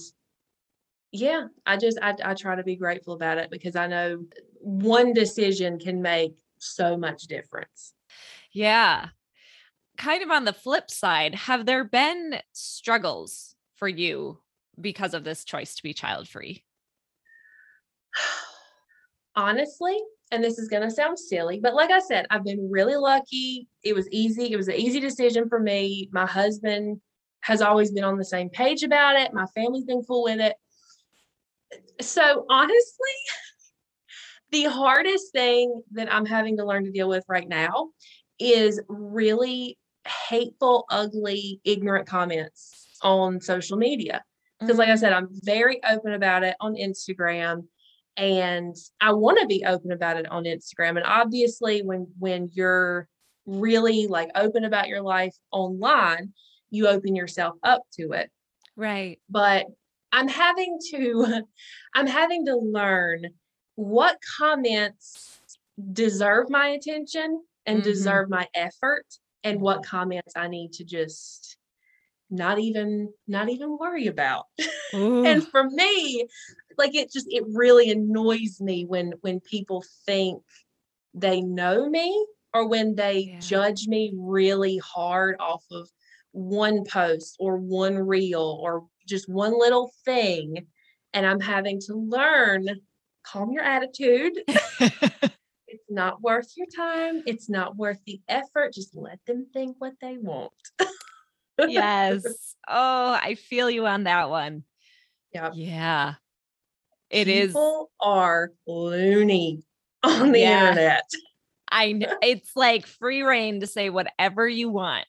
yeah, 1.11 1.47
I 1.65 1.77
just 1.77 1.99
I, 2.01 2.15
I 2.23 2.33
try 2.33 2.55
to 2.55 2.63
be 2.63 2.75
grateful 2.75 3.13
about 3.13 3.37
it 3.37 3.51
because 3.51 3.75
I 3.75 3.87
know 3.87 4.23
one 4.59 5.13
decision 5.13 5.77
can 5.77 6.01
make 6.01 6.35
so 6.59 6.95
much 6.95 7.23
difference. 7.23 7.93
Yeah. 8.53 9.09
Kind 9.97 10.23
of 10.23 10.31
on 10.31 10.45
the 10.45 10.53
flip 10.53 10.89
side, 10.89 11.35
have 11.35 11.65
there 11.65 11.83
been 11.83 12.39
struggles 12.53 13.55
for 13.75 13.87
you 13.87 14.39
because 14.79 15.13
of 15.13 15.23
this 15.23 15.43
choice 15.43 15.75
to 15.75 15.83
be 15.83 15.93
child 15.93 16.27
free? 16.27 16.63
Honestly, 19.35 19.97
and 20.31 20.43
this 20.43 20.57
is 20.57 20.67
going 20.67 20.83
to 20.83 20.91
sound 20.91 21.17
silly, 21.17 21.59
but 21.61 21.73
like 21.73 21.91
I 21.91 21.99
said, 21.99 22.25
I've 22.29 22.43
been 22.43 22.69
really 22.69 22.95
lucky. 22.95 23.67
It 23.83 23.93
was 23.93 24.09
easy. 24.09 24.51
It 24.51 24.57
was 24.57 24.67
an 24.67 24.75
easy 24.75 24.99
decision 24.99 25.47
for 25.47 25.59
me. 25.59 26.09
My 26.11 26.25
husband 26.25 26.99
has 27.41 27.61
always 27.61 27.91
been 27.91 28.03
on 28.03 28.17
the 28.17 28.25
same 28.25 28.49
page 28.49 28.83
about 28.83 29.15
it. 29.15 29.33
My 29.33 29.45
family's 29.55 29.85
been 29.85 30.03
cool 30.03 30.23
with 30.23 30.39
it 30.39 30.55
so 31.99 32.45
honestly, 32.49 33.17
the 34.51 34.63
hardest 34.65 35.31
thing 35.31 35.81
that 35.91 36.11
I'm 36.13 36.25
having 36.25 36.57
to 36.57 36.65
learn 36.65 36.85
to 36.85 36.91
deal 36.91 37.09
with 37.09 37.23
right 37.27 37.47
now 37.47 37.89
is 38.39 38.81
really 38.87 39.77
hateful, 40.29 40.85
ugly, 40.89 41.61
ignorant 41.63 42.07
comments 42.07 42.97
on 43.01 43.39
social 43.39 43.77
media. 43.77 44.23
Because, 44.61 44.77
like 44.77 44.89
I 44.89 44.95
said, 44.95 45.11
I'm 45.11 45.27
very 45.31 45.81
open 45.83 46.13
about 46.13 46.43
it 46.43 46.55
on 46.61 46.75
Instagram 46.75 47.63
and 48.17 48.75
I 48.99 49.13
want 49.13 49.39
to 49.39 49.47
be 49.47 49.63
open 49.65 49.91
about 49.91 50.17
it 50.17 50.29
on 50.29 50.43
Instagram. 50.43 50.97
And 50.97 51.05
obviously, 51.05 51.81
when 51.81 52.07
when 52.19 52.49
you're 52.53 53.07
really 53.45 54.07
like 54.07 54.29
open 54.35 54.65
about 54.65 54.87
your 54.87 55.01
life 55.01 55.35
online, 55.51 56.33
you 56.69 56.87
open 56.87 57.15
yourself 57.15 57.55
up 57.63 57.81
to 57.93 58.11
it. 58.11 58.29
Right. 58.75 59.19
But 59.29 59.65
I'm 60.11 60.27
having 60.27 60.79
to 60.91 61.43
I'm 61.95 62.07
having 62.07 62.45
to 62.45 62.55
learn 62.55 63.25
what 63.75 64.17
comments 64.37 65.39
deserve 65.93 66.49
my 66.49 66.69
attention 66.69 67.41
and 67.65 67.79
mm-hmm. 67.79 67.89
deserve 67.89 68.29
my 68.29 68.47
effort 68.53 69.05
and 69.43 69.59
what 69.61 69.85
comments 69.85 70.33
I 70.35 70.47
need 70.47 70.73
to 70.73 70.83
just 70.83 71.57
not 72.31 72.59
even 72.59 73.13
not 73.27 73.49
even 73.49 73.77
worry 73.77 74.07
about. 74.07 74.45
and 74.93 75.47
for 75.47 75.69
me, 75.69 76.27
like 76.77 76.95
it 76.95 77.11
just 77.11 77.27
it 77.29 77.43
really 77.53 77.91
annoys 77.91 78.59
me 78.59 78.85
when 78.85 79.13
when 79.21 79.39
people 79.41 79.83
think 80.05 80.41
they 81.13 81.41
know 81.41 81.89
me 81.89 82.25
or 82.53 82.67
when 82.67 82.95
they 82.95 83.19
yeah. 83.33 83.39
judge 83.39 83.87
me 83.87 84.13
really 84.17 84.77
hard 84.77 85.35
off 85.39 85.63
of 85.71 85.89
one 86.31 86.83
post 86.85 87.35
or 87.39 87.57
one 87.57 87.97
reel 87.97 88.59
or 88.61 88.85
just 89.07 89.27
one 89.27 89.57
little 89.59 89.91
thing 90.05 90.65
and 91.13 91.25
I'm 91.25 91.39
having 91.39 91.79
to 91.87 91.95
learn 91.95 92.67
calm 93.23 93.51
your 93.51 93.63
attitude. 93.63 94.33
it's 94.47 95.89
not 95.89 96.21
worth 96.21 96.53
your 96.55 96.67
time. 96.75 97.21
It's 97.25 97.49
not 97.49 97.75
worth 97.75 97.99
the 98.05 98.21
effort. 98.27 98.73
Just 98.73 98.95
let 98.95 99.19
them 99.27 99.47
think 99.53 99.75
what 99.79 99.93
they 100.01 100.17
want. 100.17 100.51
yes. 101.67 102.23
Oh, 102.67 103.19
I 103.21 103.35
feel 103.35 103.69
you 103.69 103.85
on 103.87 104.03
that 104.03 104.29
one. 104.29 104.63
Yeah. 105.33 105.51
Yeah. 105.53 106.13
It 107.09 107.25
People 107.25 107.41
is. 107.41 107.47
People 107.47 107.91
are 107.99 108.51
loony 108.67 109.63
on 110.03 110.31
the 110.31 110.39
yeah. 110.39 110.69
internet. 110.69 111.09
I 111.71 111.93
know 111.93 112.15
it's 112.21 112.55
like 112.55 112.85
free 112.85 113.21
rein 113.21 113.61
to 113.61 113.67
say 113.67 113.89
whatever 113.89 114.47
you 114.47 114.69
want 114.69 115.05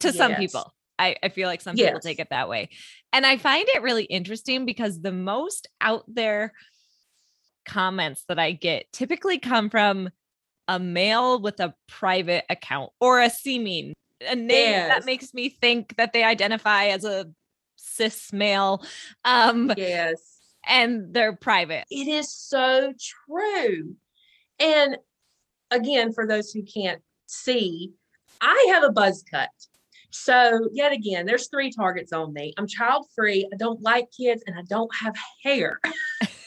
to 0.00 0.08
yes. 0.08 0.16
some 0.16 0.34
people. 0.34 0.72
I, 0.98 1.16
I 1.22 1.28
feel 1.28 1.48
like 1.48 1.60
some 1.60 1.76
yes. 1.76 1.88
people 1.88 2.00
take 2.00 2.20
it 2.20 2.30
that 2.30 2.48
way. 2.48 2.70
And 3.12 3.26
I 3.26 3.36
find 3.36 3.66
it 3.68 3.82
really 3.82 4.04
interesting 4.04 4.64
because 4.64 5.00
the 5.00 5.12
most 5.12 5.68
out 5.80 6.04
there 6.08 6.52
comments 7.66 8.24
that 8.28 8.38
I 8.38 8.52
get 8.52 8.90
typically 8.92 9.38
come 9.38 9.70
from 9.70 10.10
a 10.68 10.78
male 10.78 11.40
with 11.40 11.60
a 11.60 11.74
private 11.88 12.44
account 12.48 12.90
or 13.00 13.20
a 13.20 13.30
seeming 13.30 13.92
a 14.20 14.34
name 14.34 14.48
yes. 14.48 14.88
that 14.88 15.06
makes 15.06 15.34
me 15.34 15.48
think 15.48 15.96
that 15.96 16.12
they 16.12 16.22
identify 16.22 16.86
as 16.86 17.04
a 17.04 17.26
cis 17.76 18.32
male. 18.32 18.84
Um 19.24 19.72
yes. 19.76 20.20
And 20.68 21.14
they're 21.14 21.36
private. 21.36 21.84
It 21.90 22.08
is 22.08 22.32
so 22.32 22.92
true. 23.28 23.94
And 24.58 24.96
again, 25.70 26.12
for 26.12 26.26
those 26.26 26.50
who 26.50 26.62
can't 26.62 27.00
see, 27.26 27.92
I 28.40 28.72
have 28.72 28.82
a 28.82 28.92
buzz 28.92 29.24
cut. 29.30 29.50
So 30.10 30.68
yet 30.72 30.92
again, 30.92 31.26
there's 31.26 31.48
three 31.48 31.70
targets 31.70 32.12
on 32.12 32.32
me. 32.32 32.52
I'm 32.56 32.66
child 32.66 33.06
free. 33.14 33.48
I 33.52 33.56
don't 33.56 33.82
like 33.82 34.08
kids 34.16 34.42
and 34.46 34.58
I 34.58 34.62
don't 34.62 34.90
have 34.94 35.14
hair. 35.42 35.78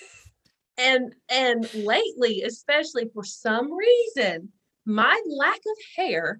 and 0.77 1.13
and 1.29 1.71
lately, 1.73 2.43
especially 2.43 3.09
for 3.13 3.23
some 3.23 3.71
reason, 3.71 4.49
my 4.85 5.21
lack 5.27 5.59
of 5.59 5.77
hair 5.95 6.39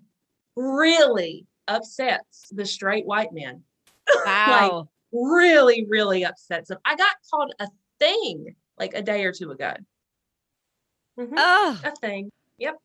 really 0.60 1.46
upsets 1.68 2.50
the 2.52 2.66
straight 2.66 3.06
white 3.06 3.34
men. 3.34 3.64
Wow. 4.26 4.80
like 4.80 4.88
really, 5.12 5.86
really 5.88 6.26
upsets 6.26 6.70
them. 6.70 6.80
I 6.84 6.96
got 6.96 7.12
called 7.30 7.54
a 7.60 7.68
thing 8.00 8.56
like 8.80 8.96
a 8.96 9.04
day 9.04 9.24
or 9.24 9.32
two 9.32 9.52
ago. 9.52 9.74
Mm-hmm. 11.20 11.36
Oh. 11.38 11.80
A 11.84 11.92
thing. 11.92 12.32
Yep. 12.58 12.78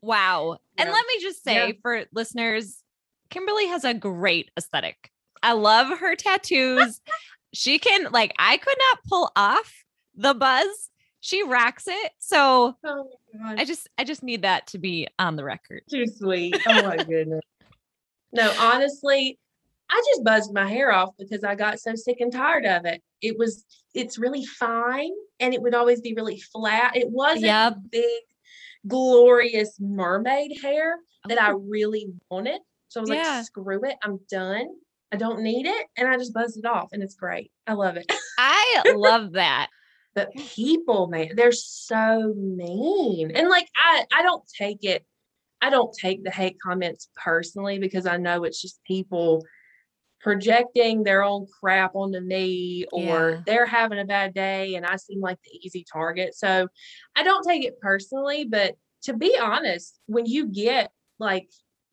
Wow. 0.00 0.58
Yeah. 0.76 0.82
And 0.84 0.92
let 0.92 1.04
me 1.06 1.22
just 1.22 1.42
say 1.44 1.68
yeah. 1.68 1.72
for 1.82 2.04
listeners, 2.12 2.82
Kimberly 3.30 3.66
has 3.66 3.84
a 3.84 3.94
great 3.94 4.50
aesthetic. 4.56 5.10
I 5.42 5.52
love 5.52 5.98
her 5.98 6.16
tattoos. 6.16 7.00
she 7.52 7.78
can 7.78 8.10
like 8.12 8.32
I 8.38 8.56
could 8.58 8.76
not 8.78 8.98
pull 9.08 9.30
off 9.34 9.84
the 10.14 10.34
buzz. 10.34 10.90
She 11.20 11.42
racks 11.42 11.84
it. 11.88 12.12
So 12.18 12.76
oh 12.84 13.10
I 13.44 13.64
just 13.64 13.88
I 13.98 14.04
just 14.04 14.22
need 14.22 14.42
that 14.42 14.66
to 14.68 14.78
be 14.78 15.08
on 15.18 15.36
the 15.36 15.44
record. 15.44 15.82
Too 15.90 16.06
sweet. 16.06 16.56
Oh 16.66 16.82
my 16.82 16.96
goodness. 17.04 17.42
No, 18.32 18.52
honestly, 18.60 19.38
I 19.90 20.02
just 20.12 20.24
buzzed 20.24 20.52
my 20.52 20.68
hair 20.68 20.92
off 20.92 21.10
because 21.18 21.44
I 21.44 21.54
got 21.54 21.80
so 21.80 21.94
sick 21.94 22.18
and 22.20 22.32
tired 22.32 22.66
of 22.66 22.84
it. 22.84 23.02
It 23.22 23.38
was 23.38 23.64
it's 23.94 24.18
really 24.18 24.44
fine 24.44 25.12
and 25.40 25.54
it 25.54 25.62
would 25.62 25.74
always 25.74 26.00
be 26.00 26.14
really 26.14 26.40
flat. 26.40 26.96
It 26.96 27.10
wasn't 27.10 27.46
yep. 27.46 27.74
big 27.90 28.22
glorious 28.86 29.76
mermaid 29.80 30.58
hair 30.62 30.96
that 31.28 31.40
I 31.40 31.52
oh. 31.52 31.58
really 31.58 32.12
wanted. 32.30 32.60
So 32.88 33.00
I 33.00 33.02
was 33.02 33.10
yeah. 33.10 33.36
like, 33.36 33.44
screw 33.44 33.84
it, 33.84 33.96
I'm 34.02 34.20
done. 34.30 34.68
I 35.10 35.16
don't 35.16 35.40
need 35.40 35.66
it. 35.66 35.86
And 35.96 36.06
I 36.06 36.16
just 36.16 36.34
buzzed 36.34 36.58
it 36.58 36.66
off 36.66 36.90
and 36.92 37.02
it's 37.02 37.14
great. 37.14 37.50
I 37.66 37.72
love 37.72 37.96
it. 37.96 38.10
I 38.38 38.82
love 38.94 39.32
that. 39.32 39.68
But 40.18 40.34
people, 40.34 41.06
man, 41.06 41.30
they're 41.36 41.52
so 41.52 42.34
mean. 42.36 43.30
And 43.30 43.48
like 43.48 43.68
I 43.76 44.04
I 44.12 44.22
don't 44.22 44.42
take 44.58 44.82
it, 44.82 45.06
I 45.62 45.70
don't 45.70 45.94
take 45.96 46.24
the 46.24 46.30
hate 46.30 46.56
comments 46.60 47.08
personally 47.22 47.78
because 47.78 48.04
I 48.04 48.16
know 48.16 48.42
it's 48.42 48.60
just 48.60 48.82
people 48.84 49.44
projecting 50.20 51.04
their 51.04 51.22
own 51.22 51.46
crap 51.60 51.94
onto 51.94 52.18
me 52.18 52.84
or 52.90 53.30
yeah. 53.30 53.40
they're 53.46 53.66
having 53.66 54.00
a 54.00 54.04
bad 54.04 54.34
day 54.34 54.74
and 54.74 54.84
I 54.84 54.96
seem 54.96 55.20
like 55.20 55.38
the 55.44 55.56
easy 55.64 55.86
target. 55.90 56.34
So 56.34 56.66
I 57.14 57.22
don't 57.22 57.46
take 57.46 57.64
it 57.64 57.80
personally, 57.80 58.44
but 58.44 58.74
to 59.04 59.12
be 59.12 59.38
honest, 59.40 60.00
when 60.06 60.26
you 60.26 60.48
get 60.48 60.90
like 61.20 61.48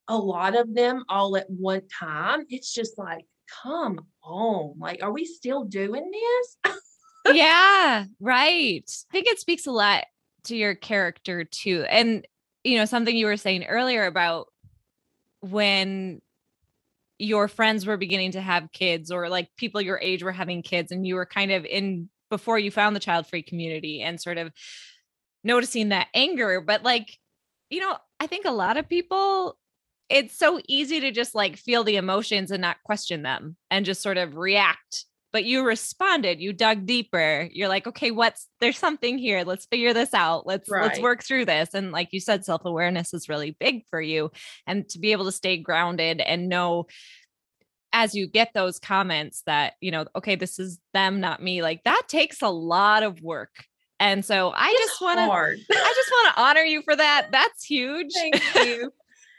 a 0.08 0.18
lot 0.18 0.58
of 0.58 0.74
them 0.74 1.06
all 1.10 1.38
at 1.38 1.48
one 1.48 1.84
time, 2.00 2.46
it's 2.50 2.74
just 2.74 2.98
like, 2.98 3.26
come 3.62 4.00
on. 4.24 4.74
Like, 4.80 5.04
are 5.04 5.12
we 5.12 5.26
still 5.26 5.66
doing 5.66 6.10
this? 6.12 6.74
yeah, 7.34 8.06
right. 8.20 8.90
I 9.10 9.12
think 9.12 9.28
it 9.28 9.40
speaks 9.40 9.66
a 9.66 9.72
lot 9.72 10.06
to 10.46 10.56
your 10.56 10.76
character 10.76 11.44
too. 11.44 11.86
And, 11.90 12.28
you 12.64 12.78
know, 12.78 12.86
something 12.86 13.16
you 13.16 13.26
were 13.26 13.38
saying 13.38 13.66
earlier 13.66 14.06
about 14.06 14.48
when 15.42 16.22
your 17.18 17.48
friends 17.48 17.86
were 17.86 17.98
beginning 17.98 18.32
to 18.32 18.42
have 18.42 18.72
kids 18.72 19.12
or 19.12 19.30
like 19.30 19.50
people 19.58 19.82
your 19.82 20.00
age 20.00 20.24
were 20.24 20.32
having 20.32 20.62
kids 20.62 20.92
and 20.92 21.08
you 21.08 21.16
were 21.16 21.26
kind 21.26 21.52
of 21.52 21.66
in 21.66 22.10
before 22.30 22.60
you 22.60 22.72
found 22.72 22.96
the 22.96 23.00
child 23.00 23.26
free 23.26 23.44
community 23.44 24.02
and 24.02 24.20
sort 24.20 24.38
of 24.38 24.52
noticing 25.44 25.90
that 25.90 26.08
anger 26.14 26.60
but 26.60 26.84
like 26.84 27.18
you 27.70 27.80
know 27.80 27.96
i 28.20 28.28
think 28.28 28.46
a 28.46 28.52
lot 28.52 28.78
of 28.78 28.90
people 28.90 29.58
it's 30.10 30.38
so 30.38 30.60
easy 30.68 31.00
to 31.00 31.12
just 31.12 31.34
like 31.36 31.56
feel 31.56 31.84
the 31.84 31.96
emotions 31.96 32.52
and 32.52 32.62
not 32.62 32.84
question 32.84 33.22
them 33.22 33.56
and 33.72 33.86
just 33.86 34.02
sort 34.02 34.18
of 34.18 34.36
react 34.36 35.06
but 35.36 35.44
you 35.44 35.66
responded 35.66 36.40
you 36.40 36.54
dug 36.54 36.86
deeper. 36.86 37.50
You're 37.52 37.68
like 37.68 37.86
okay 37.88 38.10
what's 38.10 38.48
there's 38.62 38.78
something 38.78 39.18
here. 39.18 39.44
Let's 39.44 39.66
figure 39.66 39.94
this 39.94 40.14
out. 40.14 40.48
Let's 40.48 40.70
let's 40.70 40.98
work 41.02 41.26
through 41.26 41.44
this. 41.44 41.74
And 41.74 41.92
like 41.92 42.14
you 42.14 42.22
said 42.22 42.46
self-awareness 42.46 43.14
is 43.14 43.28
really 43.28 43.58
big 43.60 43.84
for 43.90 44.00
you 44.00 44.32
and 44.66 44.88
to 44.92 44.98
be 44.98 45.12
able 45.12 45.26
to 45.26 45.34
stay 45.34 45.58
grounded 45.58 46.22
and 46.22 46.48
know 46.48 46.88
as 47.92 48.16
you 48.16 48.28
get 48.28 48.52
those 48.54 48.80
comments 48.80 49.44
that 49.46 49.74
you 49.82 49.92
know 49.92 50.06
okay 50.16 50.36
this 50.38 50.58
is 50.58 50.80
them 50.94 51.20
not 51.20 51.44
me 51.44 51.62
like 51.62 51.84
that 51.84 52.04
takes 52.08 52.42
a 52.42 52.48
lot 52.48 53.04
of 53.04 53.22
work. 53.22 53.66
And 54.00 54.24
so 54.24 54.54
i 54.56 54.70
It's 54.70 54.86
just 54.86 55.02
want 55.02 55.20
to 55.20 55.26
i 55.26 55.94
just 55.98 56.12
want 56.12 56.34
to 56.34 56.42
honor 56.42 56.64
you 56.64 56.82
for 56.82 56.96
that. 56.96 57.28
That's 57.34 57.62
huge. 57.62 58.14
Thank 58.14 58.36
you. 58.56 58.94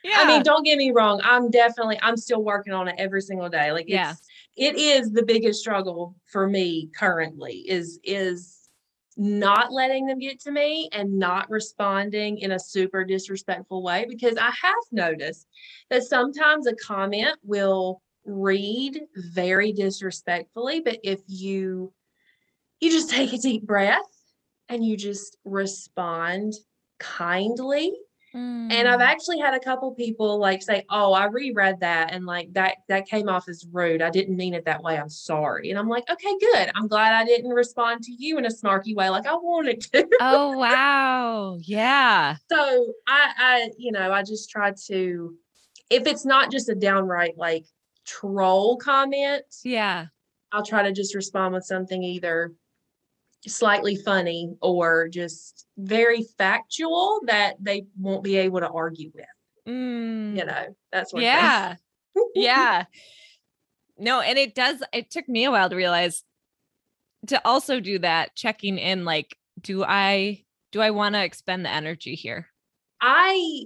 yeah 0.05 0.17
I 0.19 0.27
mean, 0.27 0.43
don't 0.43 0.63
get 0.63 0.77
me 0.77 0.91
wrong. 0.91 1.23
I'm 1.25 1.51
definitely, 1.51 1.99
I'm 2.03 2.19
still 2.19 2.45
working 2.45 2.75
on 2.75 2.87
it 2.87 2.97
every 2.99 3.23
single 3.23 3.49
day. 3.49 3.73
Like, 3.73 3.87
Yeah. 3.89 4.13
It's, 4.57 5.11
the 5.11 5.25
biggest 5.25 5.61
struggle 5.61 6.17
for 6.25 6.49
me 6.49 6.91
currently 6.97 7.65
is, 7.69 7.99
is 8.05 8.69
not 9.17 9.73
letting 9.73 10.07
them 10.07 10.19
get 10.19 10.41
to 10.41 10.51
me 10.51 10.89
and 10.93 11.19
not 11.19 11.49
responding 11.51 12.39
in 12.39 12.53
a 12.53 12.59
super 12.59 13.05
disrespectful 13.05 13.83
way 13.83 14.07
because 14.09 14.37
I 14.37 14.51
have 14.51 14.75
noticed 14.93 15.47
that 15.91 16.05
sometimes 16.05 16.67
a 16.67 16.75
comment 16.75 17.37
will 17.43 18.03
read 18.25 19.01
very 19.17 19.73
disrespectfully, 19.73 20.81
but 20.81 20.99
if 21.03 21.21
you, 21.27 21.93
you 22.81 22.91
just 22.91 23.11
take 23.11 23.33
a 23.33 23.39
deep 23.39 23.63
breath 23.67 24.01
and 24.69 24.85
you 24.85 24.97
just 24.97 25.39
respond 25.45 26.55
kindly 26.99 27.93
and 28.37 28.71
Mm. 28.71 28.87
I've 28.87 29.01
actually 29.01 29.39
had 29.39 29.55
a 29.55 29.61
couple 29.61 29.93
people 29.95 30.39
like 30.39 30.63
say, 30.63 30.85
"Oh, 30.91 31.13
I 31.13 31.27
reread 31.27 31.81
that 31.81 32.13
and 32.13 32.27
like 32.27 32.53
that 32.53 32.79
that 32.89 33.07
came 33.09 33.29
off 33.29 33.49
as 33.49 33.67
rude. 33.73 34.03
I 34.03 34.11
didn't 34.11 34.37
mean 34.37 34.55
it 34.55 34.65
that 34.67 34.83
way. 34.83 34.99
I'm 34.99 35.09
sorry." 35.09 35.71
And 35.71 35.79
I'm 35.79 35.89
like, 35.89 36.05
"Okay, 36.11 36.37
good. 36.41 36.71
I'm 36.75 36.89
glad 36.89 37.15
I 37.15 37.25
didn't 37.25 37.51
respond 37.51 38.03
to 38.05 38.13
you 38.13 38.39
in 38.39 38.45
a 38.45 38.49
snarky 38.51 38.95
way 38.95 39.09
like 39.11 39.27
I 39.27 39.35
wanted 39.35 39.81
to." 39.93 40.07
oh 40.21 40.57
wow 40.59 41.59
yeah 41.63 42.37
so, 42.51 42.93
I 43.07 43.33
I 43.39 43.71
you 43.79 43.93
know, 43.93 44.13
I 44.13 44.23
just 44.23 44.51
try 44.51 44.73
to 44.87 45.35
if 45.91 46.07
it's 46.07 46.25
not 46.27 46.51
just 46.51 46.69
a 46.69 46.75
downright 46.75 47.39
like 47.39 47.65
troll 48.05 48.77
comment, 48.77 49.45
yeah 49.65 50.07
I'll 50.53 50.65
try 50.65 50.83
to 50.83 50.93
just 50.93 51.15
respond 51.15 51.55
with 51.55 51.65
something 51.65 52.03
either 52.03 52.53
slightly 53.47 53.97
funny 53.97 54.55
or 54.61 55.09
just 55.09 55.67
very 55.79 56.25
factual 56.39 57.21
that 57.27 57.55
they 57.61 57.87
won't 57.99 58.25
be 58.25 58.37
able 58.37 58.61
to 58.61 58.69
argue 58.69 59.11
with. 59.15 59.25
Mm. 59.69 60.37
You 60.37 60.45
know, 60.45 60.77
that's 60.93 61.13
what. 61.13 61.23
yeah 61.23 61.75
yeah 62.35 62.85
no 63.99 64.21
and 64.21 64.39
it 64.39 64.55
does 64.55 64.83
it 64.93 65.11
took 65.11 65.29
me 65.29 65.45
a 65.45 65.51
while 65.51 65.69
to 65.69 65.77
realize 65.77 66.23
to 67.27 67.41
also 67.47 67.81
do 67.81 67.99
that 67.99 68.35
checking 68.35 68.79
in 68.79 69.05
like 69.05 69.37
do 69.61 69.85
i 69.85 70.43
do 70.73 70.81
i 70.81 70.91
want 70.91 71.15
to 71.15 71.23
expend 71.23 71.65
the 71.65 71.71
energy 71.71 72.15
here 72.15 72.47
I 73.01 73.65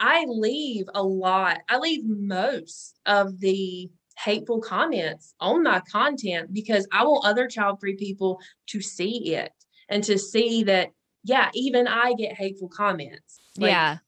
I 0.00 0.24
leave 0.26 0.86
a 0.94 1.02
lot. 1.02 1.60
I 1.68 1.78
leave 1.78 2.04
most 2.04 2.98
of 3.06 3.38
the 3.38 3.90
hateful 4.22 4.60
comments 4.60 5.34
on 5.40 5.62
my 5.62 5.80
content 5.90 6.52
because 6.52 6.86
I 6.92 7.04
want 7.04 7.26
other 7.26 7.48
child 7.48 7.80
free 7.80 7.96
people 7.96 8.40
to 8.68 8.80
see 8.80 9.34
it 9.34 9.52
and 9.88 10.02
to 10.04 10.18
see 10.18 10.64
that 10.64 10.90
yeah, 11.24 11.50
even 11.54 11.86
I 11.86 12.14
get 12.14 12.32
hateful 12.32 12.68
comments. 12.68 13.38
Like, 13.56 13.70
yeah 13.70 13.98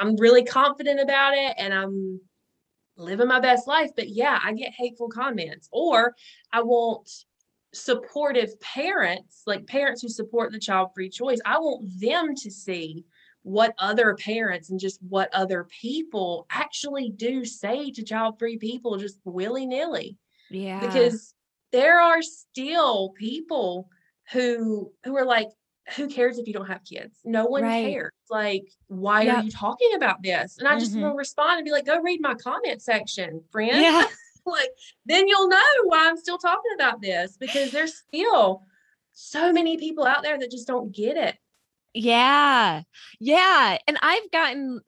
I'm 0.00 0.16
really 0.16 0.44
confident 0.44 1.00
about 1.00 1.34
it 1.34 1.54
and 1.58 1.74
I'm 1.74 2.20
living 2.96 3.28
my 3.28 3.40
best 3.40 3.66
life. 3.66 3.90
But 3.96 4.08
yeah, 4.08 4.38
I 4.42 4.52
get 4.52 4.72
hateful 4.72 5.08
comments. 5.08 5.68
Or 5.72 6.14
I 6.52 6.62
want 6.62 7.08
supportive 7.74 8.58
parents, 8.60 9.42
like 9.46 9.66
parents 9.66 10.02
who 10.02 10.08
support 10.08 10.52
the 10.52 10.58
child 10.58 10.90
free 10.94 11.10
choice. 11.10 11.38
I 11.44 11.58
want 11.58 11.88
them 12.00 12.34
to 12.36 12.50
see 12.50 13.04
what 13.48 13.74
other 13.78 14.14
parents 14.14 14.68
and 14.70 14.78
just 14.78 15.00
what 15.08 15.28
other 15.32 15.64
people 15.64 16.46
actually 16.50 17.08
do 17.10 17.44
say 17.44 17.90
to 17.90 18.02
child 18.02 18.38
free 18.38 18.58
people 18.58 18.96
just 18.98 19.18
willy 19.24 19.66
nilly 19.66 20.16
yeah. 20.50 20.80
Because 20.80 21.34
there 21.72 22.00
are 22.00 22.22
still 22.22 23.10
people 23.10 23.90
who 24.32 24.90
who 25.04 25.14
are 25.16 25.26
like 25.26 25.48
who 25.96 26.06
cares 26.08 26.38
if 26.38 26.46
you 26.46 26.52
don't 26.54 26.66
have 26.66 26.84
kids? 26.84 27.18
No 27.24 27.46
one 27.46 27.62
Right. 27.62 27.92
cares. 27.92 28.12
Like 28.30 28.64
why 28.88 29.22
Yep. 29.22 29.34
are 29.38 29.44
you 29.44 29.50
talking 29.50 29.92
about 29.94 30.22
this? 30.22 30.58
And 30.58 30.66
i 30.68 30.78
just 30.78 30.94
Mhm. 30.94 31.00
want 31.02 31.14
to 31.14 31.18
respond 31.18 31.58
and 31.58 31.64
be 31.64 31.70
like 31.70 31.86
go 31.86 32.00
read 32.00 32.20
my 32.20 32.34
comment 32.34 32.80
section 32.82 33.42
friend. 33.50 33.80
Yeah. 33.82 34.06
Like 34.46 34.70
then 35.04 35.28
you'll 35.28 35.48
know 35.48 35.70
why 35.84 36.08
i'm 36.08 36.16
still 36.16 36.38
talking 36.38 36.72
about 36.74 37.02
this 37.02 37.36
because 37.36 37.70
there's 37.70 37.96
still 37.98 38.62
so 39.12 39.52
many 39.52 39.76
people 39.76 40.06
out 40.06 40.22
there 40.22 40.38
that 40.38 40.50
just 40.50 40.66
don't 40.66 40.90
get 40.90 41.18
it 41.18 41.36
Yeah. 41.94 42.82
Yeah. 43.20 43.78
And 43.86 43.98
I've 44.02 44.30
gotten 44.30 44.80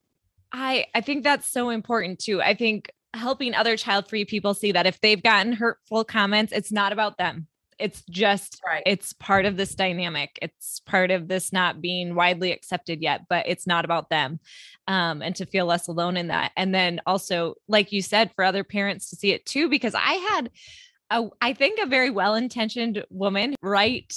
I 0.53 0.87
I 0.95 1.01
think 1.01 1.25
that's 1.25 1.49
so 1.49 1.71
important 1.71 2.19
too. 2.19 2.43
I 2.43 2.55
think 2.55 2.91
helping 3.15 3.55
other 3.55 3.77
child-free 3.77 4.25
people 4.27 4.55
see 4.55 4.73
that 4.73 4.87
if 4.87 5.01
they've 5.01 5.23
gotten 5.23 5.53
hurtful 5.53 6.05
comments, 6.05 6.53
it's 6.53 6.73
not 6.73 6.93
about 6.93 7.19
them. 7.19 7.47
It's 7.79 8.03
just 8.11 8.61
right 8.67 8.83
it's 8.85 9.13
part 9.15 9.47
of 9.47 9.57
this 9.57 9.75
dynamic. 9.75 10.39
It's 10.43 10.81
part 10.81 11.11
of 11.11 11.29
this 11.29 11.53
not 11.53 11.81
being 11.81 12.15
widely 12.15 12.53
accepted 12.53 13.01
yet, 13.01 13.23
but 13.29 13.47
it's 13.49 13.67
not 13.67 13.85
about 13.85 14.11
them. 14.11 14.39
Um, 14.87 15.23
and 15.23 15.35
to 15.37 15.47
feel 15.47 15.67
less 15.67 15.89
alone 15.89 16.17
in 16.17 16.29
that. 16.29 16.53
And 16.57 16.75
then 16.75 17.01
also, 17.07 17.55
like 17.69 17.93
you 17.93 18.03
said, 18.03 18.33
for 18.35 18.45
other 18.45 18.65
parents 18.65 19.09
to 19.11 19.17
see 19.17 19.31
it 19.33 19.47
too, 19.47 19.69
because 19.69 19.95
I 19.95 20.13
had 20.15 20.51
a, 21.11 21.29
I 21.41 21.53
think 21.55 21.79
a 21.81 21.87
very 21.87 22.11
well-intentioned 22.11 23.05
woman 23.11 23.55
write 23.63 24.15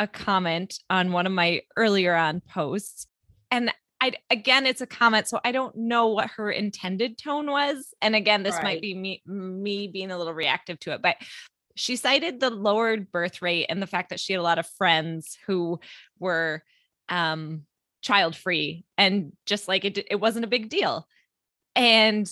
a 0.00 0.08
comment 0.08 0.80
on 0.88 1.12
one 1.12 1.26
of 1.26 1.32
my 1.32 1.60
earlier 1.76 2.16
on 2.16 2.40
posts. 2.40 3.06
And 3.50 3.70
I 4.00 4.12
again 4.30 4.66
it's 4.66 4.80
a 4.80 4.86
comment, 4.86 5.28
so 5.28 5.38
I 5.44 5.52
don't 5.52 5.76
know 5.76 6.08
what 6.08 6.30
her 6.36 6.50
intended 6.50 7.18
tone 7.18 7.50
was. 7.50 7.92
And 8.00 8.16
again, 8.16 8.42
this 8.42 8.56
might 8.62 8.80
be 8.80 8.94
me 8.94 9.22
me 9.26 9.88
being 9.88 10.10
a 10.10 10.16
little 10.16 10.32
reactive 10.32 10.80
to 10.80 10.92
it, 10.92 11.02
but 11.02 11.16
she 11.76 11.96
cited 11.96 12.40
the 12.40 12.50
lowered 12.50 13.12
birth 13.12 13.42
rate 13.42 13.66
and 13.68 13.80
the 13.80 13.86
fact 13.86 14.08
that 14.10 14.18
she 14.18 14.32
had 14.32 14.40
a 14.40 14.42
lot 14.42 14.58
of 14.58 14.66
friends 14.66 15.38
who 15.46 15.78
were 16.18 16.64
um 17.10 17.66
child 18.00 18.34
free 18.34 18.84
and 18.96 19.32
just 19.44 19.68
like 19.68 19.84
it 19.84 19.98
it 20.10 20.16
wasn't 20.16 20.44
a 20.46 20.48
big 20.48 20.70
deal. 20.70 21.06
And 21.76 22.26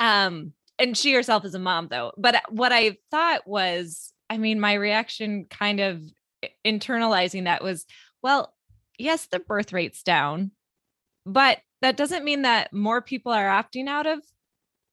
um 0.00 0.54
and 0.76 0.96
she 0.96 1.12
herself 1.12 1.44
is 1.44 1.54
a 1.54 1.60
mom 1.60 1.86
though. 1.88 2.10
But 2.18 2.42
what 2.48 2.72
I 2.72 2.96
thought 3.12 3.46
was 3.46 4.12
I 4.28 4.38
mean 4.38 4.58
my 4.58 4.74
reaction 4.74 5.46
kind 5.48 5.78
of 5.78 6.02
internalizing 6.64 7.44
that 7.44 7.62
was 7.62 7.84
well, 8.22 8.54
yes, 8.98 9.26
the 9.26 9.40
birth 9.40 9.72
rate's 9.72 10.02
down, 10.02 10.52
but 11.26 11.58
that 11.80 11.96
doesn't 11.96 12.24
mean 12.24 12.42
that 12.42 12.72
more 12.72 13.02
people 13.02 13.32
are 13.32 13.48
opting 13.48 13.88
out 13.88 14.06
of 14.06 14.20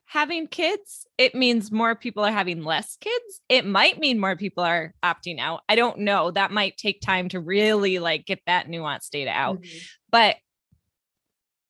having 0.06 0.47
kids. 0.47 1.06
It 1.20 1.36
means 1.36 1.72
more 1.72 1.93
people 1.93 2.24
are 2.24 2.32
having 2.32 2.64
less 2.64 2.97
kids. 2.97 3.41
It 3.47 3.64
might 3.64 4.00
mean 4.00 4.20
more 4.20 4.36
people 4.36 4.64
are 4.64 4.95
opting 5.06 5.39
out. 5.39 5.62
I 5.70 5.76
don't 5.76 6.00
know. 6.00 6.32
That 6.32 6.52
might 6.52 6.78
take 6.78 7.00
time 7.00 7.30
to 7.30 7.39
really 7.39 8.00
like 8.00 8.26
get 8.26 8.41
that 8.47 8.68
nuanced 8.68 9.12
data 9.12 9.30
out. 9.30 9.62
Mhm. 9.62 9.88
But 10.10 10.38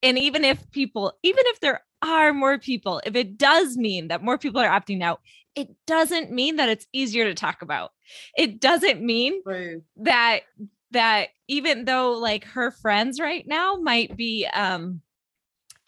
and 0.02 0.18
even 0.18 0.46
if 0.46 0.72
people, 0.72 1.14
even 1.24 1.44
if 1.48 1.60
there 1.60 1.82
are 2.02 2.32
more 2.32 2.58
people, 2.58 3.02
if 3.06 3.16
it 3.16 3.38
does 3.38 3.76
mean 3.76 4.08
that 4.08 4.24
more 4.24 4.38
people 4.38 4.62
are 4.62 4.70
opting 4.70 5.04
out, 5.04 5.20
it 5.60 5.76
doesn't 5.86 6.32
mean 6.32 6.56
that 6.56 6.70
it's 6.70 6.88
easier 6.94 7.26
to 7.26 7.34
talk 7.34 7.62
about. 7.62 7.92
It 8.38 8.62
doesn't 8.62 9.02
mean 9.02 9.44
True. 9.44 9.84
that 9.98 10.42
that 10.92 11.30
even 11.50 11.86
though 11.86 12.14
like 12.14 12.46
her 12.46 12.72
friends 12.72 13.20
right 13.20 13.46
now 13.46 13.76
might 13.76 14.16
be 14.16 14.48
um 14.54 15.02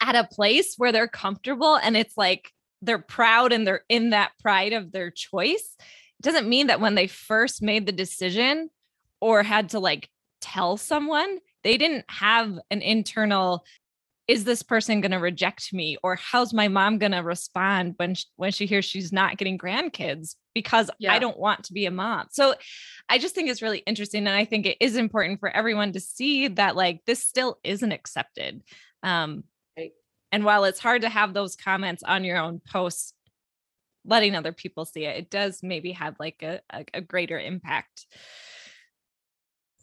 at 0.00 0.14
a 0.14 0.28
place 0.30 0.74
where 0.76 0.92
they're 0.92 1.08
comfortable 1.08 1.76
and 1.76 1.96
it's 1.96 2.16
like 2.16 2.52
they're 2.82 2.98
proud 2.98 3.52
and 3.52 3.66
they're 3.66 3.84
in 3.88 4.10
that 4.10 4.32
pride 4.40 4.72
of 4.72 4.92
their 4.92 5.10
choice 5.10 5.76
it 5.78 6.22
doesn't 6.22 6.48
mean 6.48 6.68
that 6.68 6.80
when 6.80 6.94
they 6.94 7.06
first 7.06 7.62
made 7.62 7.86
the 7.86 7.92
decision 7.92 8.68
or 9.20 9.42
had 9.42 9.70
to 9.70 9.80
like 9.80 10.08
tell 10.40 10.76
someone 10.76 11.38
they 11.64 11.76
didn't 11.76 12.04
have 12.08 12.58
an 12.70 12.82
internal 12.82 13.64
is 14.28 14.44
this 14.44 14.62
person 14.62 15.00
going 15.00 15.10
to 15.12 15.18
reject 15.18 15.72
me 15.72 15.96
or 16.02 16.16
how's 16.16 16.54
my 16.54 16.68
mom 16.68 16.98
going 16.98 17.12
to 17.12 17.18
respond 17.18 17.94
when 17.96 18.14
sh- 18.14 18.24
when 18.36 18.52
she 18.52 18.66
hears 18.66 18.84
she's 18.84 19.12
not 19.12 19.36
getting 19.36 19.58
grandkids 19.58 20.36
because 20.54 20.90
I 21.08 21.18
don't 21.18 21.38
want 21.38 21.64
to 21.64 21.72
be 21.72 21.86
a 21.86 21.90
mom. 21.90 22.26
So 22.30 22.54
I 23.08 23.18
just 23.18 23.34
think 23.34 23.48
it's 23.48 23.62
really 23.62 23.78
interesting 23.78 24.26
and 24.26 24.36
I 24.36 24.44
think 24.44 24.66
it 24.66 24.76
is 24.80 24.96
important 24.96 25.40
for 25.40 25.48
everyone 25.48 25.92
to 25.92 26.00
see 26.00 26.48
that 26.48 26.76
like 26.76 27.02
this 27.06 27.24
still 27.26 27.58
isn't 27.64 27.92
accepted. 27.92 28.62
Um 29.02 29.44
Right. 29.76 29.92
and 30.30 30.44
while 30.44 30.64
it's 30.64 30.78
hard 30.78 31.02
to 31.02 31.08
have 31.08 31.32
those 31.32 31.56
comments 31.56 32.02
on 32.02 32.24
your 32.24 32.36
own 32.36 32.60
posts 32.60 33.14
letting 34.04 34.34
other 34.34 34.52
people 34.52 34.84
see 34.84 35.04
it 35.04 35.16
it 35.16 35.30
does 35.30 35.62
maybe 35.62 35.92
have 35.92 36.16
like 36.20 36.42
a, 36.42 36.60
a, 36.70 36.84
a 36.94 37.00
greater 37.00 37.38
impact. 37.38 38.06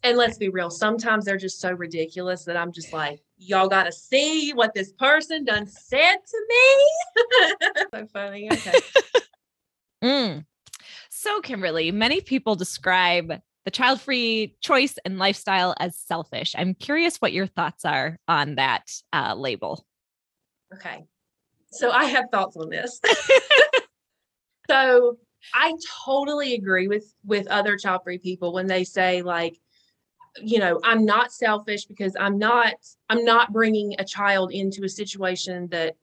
And 0.02 0.16
let's 0.16 0.38
be 0.38 0.48
real, 0.48 0.70
sometimes 0.70 1.24
they're 1.24 1.36
just 1.36 1.60
so 1.60 1.72
ridiculous 1.72 2.44
that 2.44 2.56
I'm 2.56 2.72
just 2.72 2.92
like, 2.92 3.20
y'all 3.40 3.68
got 3.68 3.84
to 3.84 3.92
see 3.92 4.52
what 4.52 4.74
this 4.74 4.92
person 4.92 5.44
done 5.44 5.66
said 5.66 6.16
to 6.16 6.46
me. 6.48 7.74
so 7.94 8.06
funny. 8.12 8.50
Okay. 8.52 8.72
Mm. 10.02 10.46
So, 11.10 11.42
Kimberly, 11.42 11.92
many 11.92 12.22
people 12.22 12.54
describe 12.54 13.34
the 13.66 13.70
child 13.70 14.00
free 14.00 14.56
choice 14.62 14.94
and 15.04 15.18
lifestyle 15.18 15.74
as 15.78 15.98
selfish. 15.98 16.54
I'm 16.56 16.72
curious 16.72 17.18
what 17.18 17.34
your 17.34 17.46
thoughts 17.46 17.84
are 17.84 18.18
on 18.26 18.54
that 18.54 18.90
uh, 19.12 19.34
label. 19.36 19.84
Okay. 20.72 21.04
So, 21.70 21.90
I 21.90 22.06
have 22.06 22.30
thoughts 22.32 22.56
on 22.56 22.70
this. 22.70 22.98
so, 24.70 25.18
I 25.52 25.74
totally 26.06 26.54
agree 26.54 26.88
with 26.88 27.12
with 27.22 27.46
other 27.48 27.76
child 27.76 28.00
free 28.04 28.16
people 28.16 28.54
when 28.54 28.66
they 28.66 28.84
say 28.84 29.20
like 29.20 29.58
you 30.36 30.58
know 30.58 30.80
i'm 30.84 31.04
not 31.04 31.32
selfish 31.32 31.86
because 31.86 32.14
i'm 32.20 32.38
not 32.38 32.74
i'm 33.08 33.24
not 33.24 33.52
bringing 33.52 33.94
a 33.98 34.04
child 34.04 34.52
into 34.52 34.84
a 34.84 34.88
situation 34.88 35.66
that 35.68 35.96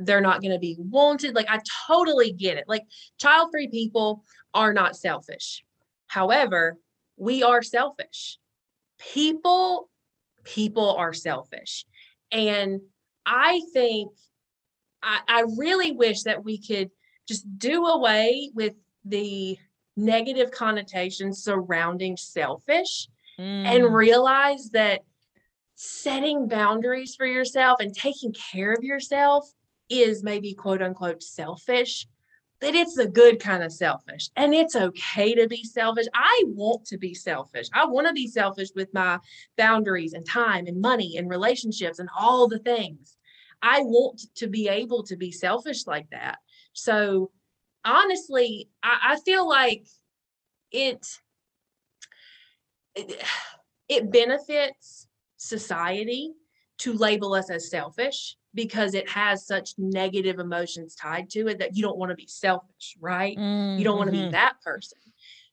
they're 0.00 0.20
not 0.20 0.40
going 0.40 0.52
to 0.52 0.58
be 0.58 0.76
wanted. 0.78 1.34
Like 1.34 1.50
i 1.50 1.60
totally 1.86 2.32
get 2.32 2.56
it. 2.56 2.64
Like 2.66 2.84
child 3.18 3.50
free 3.52 3.68
people 3.68 4.24
are 4.54 4.72
not 4.72 4.96
selfish. 4.96 5.64
However 6.06 6.78
we 7.16 7.42
are 7.42 7.62
selfish. 7.62 8.38
People 8.98 9.90
people 10.44 10.96
are 10.96 11.12
selfish. 11.12 11.84
And 12.32 12.80
i 13.26 13.60
think 13.72 14.12
i 15.02 15.20
i 15.28 15.44
really 15.58 15.92
wish 15.92 16.22
that 16.22 16.42
we 16.42 16.56
could 16.58 16.90
just 17.28 17.46
do 17.58 17.84
away 17.86 18.50
with 18.54 18.74
the 19.04 19.58
negative 19.96 20.50
connotations 20.50 21.44
surrounding 21.44 22.16
selfish 22.16 23.08
mm. 23.40 23.64
and 23.64 23.94
realize 23.94 24.70
that 24.70 25.00
setting 25.74 26.46
boundaries 26.46 27.14
for 27.14 27.26
yourself 27.26 27.80
and 27.80 27.94
taking 27.94 28.34
care 28.34 28.72
of 28.72 28.84
yourself 28.84 29.50
is 29.88 30.22
maybe 30.22 30.52
quote 30.52 30.82
unquote 30.82 31.22
selfish, 31.22 32.06
but 32.60 32.74
it's 32.74 32.98
a 32.98 33.08
good 33.08 33.40
kind 33.40 33.62
of 33.62 33.72
selfish. 33.72 34.28
And 34.36 34.54
it's 34.54 34.76
okay 34.76 35.34
to 35.34 35.48
be 35.48 35.64
selfish. 35.64 36.06
I 36.14 36.44
want 36.48 36.84
to 36.86 36.98
be 36.98 37.14
selfish. 37.14 37.68
I 37.72 37.86
want 37.86 38.06
to 38.06 38.12
be 38.12 38.28
selfish 38.28 38.68
with 38.76 38.92
my 38.92 39.18
boundaries 39.56 40.12
and 40.12 40.26
time 40.28 40.66
and 40.66 40.80
money 40.80 41.16
and 41.16 41.30
relationships 41.30 41.98
and 41.98 42.10
all 42.16 42.46
the 42.46 42.58
things. 42.58 43.16
I 43.62 43.80
want 43.80 44.22
to 44.36 44.48
be 44.48 44.68
able 44.68 45.02
to 45.04 45.16
be 45.16 45.32
selfish 45.32 45.86
like 45.86 46.08
that. 46.10 46.38
So 46.74 47.30
honestly, 47.84 48.68
I, 48.82 49.14
I 49.14 49.20
feel 49.20 49.48
like 49.48 49.86
it 50.70 51.06
it, 52.94 53.22
it 53.88 54.12
benefits 54.12 55.08
society 55.36 56.32
to 56.78 56.92
label 56.92 57.34
us 57.34 57.50
as 57.50 57.70
selfish 57.70 58.36
because 58.54 58.94
it 58.94 59.08
has 59.08 59.46
such 59.46 59.74
negative 59.78 60.38
emotions 60.38 60.94
tied 60.94 61.30
to 61.30 61.48
it 61.48 61.58
that 61.58 61.76
you 61.76 61.82
don't 61.82 61.98
want 61.98 62.10
to 62.10 62.16
be 62.16 62.26
selfish, 62.26 62.96
right? 63.00 63.36
Mm-hmm. 63.36 63.78
You 63.78 63.84
don't 63.84 63.98
want 63.98 64.08
to 64.08 64.12
be 64.12 64.18
mm-hmm. 64.18 64.32
that 64.32 64.54
person. 64.64 64.98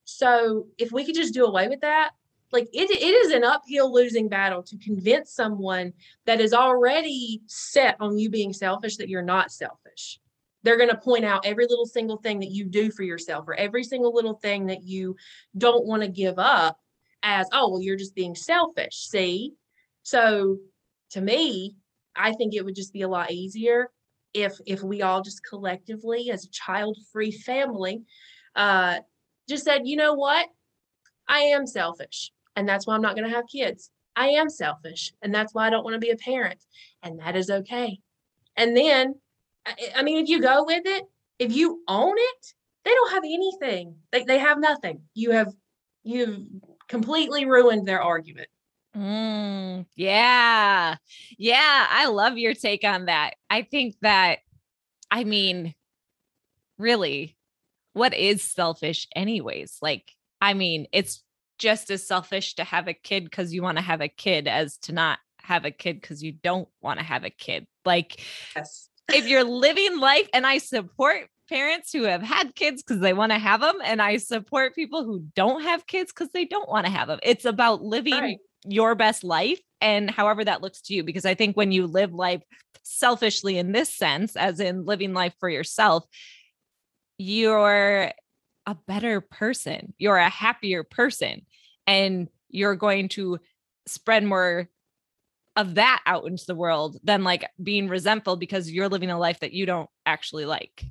So 0.05 0.67
if 0.77 0.91
we 0.91 1.05
could 1.05 1.15
just 1.15 1.33
do 1.33 1.45
away 1.45 1.67
with 1.67 1.81
that, 1.81 2.11
like 2.51 2.69
it, 2.73 2.89
it 2.89 3.01
is 3.03 3.33
an 3.33 3.43
uphill 3.43 3.93
losing 3.93 4.29
battle 4.29 4.63
to 4.63 4.77
convince 4.77 5.31
someone 5.31 5.93
that 6.25 6.39
is 6.39 6.53
already 6.53 7.41
set 7.45 7.97
on 7.99 8.17
you 8.17 8.29
being 8.29 8.53
selfish 8.53 8.97
that 8.97 9.09
you're 9.09 9.21
not 9.21 9.51
selfish. 9.51 10.19
They're 10.63 10.77
going 10.77 10.89
to 10.89 10.97
point 10.97 11.25
out 11.25 11.45
every 11.45 11.65
little 11.67 11.85
single 11.85 12.17
thing 12.17 12.39
that 12.39 12.51
you 12.51 12.65
do 12.65 12.89
for 12.89 13.03
yourself 13.03 13.47
or 13.47 13.53
every 13.55 13.83
single 13.83 14.13
little 14.13 14.35
thing 14.35 14.67
that 14.67 14.83
you 14.83 15.17
don't 15.57 15.85
want 15.85 16.03
to 16.03 16.07
give 16.07 16.39
up 16.39 16.79
as, 17.23 17.47
oh, 17.51 17.69
well, 17.69 17.81
you're 17.81 17.97
just 17.97 18.15
being 18.15 18.35
selfish. 18.35 18.95
See? 18.95 19.53
So 20.03 20.57
to 21.11 21.21
me, 21.21 21.75
I 22.15 22.33
think 22.33 22.53
it 22.53 22.63
would 22.63 22.75
just 22.75 22.93
be 22.93 23.01
a 23.01 23.07
lot 23.07 23.31
easier 23.31 23.89
if 24.33 24.53
if 24.65 24.83
we 24.83 25.01
all 25.01 25.21
just 25.21 25.43
collectively 25.43 26.31
as 26.31 26.43
a 26.43 26.49
child-free 26.49 27.31
family 27.31 28.01
uh 28.55 28.99
just 29.47 29.63
said, 29.63 29.87
you 29.87 29.95
know 29.95 30.13
what? 30.13 30.47
I 31.27 31.39
am 31.39 31.65
selfish. 31.65 32.31
And 32.55 32.67
that's 32.67 32.85
why 32.85 32.95
I'm 32.95 33.01
not 33.01 33.15
going 33.15 33.29
to 33.29 33.35
have 33.35 33.45
kids. 33.47 33.91
I 34.15 34.27
am 34.29 34.49
selfish. 34.49 35.13
And 35.21 35.33
that's 35.33 35.53
why 35.53 35.67
I 35.67 35.69
don't 35.69 35.83
want 35.83 35.93
to 35.93 35.99
be 35.99 36.09
a 36.09 36.17
parent. 36.17 36.61
And 37.03 37.19
that 37.19 37.35
is 37.35 37.49
okay. 37.49 37.99
And 38.55 38.75
then, 38.75 39.15
I 39.95 40.03
mean, 40.03 40.21
if 40.21 40.27
you 40.27 40.41
go 40.41 40.65
with 40.65 40.83
it, 40.85 41.05
if 41.39 41.55
you 41.55 41.81
own 41.87 42.15
it, 42.17 42.53
they 42.83 42.91
don't 42.91 43.11
have 43.11 43.23
anything. 43.23 43.95
They, 44.11 44.23
they 44.23 44.39
have 44.39 44.59
nothing. 44.59 45.01
You 45.13 45.31
have, 45.31 45.53
you've 46.03 46.39
completely 46.87 47.45
ruined 47.45 47.87
their 47.87 48.01
argument. 48.01 48.49
Mm, 48.95 49.85
yeah. 49.95 50.95
Yeah. 51.37 51.87
I 51.89 52.07
love 52.07 52.37
your 52.37 52.53
take 52.53 52.83
on 52.83 53.05
that. 53.05 53.35
I 53.49 53.61
think 53.61 53.95
that, 54.01 54.39
I 55.11 55.23
mean, 55.23 55.75
really, 56.77 57.37
what 57.93 58.13
is 58.13 58.43
selfish, 58.43 59.07
anyways? 59.15 59.77
Like, 59.81 60.11
I 60.41 60.53
mean, 60.53 60.87
it's 60.91 61.23
just 61.57 61.89
as 61.89 62.07
selfish 62.07 62.55
to 62.55 62.63
have 62.63 62.87
a 62.87 62.93
kid 62.93 63.23
because 63.23 63.53
you 63.53 63.61
want 63.61 63.77
to 63.77 63.83
have 63.83 64.01
a 64.01 64.07
kid 64.07 64.47
as 64.47 64.77
to 64.79 64.93
not 64.93 65.19
have 65.41 65.65
a 65.65 65.71
kid 65.71 65.99
because 66.01 66.23
you 66.23 66.31
don't 66.31 66.67
want 66.81 66.99
to 66.99 67.05
have 67.05 67.23
a 67.23 67.29
kid. 67.29 67.67
Like, 67.85 68.23
yes. 68.55 68.89
if 69.09 69.27
you're 69.27 69.43
living 69.43 69.99
life, 69.99 70.27
and 70.33 70.45
I 70.45 70.57
support 70.57 71.29
parents 71.47 71.91
who 71.91 72.03
have 72.03 72.21
had 72.21 72.55
kids 72.55 72.83
because 72.83 73.01
they 73.01 73.13
want 73.13 73.31
to 73.31 73.37
have 73.37 73.61
them, 73.61 73.75
and 73.83 74.01
I 74.01 74.17
support 74.17 74.75
people 74.75 75.03
who 75.03 75.25
don't 75.35 75.63
have 75.63 75.87
kids 75.87 76.11
because 76.11 76.29
they 76.31 76.45
don't 76.45 76.69
want 76.69 76.85
to 76.85 76.91
have 76.91 77.07
them. 77.07 77.19
It's 77.23 77.45
about 77.45 77.81
living 77.81 78.13
right. 78.13 78.37
your 78.65 78.95
best 78.95 79.23
life 79.23 79.59
and 79.81 80.09
however 80.09 80.43
that 80.45 80.61
looks 80.61 80.81
to 80.83 80.93
you. 80.93 81.03
Because 81.03 81.25
I 81.25 81.35
think 81.35 81.55
when 81.55 81.71
you 81.71 81.87
live 81.87 82.13
life 82.13 82.43
selfishly 82.83 83.57
in 83.57 83.71
this 83.71 83.93
sense, 83.93 84.35
as 84.35 84.59
in 84.59 84.85
living 84.85 85.13
life 85.13 85.33
for 85.39 85.49
yourself, 85.49 86.05
you're 87.17 88.11
a 88.65 88.75
better 88.87 89.21
person, 89.21 89.93
you're 89.97 90.17
a 90.17 90.29
happier 90.29 90.83
person, 90.83 91.45
and 91.85 92.27
you're 92.49 92.75
going 92.75 93.09
to 93.09 93.39
spread 93.87 94.23
more 94.23 94.69
of 95.55 95.75
that 95.75 96.01
out 96.05 96.27
into 96.27 96.45
the 96.45 96.55
world 96.55 96.97
than 97.03 97.23
like 97.23 97.49
being 97.61 97.87
resentful 97.87 98.35
because 98.35 98.71
you're 98.71 98.89
living 98.89 99.09
a 99.09 99.17
life 99.17 99.39
that 99.39 99.53
you 99.53 99.65
don't 99.65 99.89
actually 100.05 100.45
like. 100.45 100.83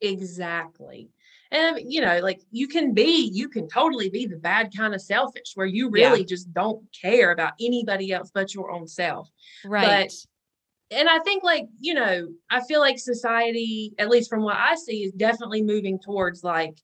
Exactly. 0.00 1.10
And 1.52 1.80
you 1.84 2.00
know, 2.00 2.20
like 2.20 2.40
you 2.50 2.68
can 2.68 2.94
be, 2.94 3.28
you 3.32 3.48
can 3.48 3.68
totally 3.68 4.08
be 4.08 4.26
the 4.26 4.36
bad 4.36 4.70
kind 4.76 4.94
of 4.94 5.02
selfish 5.02 5.52
where 5.54 5.66
you 5.66 5.90
really 5.90 6.20
yeah. 6.20 6.26
just 6.26 6.52
don't 6.52 6.84
care 6.98 7.32
about 7.32 7.54
anybody 7.60 8.12
else 8.12 8.30
but 8.32 8.54
your 8.54 8.70
own 8.70 8.86
self. 8.86 9.28
Right. 9.64 10.08
But 10.08 10.96
and 10.96 11.08
I 11.08 11.20
think 11.20 11.44
like, 11.44 11.66
you 11.80 11.94
know, 11.94 12.28
I 12.50 12.62
feel 12.62 12.80
like 12.80 12.98
society, 12.98 13.94
at 13.98 14.08
least 14.08 14.28
from 14.28 14.42
what 14.42 14.56
I 14.56 14.74
see, 14.74 15.04
is 15.04 15.12
definitely 15.12 15.62
moving 15.62 16.00
towards 16.00 16.42
like 16.42 16.78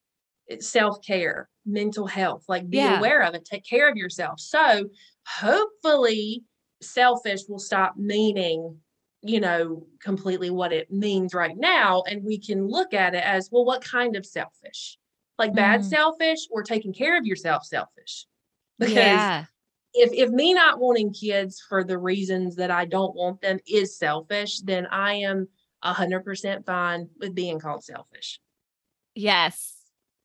self-care, 0.61 1.49
mental 1.65 2.07
health, 2.07 2.45
like 2.49 2.71
be 2.71 2.79
yeah. 2.79 2.99
aware 2.99 3.23
of 3.23 3.35
it, 3.35 3.45
take 3.45 3.65
care 3.65 3.89
of 3.91 3.97
yourself. 3.97 4.39
So 4.39 4.89
hopefully 5.27 6.45
selfish 6.81 7.41
will 7.49 7.59
stop 7.59 7.97
meaning 7.97 8.79
you 9.27 9.41
know 9.41 9.85
completely 10.01 10.51
what 10.51 10.73
it 10.73 10.91
means 10.91 11.35
right 11.35 11.57
now 11.57 12.03
and 12.09 12.25
we 12.25 12.39
can 12.39 12.67
look 12.67 12.95
at 12.95 13.15
it 13.15 13.25
as 13.25 13.49
well 13.51 13.65
what 13.65 13.83
kind 13.83 14.17
of 14.17 14.25
selfish 14.25 14.99
like 15.39 15.55
bad 15.55 15.81
mm. 15.81 15.85
selfish 15.85 16.47
or 16.51 16.63
taking 16.63 16.93
care 16.93 17.19
of 17.19 17.27
yourself 17.27 17.65
selfish 17.65 18.27
because 18.79 18.95
yeah 18.95 19.45
if 19.97 20.13
if 20.13 20.31
me 20.31 20.53
not 20.53 20.79
wanting 20.79 21.13
kids 21.13 21.61
for 21.61 21.83
the 21.83 21.99
reasons 21.99 22.57
that 22.57 22.71
I 22.71 22.85
don't 22.85 23.15
want 23.15 23.41
them 23.41 23.59
is 23.67 23.99
selfish, 23.99 24.61
then 24.61 24.87
I 24.87 25.15
am 25.15 25.49
a 25.83 25.93
hundred 25.93 26.25
percent 26.25 26.67
fine 26.67 27.09
with 27.19 27.35
being 27.35 27.59
called 27.59 27.83
selfish. 27.83 28.41
Yes. 29.15 29.75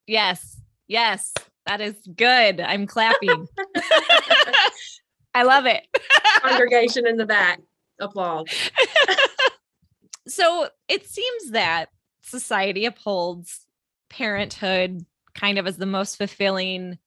Yes. 0.08 0.60
Yes. 0.88 1.34
That 1.66 1.80
is 1.80 1.96
good. 2.16 2.60
I'm 2.60 2.86
clapping. 2.86 3.48
I 5.34 5.44
love 5.44 5.66
it. 5.66 5.88
Congregation 6.42 7.08
in 7.08 7.16
the 7.16 7.26
back. 7.26 7.62
Applause. 8.02 8.48
so 10.28 10.68
it 10.90 11.08
seems 11.08 11.52
that 11.52 11.90
society 12.22 12.86
upholds 12.86 13.66
parenthood 14.10 15.06
kind 15.34 15.58
of 15.58 15.66
as 15.66 15.78
the 15.78 15.86
most 15.86 16.18
fulfilling 16.18 16.98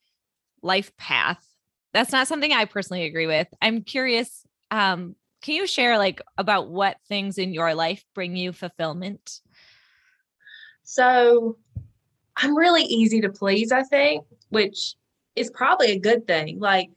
life 0.63 0.97
path 0.97 1.55
that's 1.95 2.13
not 2.13 2.29
something 2.29 2.53
I 2.53 2.67
personally 2.67 3.05
agree 3.05 3.29
with. 3.29 3.47
I'm 3.63 3.83
curious. 3.83 4.45
Um, 4.71 5.15
can 5.41 5.55
you 5.55 5.67
share 5.67 5.97
like 5.97 6.21
about 6.37 6.69
what 6.69 6.97
things 7.09 7.39
in 7.39 7.55
your 7.55 7.75
life 7.75 8.05
bring 8.15 8.37
you 8.37 8.53
fulfillment? 8.53 9.41
So 10.83 11.57
I'm 12.37 12.57
really 12.57 12.83
easy 12.83 13.21
to 13.21 13.31
please, 13.31 13.71
I 13.71 13.85
think, 13.85 14.25
which 14.49 14.97
is 15.37 15.51
probably 15.51 15.93
a 15.93 15.99
good 15.99 16.27
thing. 16.27 16.59
Like 16.59 16.91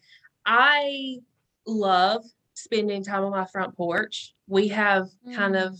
I 0.45 1.19
love 1.67 2.25
spending 2.57 3.03
time 3.03 3.23
on 3.23 3.31
my 3.31 3.45
front 3.45 3.75
porch. 3.75 4.33
We 4.47 4.67
have 4.69 5.09
mm. 5.27 5.35
kind 5.35 5.55
of 5.55 5.79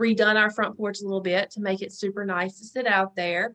redone 0.00 0.36
our 0.36 0.50
front 0.50 0.76
porch 0.76 1.00
a 1.00 1.04
little 1.04 1.20
bit 1.20 1.50
to 1.52 1.60
make 1.60 1.82
it 1.82 1.92
super 1.92 2.24
nice 2.24 2.58
to 2.58 2.64
sit 2.64 2.86
out 2.86 3.16
there. 3.16 3.54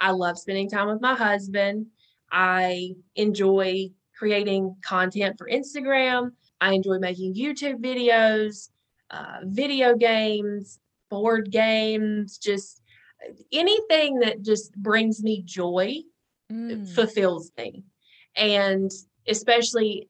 I 0.00 0.10
love 0.10 0.38
spending 0.38 0.68
time 0.68 0.88
with 0.88 1.00
my 1.00 1.14
husband. 1.14 1.86
I 2.30 2.94
enjoy 3.16 3.90
creating 4.16 4.76
content 4.82 5.36
for 5.38 5.48
Instagram. 5.48 6.32
I 6.60 6.72
enjoy 6.72 6.98
making 6.98 7.34
YouTube 7.34 7.80
videos, 7.80 8.70
uh, 9.10 9.40
video 9.44 9.94
games, 9.94 10.78
board 11.08 11.50
games, 11.50 12.38
just 12.38 12.82
anything 13.52 14.20
that 14.20 14.42
just 14.42 14.74
brings 14.74 15.22
me 15.22 15.42
joy 15.44 16.02
Mm. 16.50 16.88
fulfills 16.94 17.52
me. 17.58 17.84
And 18.34 18.90
especially 19.26 20.08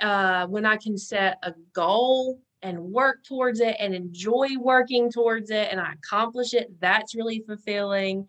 uh, 0.00 0.46
when 0.46 0.64
I 0.64 0.76
can 0.76 0.98
set 0.98 1.38
a 1.42 1.54
goal 1.72 2.40
and 2.62 2.78
work 2.80 3.24
towards 3.24 3.60
it 3.60 3.76
and 3.78 3.94
enjoy 3.94 4.48
working 4.58 5.10
towards 5.10 5.50
it 5.50 5.68
and 5.70 5.80
I 5.80 5.92
accomplish 5.92 6.54
it, 6.54 6.80
that's 6.80 7.14
really 7.14 7.44
fulfilling. 7.46 8.28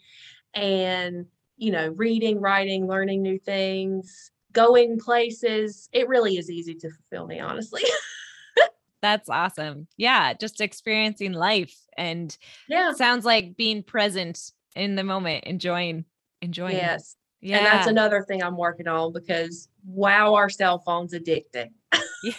And, 0.53 1.25
you 1.57 1.71
know, 1.71 1.89
reading, 1.89 2.39
writing, 2.39 2.87
learning 2.87 3.21
new 3.21 3.39
things, 3.39 4.31
going 4.51 4.99
places, 4.99 5.89
it 5.91 6.07
really 6.07 6.37
is 6.37 6.49
easy 6.49 6.75
to 6.75 6.89
fulfill 6.89 7.27
me, 7.27 7.39
honestly. 7.39 7.83
That's 9.01 9.29
awesome. 9.29 9.87
Yeah, 9.95 10.33
just 10.33 10.59
experiencing 10.59 11.33
life 11.33 11.75
and 11.97 12.35
yeah. 12.67 12.93
sounds 12.93 13.25
like 13.25 13.55
being 13.55 13.83
present 13.83 14.51
in 14.75 14.95
the 14.95 15.03
moment, 15.03 15.43
enjoying, 15.45 16.05
enjoying. 16.41 16.75
it. 16.75 16.81
Yes. 16.81 17.15
Yeah. 17.39 17.57
And 17.57 17.65
that's 17.67 17.87
another 17.87 18.23
thing 18.23 18.41
I'm 18.41 18.57
working 18.57 18.87
on 18.87 19.13
because 19.13 19.69
wow, 19.87 20.35
our 20.35 20.49
cell 20.49 20.79
phone's 20.79 21.13
addicting. 21.13 21.69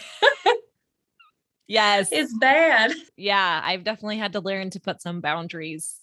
yes. 1.67 2.11
It's 2.13 2.35
bad. 2.39 2.93
yeah, 3.17 3.61
I've 3.65 3.85
definitely 3.85 4.19
had 4.19 4.35
to 4.35 4.41
learn 4.41 4.71
to 4.71 4.81
put 4.81 5.01
some 5.01 5.21
boundaries 5.21 5.97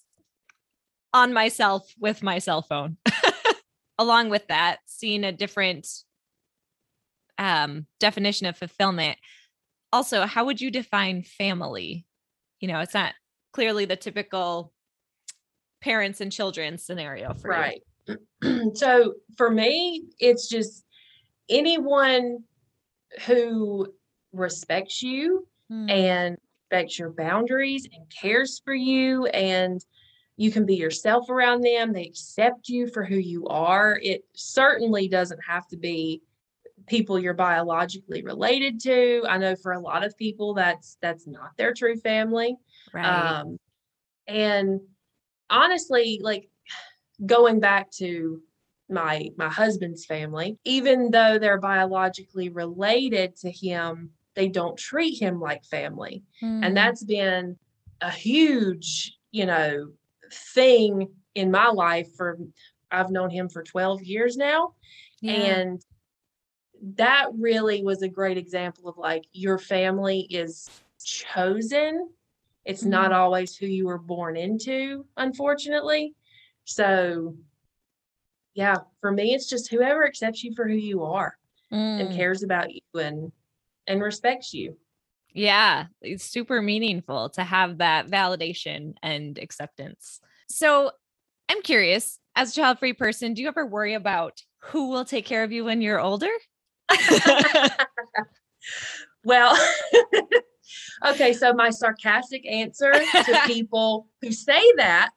on 1.14 1.32
myself 1.32 1.90
with 1.98 2.22
my 2.22 2.38
cell 2.38 2.62
phone. 2.62 2.98
Along 3.98 4.28
with 4.28 4.46
that, 4.48 4.80
seeing 4.84 5.24
a 5.24 5.32
different 5.32 5.88
um, 7.38 7.86
definition 8.00 8.46
of 8.46 8.56
fulfillment. 8.56 9.16
Also, 9.92 10.26
how 10.26 10.44
would 10.44 10.60
you 10.60 10.70
define 10.70 11.22
family? 11.22 12.04
You 12.60 12.68
know, 12.68 12.80
it's 12.80 12.92
not 12.92 13.14
clearly 13.52 13.86
the 13.86 13.96
typical 13.96 14.72
parents 15.80 16.20
and 16.20 16.30
children 16.30 16.76
scenario 16.76 17.32
for 17.32 17.52
you. 17.52 17.58
Right. 17.58 18.74
so 18.76 19.14
for 19.36 19.50
me, 19.50 20.04
it's 20.18 20.48
just 20.48 20.84
anyone 21.48 22.38
who 23.26 23.92
respects 24.32 25.02
you 25.02 25.46
Mm, 25.68 25.90
and 25.90 26.36
respects 26.70 26.96
your 26.96 27.10
boundaries 27.10 27.88
and 27.92 28.04
cares 28.08 28.62
for 28.64 28.72
you 28.72 29.26
and 29.26 29.84
you 30.36 30.52
can 30.52 30.64
be 30.64 30.76
yourself 30.76 31.28
around 31.28 31.62
them 31.62 31.92
they 31.92 32.04
accept 32.04 32.68
you 32.68 32.86
for 32.86 33.04
who 33.04 33.16
you 33.16 33.48
are 33.48 33.98
it 34.00 34.22
certainly 34.32 35.08
doesn't 35.08 35.40
have 35.44 35.66
to 35.66 35.76
be 35.76 36.22
people 36.86 37.18
you're 37.18 37.34
biologically 37.34 38.22
related 38.22 38.80
to. 38.80 39.24
I 39.28 39.38
know 39.38 39.56
for 39.56 39.72
a 39.72 39.80
lot 39.80 40.04
of 40.04 40.16
people 40.16 40.54
that's 40.54 40.96
that's 41.00 41.26
not 41.26 41.50
their 41.56 41.74
true 41.74 41.96
family. 41.96 42.56
Right. 42.92 43.38
um 43.38 43.58
and 44.26 44.80
honestly 45.50 46.20
like 46.22 46.48
going 47.26 47.60
back 47.60 47.90
to 47.92 48.40
my 48.88 49.30
my 49.36 49.48
husband's 49.48 50.04
family. 50.04 50.58
Even 50.64 51.10
though 51.10 51.38
they're 51.38 51.60
biologically 51.60 52.48
related 52.48 53.36
to 53.36 53.50
him 53.50 54.10
they 54.34 54.48
don't 54.48 54.76
treat 54.78 55.18
him 55.20 55.40
like 55.40 55.64
family. 55.64 56.22
Mm, 56.42 56.60
and 56.66 56.76
that's 56.76 57.02
been 57.02 57.56
a 58.00 58.10
huge 58.10 59.16
you 59.32 59.46
know 59.46 59.88
thing 60.32 61.08
in 61.34 61.50
my 61.50 61.68
life 61.68 62.08
for 62.16 62.38
i've 62.90 63.10
known 63.10 63.30
him 63.30 63.48
for 63.48 63.62
12 63.62 64.02
years 64.02 64.36
now. 64.36 64.74
Yeah. 65.22 65.32
and 65.32 65.84
that 66.96 67.28
really 67.38 67.82
was 67.82 68.02
a 68.02 68.08
great 68.08 68.36
example 68.36 68.88
of 68.88 68.98
like 68.98 69.24
your 69.32 69.58
family 69.58 70.20
is 70.30 70.70
chosen. 71.02 72.10
It's 72.64 72.84
not 72.84 73.12
Mhm. 73.12 73.14
always 73.16 73.56
who 73.56 73.66
you 73.66 73.86
were 73.86 73.98
born 73.98 74.36
into 74.36 75.06
unfortunately. 75.16 76.14
So 76.64 77.36
yeah 78.56 78.78
for 79.00 79.12
me 79.12 79.34
it's 79.34 79.48
just 79.48 79.68
whoever 79.70 80.04
accepts 80.04 80.42
you 80.42 80.52
for 80.54 80.66
who 80.66 80.74
you 80.74 81.04
are 81.04 81.36
and 81.72 82.10
Mm. 82.10 82.14
cares 82.16 82.42
about 82.42 82.72
you 82.72 82.80
and 82.94 83.30
and 83.86 84.02
respects 84.02 84.52
you 84.54 84.76
Yeah, 85.32 85.86
it's 86.00 86.24
super 86.24 86.62
meaningful 86.62 87.28
to 87.30 87.44
have 87.44 87.78
that 87.78 88.08
validation 88.08 88.94
and 89.02 89.38
acceptance. 89.38 90.20
So 90.48 90.90
I'm 91.50 91.60
curious, 91.62 92.18
as 92.34 92.52
a 92.52 92.54
child 92.54 92.78
free 92.78 92.94
person, 92.94 93.34
do 93.34 93.42
you 93.42 93.48
ever 93.48 93.66
worry 93.66 93.92
about 93.94 94.40
who 94.60 94.88
will 94.88 95.04
take 95.04 95.26
care 95.26 95.44
of 95.44 95.52
you 95.52 95.64
when 95.64 95.82
you're 95.82 96.00
older? 96.00 96.32
Well, 99.24 99.58
okay, 101.06 101.32
so 101.32 101.52
my 101.52 101.70
sarcastic 101.70 102.46
answer 102.46 102.92
to 103.24 103.40
people 103.44 104.06
who 104.22 104.30
say 104.30 104.62
that, 104.76 105.10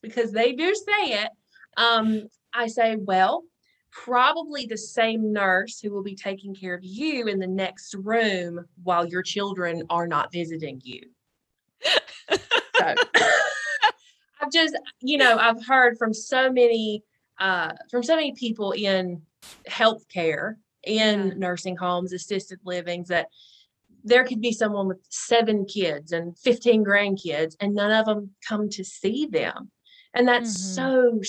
because 0.00 0.30
they 0.30 0.52
do 0.52 0.72
say 0.74 1.22
it, 1.22 1.30
um, 1.76 2.28
I 2.54 2.66
say, 2.66 2.96
well, 2.96 3.44
probably 3.90 4.66
the 4.66 4.76
same 4.76 5.32
nurse 5.32 5.80
who 5.80 5.90
will 5.90 6.02
be 6.02 6.14
taking 6.14 6.54
care 6.54 6.74
of 6.74 6.84
you 6.84 7.26
in 7.26 7.38
the 7.38 7.46
next 7.46 7.94
room 7.94 8.66
while 8.82 9.06
your 9.06 9.22
children 9.22 9.82
are 9.90 10.06
not 10.06 10.32
visiting 10.32 10.80
you. 10.84 11.00
So 12.78 12.94
I've 14.40 14.52
just, 14.52 14.76
you 15.00 15.18
know, 15.18 15.36
I've 15.36 15.64
heard 15.66 15.98
from 15.98 16.14
so 16.14 16.52
many, 16.52 17.02
uh, 17.40 17.72
from 17.90 18.02
so 18.02 18.14
many 18.14 18.32
people 18.34 18.72
in 18.72 19.22
healthcare, 19.68 20.56
in 20.84 21.28
Yeah. 21.28 21.34
nursing 21.36 21.76
homes, 21.76 22.12
assisted 22.12 22.60
livings, 22.64 23.08
that 23.08 23.28
there 24.04 24.24
could 24.24 24.40
be 24.40 24.52
someone 24.52 24.86
with 24.86 25.00
seven 25.08 25.66
kids 25.66 26.12
and 26.12 26.38
15 26.38 26.84
grandkids, 26.84 27.56
and 27.60 27.74
none 27.74 27.90
of 27.90 28.06
them 28.06 28.30
come 28.46 28.68
to 28.70 28.84
see 28.84 29.26
them. 29.26 29.70
And 30.14 30.28
that's 30.28 30.50
Mhm. 30.50 30.74
so. 30.74 31.20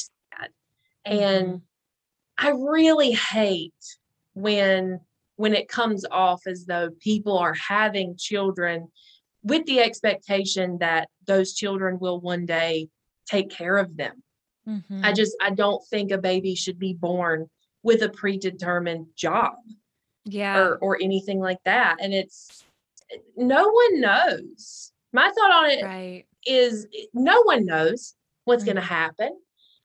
And 1.10 1.62
I 2.38 2.50
really 2.52 3.12
hate 3.12 3.74
when 4.34 5.02
when 5.36 5.54
it 5.54 5.70
comes 5.70 6.06
off 6.12 6.42
as 6.48 6.66
though 6.66 6.90
people 7.00 7.38
are 7.38 7.54
having 7.54 8.18
children 8.18 8.90
with 9.42 9.66
the 9.66 9.80
expectation 9.80 10.78
that 10.80 11.08
those 11.26 11.54
children 11.54 11.98
will 11.98 12.20
one 12.20 12.46
day 12.46 12.90
take 13.26 13.50
care 13.50 13.78
of 13.78 13.96
them. 13.96 14.22
I 14.68 14.72
Mhm. 14.72 15.16
just 15.16 15.36
I 15.42 15.52
don't 15.52 15.84
think 15.88 16.12
a 16.12 16.18
baby 16.18 16.56
should 16.56 16.78
be 16.78 16.94
born 16.94 17.50
with 17.84 18.04
a 18.04 18.10
predetermined 18.10 19.08
job 19.16 19.56
yeah. 20.26 20.60
or 20.60 20.78
or 20.78 21.02
anything 21.02 21.40
like 21.40 21.64
that. 21.64 21.98
And 22.02 22.14
it's 22.14 22.64
no 23.36 23.70
one 23.70 24.02
knows. 24.02 24.92
My 25.14 25.32
thought 25.32 25.52
on 25.52 25.70
it 25.72 25.84
right. 25.84 26.26
is 26.46 26.86
no 27.14 27.42
one 27.44 27.66
knows 27.66 28.14
what's 28.44 28.64
going 28.64 28.76
to 28.76 28.82
happen. 28.82 29.40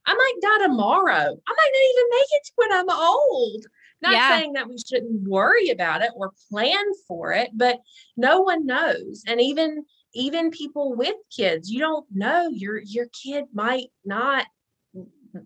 I 0.06 0.14
might 0.14 0.34
die 0.42 0.66
tomorrow. 0.66 1.12
I 1.12 1.52
might 1.52 1.72
not 1.72 1.90
even 1.90 2.04
make 2.10 2.28
it 2.30 2.44
to 2.46 2.52
when 2.56 2.72
I'm 2.72 2.90
old. 2.90 3.66
Not 4.02 4.12
Yeah. 4.12 4.38
saying 4.38 4.52
that 4.54 4.68
we 4.68 4.76
shouldn't 4.78 5.26
worry 5.28 5.70
about 5.70 6.02
it 6.02 6.10
or 6.14 6.32
plan 6.50 6.84
for 7.08 7.32
it, 7.32 7.50
but 7.54 7.78
no 8.16 8.40
one 8.42 8.66
knows. 8.66 9.22
And 9.26 9.40
even 9.40 9.84
even 10.12 10.50
people 10.50 10.94
with 10.94 11.16
kids, 11.34 11.70
you 11.70 11.80
don't 11.80 12.06
know 12.12 12.48
your 12.50 12.80
your 12.82 13.06
kid 13.22 13.44
might 13.52 13.86
not 14.04 14.46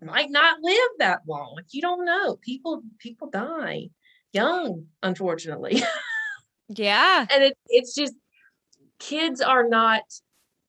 might 0.03 0.29
not 0.29 0.57
live 0.61 0.89
that 0.99 1.21
long. 1.27 1.59
You 1.71 1.81
don't 1.81 2.05
know. 2.05 2.35
People 2.37 2.83
people 2.99 3.29
die 3.29 3.89
young, 4.33 4.87
unfortunately. 5.03 5.81
Yeah. 6.71 7.25
and 7.31 7.43
it, 7.43 7.57
it's 7.67 7.95
just 7.95 8.13
kids 8.99 9.41
are 9.41 9.67
not 9.67 10.03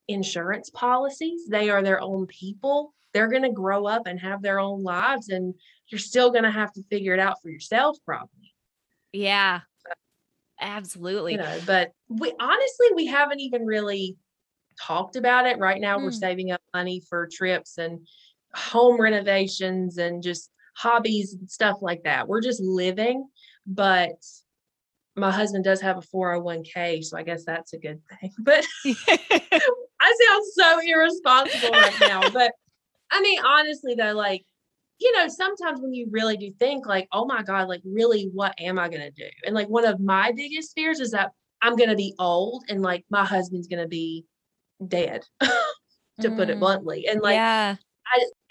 insurance 0.07 0.71
policies 0.71 1.45
they 1.47 1.69
are 1.69 1.83
their 1.83 2.01
own 2.01 2.25
people 2.25 2.93
they're 3.13 3.27
going 3.29 3.43
to 3.43 3.51
grow 3.51 3.85
up 3.85 4.07
and 4.07 4.19
have 4.19 4.41
their 4.41 4.59
own 4.59 4.83
lives 4.83 5.29
and 5.29 5.53
you're 5.87 5.99
still 5.99 6.31
going 6.31 6.43
to 6.43 6.51
have 6.51 6.71
to 6.73 6.83
figure 6.89 7.13
it 7.13 7.19
out 7.19 7.41
for 7.41 7.49
yourself 7.49 7.97
probably 8.05 8.53
Yeah. 9.11 9.61
Absolutely. 10.59 11.33
you 11.33 11.37
know 11.39 11.59
but 11.65 11.91
we 12.07 12.31
honestly 12.39 12.87
we 12.95 13.07
haven't 13.07 13.39
even 13.39 13.65
really 13.65 14.15
talked 14.79 15.15
about 15.15 15.47
it 15.47 15.57
right 15.57 15.81
now 15.81 15.97
we're 15.97 16.11
Mm. 16.11 16.19
saving 16.19 16.51
up 16.51 16.61
money 16.73 17.01
for 17.09 17.27
trips 17.31 17.77
and 17.79 18.07
home 18.53 18.99
renovations 19.01 19.97
and 19.97 20.21
just 20.21 20.51
hobbies 20.75 21.33
and 21.33 21.49
stuff 21.49 21.77
like 21.81 22.03
that 22.03 22.27
we're 22.27 22.41
just 22.41 22.61
living 22.61 23.27
but 23.65 24.11
my 25.15 25.31
husband 25.31 25.63
does 25.63 25.81
have 25.81 25.97
a 25.97 26.01
401k 26.01 27.03
so 27.03 27.17
i 27.17 27.23
guess 27.23 27.43
that's 27.43 27.73
a 27.73 27.77
good 27.79 27.99
thing 28.19 28.31
but 28.39 28.63
I 30.03 30.15
sound 30.27 30.43
so 30.53 30.79
irresponsible 30.83 31.69
right 31.73 31.99
now, 32.01 32.27
but 32.31 32.51
I 33.11 33.21
mean, 33.21 33.39
honestly, 33.43 33.95
though, 33.95 34.13
like, 34.13 34.45
you 34.99 35.11
know, 35.17 35.27
sometimes 35.27 35.81
when 35.81 35.93
you 35.93 36.07
really 36.11 36.37
do 36.37 36.51
think, 36.59 36.85
like, 36.85 37.07
oh 37.11 37.25
my 37.25 37.43
God, 37.43 37.67
like, 37.67 37.81
really, 37.85 38.29
what 38.33 38.53
am 38.59 38.79
I 38.79 38.87
going 38.89 39.01
to 39.01 39.11
do? 39.11 39.29
And 39.45 39.55
like, 39.55 39.67
one 39.67 39.85
of 39.85 39.99
my 39.99 40.31
biggest 40.31 40.73
fears 40.75 40.99
is 40.99 41.11
that 41.11 41.31
I'm 41.61 41.75
going 41.75 41.89
to 41.89 41.95
be 41.95 42.13
old 42.19 42.63
and 42.69 42.81
like 42.81 43.05
my 43.09 43.25
husband's 43.25 43.67
going 43.67 43.81
to 43.81 43.87
be 43.87 44.25
dead, 44.87 45.23
to 46.21 46.31
put 46.31 46.49
it 46.49 46.57
Mm. 46.57 46.59
bluntly. 46.59 47.07
And 47.07 47.21
like, 47.21 47.35
yeah. 47.35 47.75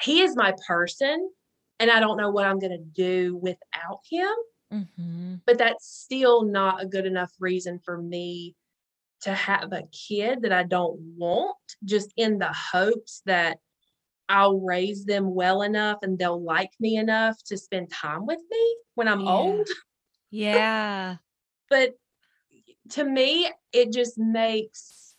he 0.02 0.20
is 0.22 0.36
my 0.36 0.54
person, 0.66 1.30
and 1.78 1.90
I 1.90 2.00
don't 2.00 2.16
know 2.16 2.30
what 2.30 2.46
I'm 2.46 2.58
going 2.58 2.72
to 2.72 2.78
do 2.78 3.36
without 3.36 4.00
him 4.10 4.30
hmm 4.70 5.34
but 5.46 5.58
that's 5.58 5.86
still 5.86 6.44
not 6.44 6.82
a 6.82 6.86
good 6.86 7.06
enough 7.06 7.32
reason 7.40 7.80
for 7.84 8.00
me 8.00 8.54
to 9.22 9.32
have 9.32 9.72
a 9.72 9.82
kid 9.92 10.42
that 10.42 10.52
I 10.52 10.62
don't 10.62 10.98
want, 11.16 11.56
just 11.84 12.12
in 12.16 12.38
the 12.38 12.52
hopes 12.52 13.22
that 13.26 13.58
I'll 14.30 14.60
raise 14.60 15.04
them 15.06 15.34
well 15.34 15.62
enough 15.62 15.98
and 16.02 16.18
they'll 16.18 16.42
like 16.42 16.72
me 16.80 16.96
enough 16.96 17.42
to 17.46 17.58
spend 17.58 17.92
time 17.92 18.26
with 18.26 18.40
me 18.50 18.76
when 18.96 19.08
I'm 19.08 19.20
Yeah. 19.20 19.32
old. 19.32 19.68
Yeah. 20.32 21.18
But 21.70 21.96
to 22.90 23.04
me, 23.04 23.50
it 23.72 23.92
just 23.92 24.18
makes 24.18 25.16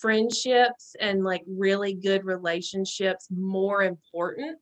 friendships 0.00 0.94
and 1.00 1.24
like 1.24 1.42
really 1.46 1.94
good 1.94 2.24
relationships 2.24 3.28
more 3.30 3.82
important 3.82 4.58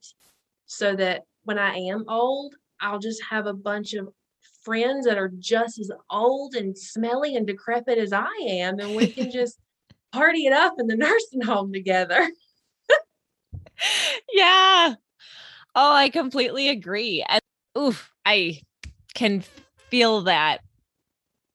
so 0.67 0.97
that 0.97 1.23
when 1.45 1.59
I 1.59 1.75
am 1.77 2.05
old, 2.09 2.55
I'll 2.81 2.99
just 2.99 3.23
have 3.25 3.47
a 3.47 3.55
bunch 3.55 3.95
of 3.95 4.09
friends 4.63 5.07
that 5.07 5.19
are 5.19 5.33
just 5.39 5.79
as 5.79 5.91
old 6.11 6.55
and 6.55 6.77
smelly 6.77 7.37
and 7.37 7.47
decrepit 7.47 7.99
as 7.99 8.13
I 8.13 8.33
am, 8.47 8.79
and 8.81 8.91
we 8.95 9.13
can 9.13 9.31
just 9.33 9.59
party 10.13 10.47
it 10.47 10.53
up 10.53 10.75
in 10.79 10.87
the 10.87 10.97
nursing 10.97 11.43
home 11.43 11.73
together. 11.73 12.31
Yeah. 14.33 14.95
Oh, 15.75 15.93
I 15.93 16.09
completely 16.11 16.69
agree. 16.69 17.25
And 17.29 17.41
oof, 17.77 18.13
I 18.25 18.61
can 19.15 19.43
feel 19.91 20.23
that 20.23 20.59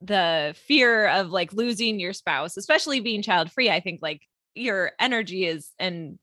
the 0.02 0.56
fear 0.66 1.08
of 1.08 1.30
like 1.30 1.54
losing 1.54 2.00
your 2.00 2.14
spouse, 2.14 2.58
especially 2.58 3.00
being 3.00 3.22
child 3.22 3.52
free. 3.52 3.70
I 3.70 3.80
think 3.80 4.00
like 4.02 4.22
your 4.56 4.92
energy 5.00 5.46
is 5.46 5.70
and 5.80 6.18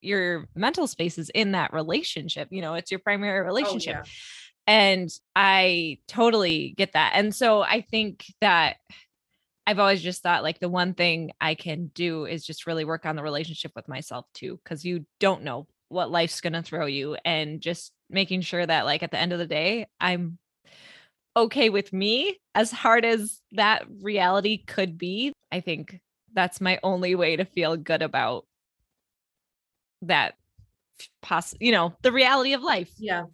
your 0.00 0.46
mental 0.54 0.86
space 0.86 1.18
is 1.18 1.30
in 1.30 1.52
that 1.52 1.72
relationship. 1.72 2.48
You 2.50 2.62
know, 2.62 2.74
it's 2.74 2.90
your 2.90 3.00
primary 3.00 3.40
Oh, 3.40 3.44
relationship. 3.44 3.96
yeah. 3.96 4.02
And 4.66 5.10
I 5.36 5.98
totally 6.08 6.74
get 6.76 6.92
that. 6.92 7.12
And 7.14 7.34
so 7.34 7.62
I 7.62 7.80
think 7.82 8.24
that 8.40 8.76
I've 9.66 9.78
always 9.78 10.02
just 10.02 10.22
thought 10.22 10.42
like 10.42 10.58
the 10.58 10.68
one 10.68 10.94
thing 10.94 11.32
I 11.40 11.54
can 11.54 11.86
do 11.94 12.26
is 12.26 12.44
just 12.44 12.66
really 12.66 12.84
work 12.84 13.06
on 13.06 13.16
the 13.16 13.22
relationship 13.22 13.72
with 13.74 13.88
myself 13.88 14.26
too, 14.34 14.60
because 14.62 14.84
you 14.84 15.06
don't 15.20 15.42
know 15.42 15.66
what 15.88 16.10
life's 16.10 16.40
going 16.40 16.52
to 16.52 16.62
throw 16.62 16.86
you. 16.86 17.16
And 17.24 17.60
just 17.60 17.92
making 18.10 18.42
sure 18.42 18.64
that, 18.64 18.84
like, 18.84 19.02
at 19.02 19.10
the 19.10 19.18
end 19.18 19.32
of 19.32 19.38
the 19.38 19.46
day, 19.46 19.86
I'm 20.00 20.38
okay 21.36 21.70
with 21.70 21.92
me, 21.92 22.38
as 22.54 22.70
hard 22.70 23.04
as 23.04 23.40
that 23.52 23.84
reality 24.02 24.64
could 24.64 24.98
be. 24.98 25.32
I 25.50 25.60
think 25.60 26.00
that's 26.34 26.60
my 26.60 26.78
only 26.82 27.14
way 27.14 27.36
to 27.36 27.44
feel 27.44 27.76
good 27.76 28.02
about 28.02 28.44
that 30.02 30.34
poss 31.22 31.54
you 31.60 31.72
know 31.72 31.94
the 32.02 32.12
reality 32.12 32.52
of 32.52 32.62
life 32.62 32.90
Yeah. 32.98 33.24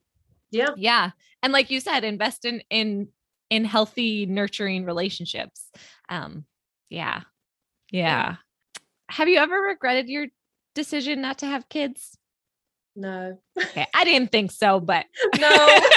Yeah. 0.51 0.71
yeah 0.77 1.11
and 1.43 1.53
like 1.53 1.71
you 1.71 1.81
said 1.81 2.05
invest 2.05 2.45
in 2.45 2.63
in 2.71 3.09
in 3.51 3.65
healthy 3.65 4.27
nurturing 4.27 4.85
relationships 4.85 5.71
um 6.09 6.45
yeah 6.89 7.23
yeah 7.91 8.37
have 9.09 9.29
you 9.29 9.39
ever 9.39 9.57
regretted 9.61 10.09
your 10.09 10.27
decision 10.75 11.21
not 11.21 11.39
to 11.39 11.47
have 11.47 11.69
kids 11.69 12.17
No. 12.97 13.39
okay 13.59 13.87
i 13.95 14.05
didn't 14.05 14.31
think 14.33 14.51
so 14.53 14.81
but 14.81 15.05
No. 15.39 15.49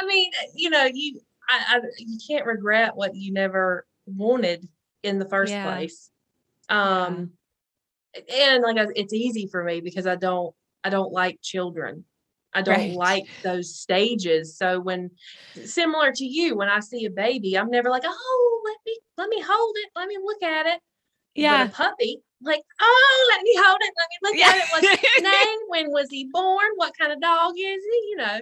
I 0.00 0.06
mean, 0.06 0.30
you 0.54 0.70
know, 0.70 0.88
you 0.92 1.20
I, 1.48 1.76
I 1.76 1.80
you 1.98 2.18
can't 2.28 2.46
regret 2.46 2.96
what 2.96 3.14
you 3.14 3.32
never 3.32 3.86
wanted 4.06 4.66
in 5.02 5.18
the 5.18 5.28
first 5.28 5.52
Yeah. 5.52 5.64
place. 5.64 6.10
Um 6.68 7.32
and 8.28 8.62
like 8.62 8.78
I, 8.78 8.86
it's 8.96 9.12
easy 9.12 9.48
for 9.50 9.62
me 9.62 9.80
because 9.80 10.06
I 10.06 10.16
don't 10.16 10.54
I 10.84 10.90
don't 10.90 11.12
like 11.12 11.38
children. 11.42 12.04
I 12.54 12.62
don't 12.62 12.78
Right. 12.78 12.92
like 12.92 13.24
those 13.42 13.74
stages. 13.74 14.56
So 14.56 14.80
when 14.80 15.10
similar 15.64 16.12
to 16.12 16.24
you, 16.24 16.56
when 16.56 16.68
I 16.68 16.80
see 16.80 17.04
a 17.06 17.10
baby, 17.10 17.56
I'm 17.56 17.70
never 17.70 17.90
like, 17.90 18.04
oh, 18.04 18.62
let 18.64 18.76
me 18.86 18.98
let 19.16 19.28
me 19.28 19.42
hold 19.46 19.76
it, 19.78 19.90
let 19.96 20.08
me 20.08 20.18
look 20.22 20.42
at 20.42 20.66
it. 20.66 20.80
yeah 21.34 21.64
But 21.64 21.68
a 21.68 21.70
puppy, 21.70 22.18
like, 22.42 22.62
oh, 22.80 23.28
let 23.32 23.42
me 23.42 23.54
hold 23.56 23.78
it, 23.80 23.92
let 23.98 24.08
me 24.10 24.18
look 24.30 24.38
at 24.48 24.58
it. 24.58 24.64
What's 24.70 24.88
his 24.88 25.10
name? 25.22 25.58
When 25.68 25.90
was 25.90 26.08
he 26.10 26.28
born? 26.32 26.70
What 26.76 26.96
kind 26.98 27.12
of 27.12 27.20
dog 27.20 27.52
is 27.56 27.82
he? 27.84 28.08
You 28.10 28.16
know. 28.16 28.40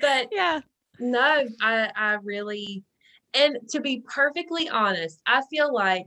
But 0.00 0.28
yeah 0.32 0.60
no, 0.98 1.44
I 1.60 1.90
I 1.94 2.12
really 2.22 2.84
and 3.34 3.58
to 3.70 3.80
be 3.80 4.02
perfectly 4.06 4.68
honest, 4.68 5.20
I 5.26 5.42
feel 5.50 5.72
like 5.72 6.06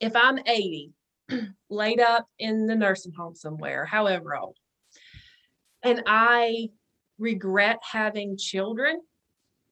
if 0.00 0.14
I'm 0.16 0.38
80, 0.46 0.92
laid 1.70 2.00
up 2.00 2.26
in 2.38 2.66
the 2.66 2.74
nursing 2.74 3.12
home 3.12 3.34
somewhere, 3.34 3.84
however 3.84 4.36
old, 4.36 4.56
and 5.82 6.02
I 6.06 6.70
regret 7.18 7.78
having 7.82 8.36
children, 8.36 9.00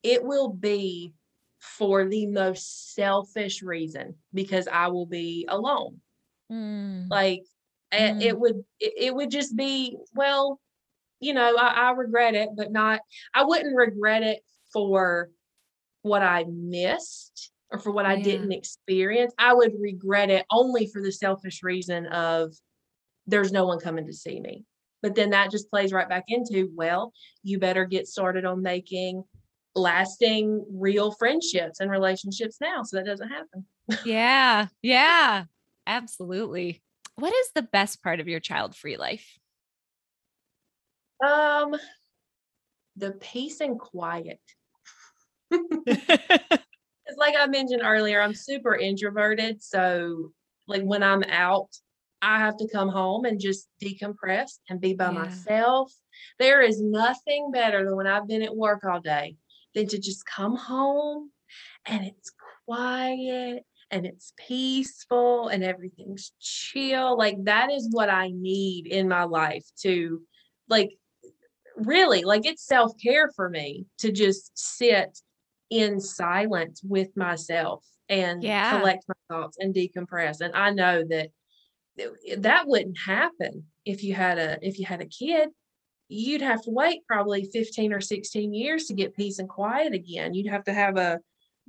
it 0.03 0.23
will 0.23 0.49
be 0.49 1.13
for 1.59 2.05
the 2.07 2.27
most 2.27 2.93
selfish 2.93 3.61
reason 3.61 4.15
because 4.33 4.67
I 4.67 4.87
will 4.87 5.05
be 5.05 5.45
alone. 5.49 6.01
Mm, 6.51 7.09
Like 7.09 7.43
Mm. 7.93 8.21
it 8.21 8.37
would 8.37 8.65
it, 8.79 9.15
would 9.15 9.31
just 9.31 9.55
be, 9.55 9.95
well, 10.13 10.59
you 11.21 11.33
know, 11.33 11.55
I, 11.55 11.67
I 11.67 11.91
regret 11.91 12.35
it, 12.35 12.49
but 12.57 12.71
not 12.71 12.99
I 13.33 13.43
wouldn't 13.45 13.75
regret 13.75 14.23
it 14.23 14.41
for 14.73 15.29
what 16.01 16.21
I 16.21 16.45
missed 16.47 17.51
or 17.71 17.79
for 17.79 17.91
what 17.91 18.05
I 18.05 18.15
didn't 18.21 18.51
experience. 18.51 19.33
I 19.37 19.53
would 19.53 19.73
regret 19.79 20.29
it 20.29 20.45
only 20.51 20.87
for 20.87 21.01
the 21.01 21.11
selfish 21.11 21.63
reason 21.63 22.07
of 22.07 22.53
there's 23.27 23.51
no 23.51 23.65
one 23.65 23.79
coming 23.79 24.07
to 24.07 24.13
see 24.13 24.39
me. 24.39 24.65
But 25.05 25.13
then 25.13 25.29
that 25.29 25.51
just 25.51 25.69
plays 25.69 25.93
right 25.93 26.09
back 26.09 26.23
into, 26.29 26.71
well, 26.73 27.13
you 27.43 27.59
better 27.59 27.85
get 27.85 28.07
started 28.07 28.43
on 28.43 28.63
making 28.63 29.23
lasting 29.75 30.65
real 30.71 31.11
friendships 31.11 31.79
and 31.79 31.91
relationships 31.91 32.57
now 32.59 32.81
so 32.81 32.97
that 32.97 33.05
doesn't 33.05 33.29
happen. 33.29 33.67
yeah 34.03 34.65
yeah 34.81 35.43
absolutely 35.87 36.81
what 37.17 37.31
is 37.35 37.51
the 37.53 37.61
best 37.61 38.01
part 38.01 38.19
of 38.19 38.27
your 38.27 38.39
child 38.39 38.75
free 38.75 38.97
life 38.97 39.37
Um 41.23 41.75
the 42.95 43.11
peace 43.11 43.61
and 43.61 43.79
quiet. 43.79 44.39
It's 47.07 47.19
like 47.19 47.35
I 47.39 47.45
mentioned 47.45 47.83
earlier, 47.83 48.19
I'm 48.19 48.33
super 48.33 48.75
introverted. 48.75 49.61
So, 49.61 50.31
like 50.67 50.81
when 50.81 51.03
I'm 51.03 51.21
out, 51.29 51.69
I 52.21 52.39
have 52.39 52.57
to 52.57 52.67
come 52.71 52.89
home 52.89 53.25
and 53.25 53.39
just 53.39 53.69
decompress 53.81 54.59
and 54.69 54.81
be 54.81 54.93
by 54.93 55.09
Yeah. 55.09 55.11
myself. 55.11 55.93
There 56.39 56.61
is 56.61 56.81
nothing 56.81 57.51
better 57.51 57.85
than 57.85 57.95
when 57.95 58.07
I've 58.07 58.27
been 58.27 58.41
at 58.41 58.55
work 58.55 58.83
all 58.83 58.99
day 59.01 59.37
than 59.73 59.87
to 59.87 59.99
just 59.99 60.25
come 60.25 60.55
home 60.55 61.31
and 61.85 62.05
it's 62.05 62.31
quiet 62.65 63.63
and 63.91 64.05
it's 64.05 64.33
peaceful 64.37 65.47
and 65.49 65.63
everything's 65.63 66.33
chill. 66.39 67.17
Like, 67.17 67.37
that 67.45 67.71
is 67.71 67.89
what 67.91 68.09
I 68.09 68.29
need 68.33 68.87
in 68.87 69.07
my 69.07 69.23
life 69.25 69.65
to, 69.81 70.21
like, 70.69 70.91
really, 71.75 72.23
like, 72.23 72.45
it's 72.45 72.65
self 72.65 72.93
care 73.01 73.29
for 73.35 73.49
me 73.49 73.85
to 73.99 74.11
just 74.11 74.51
sit 74.57 75.19
in 75.69 75.99
silence 75.99 76.81
with 76.83 77.15
myself 77.17 77.85
and 78.09 78.43
Yeah. 78.43 78.69
collect 78.69 79.03
my 79.07 79.15
thoughts 79.29 79.57
and 79.59 79.73
decompress. 79.73 80.41
And 80.41 80.53
I 80.55 80.69
know 80.71 80.99
that 81.03 81.09
th- 81.09 81.31
that 82.37 82.67
wouldn't 82.67 82.97
happen 83.05 83.65
if 83.85 84.03
you 84.03 84.13
had 84.13 84.37
a 84.37 84.57
if 84.61 84.79
you 84.79 84.85
had 84.85 85.01
a 85.01 85.05
kid. 85.05 85.49
You'd 86.07 86.41
have 86.41 86.61
to 86.63 86.71
wait 86.71 87.01
probably 87.07 87.49
15 87.51 87.91
or 87.91 87.99
16 87.99 88.53
years 88.53 88.85
to 88.85 88.93
get 88.93 89.15
peace 89.15 89.39
and 89.39 89.49
quiet 89.49 89.93
again. 89.93 90.35
You'd 90.35 90.51
have 90.51 90.63
to 90.65 90.73
have 90.73 90.97
a 90.97 91.19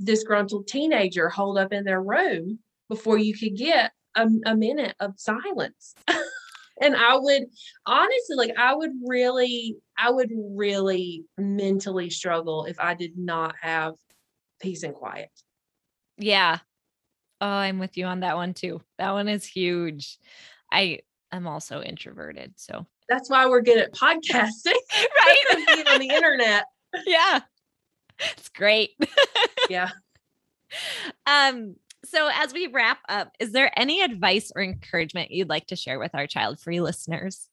disgruntled 0.03 0.67
teenager 0.67 1.31
holed 1.31 1.57
up 1.57 1.73
in 1.73 1.85
their 1.85 2.03
room 2.03 2.59
before 2.91 3.17
you 3.17 3.37
could 3.37 3.57
get 3.57 3.93
a, 4.15 4.29
a 4.45 4.55
minute 4.55 4.95
of 5.01 5.15
silence. 5.17 5.95
and 6.81 6.95
I 6.95 7.17
would 7.17 7.45
honestly 7.87 8.37
like 8.37 8.53
I 8.59 8.75
would 8.75 8.93
really 9.07 9.77
I 9.97 10.11
would 10.11 10.31
really 10.35 11.25
mentally 11.39 12.11
struggle 12.11 12.67
if 12.67 12.79
I 12.79 12.95
did 12.95 13.17
not 13.17 13.55
have 13.61 13.95
peace 14.61 14.83
and 14.83 14.95
quiet. 14.95 15.31
Yeah. 16.19 16.59
Oh, 17.41 17.47
I'm 17.47 17.79
with 17.79 17.97
you 17.97 18.07
on 18.07 18.21
that 18.21 18.37
one 18.37 18.55
too. 18.55 18.81
That 18.99 19.13
one 19.13 19.29
is 19.29 19.45
huge. 19.45 20.19
I 20.73 21.01
am 21.33 21.47
also 21.47 21.83
introverted. 21.83 22.55
So, 22.57 22.87
That's 23.09 23.29
why 23.29 23.47
we're 23.47 23.61
good 23.63 23.79
at 23.79 23.93
podcasting 23.93 24.73
right. 24.93 25.65
being 25.67 25.87
on 25.87 26.01
the 26.01 26.09
internet. 26.09 26.65
yeah. 27.07 27.41
It's 28.21 28.49
great. 28.49 28.91
Yeah. 29.69 29.91
Um, 31.27 31.77
so 32.05 32.29
as 32.35 32.53
we 32.53 32.67
wrap 32.67 32.99
up, 33.09 33.31
is 33.39 33.53
there 33.53 33.71
any 33.79 34.03
advice 34.03 34.51
or 34.55 34.63
encouragement 34.63 35.31
you'd 35.31 35.49
like 35.49 35.69
to 35.69 35.77
share 35.77 35.99
with 35.99 36.15
our 36.15 36.27
child-free 36.27 36.81
listeners? 36.81 37.49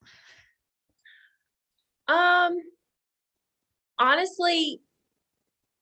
Um 2.07 2.57
honestly, 3.99 4.81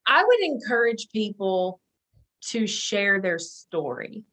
I 0.07 0.23
would 0.23 0.39
encourage 0.41 1.09
people 1.11 1.80
to 2.49 2.67
share 2.67 3.21
their 3.21 3.39
story 3.39 4.23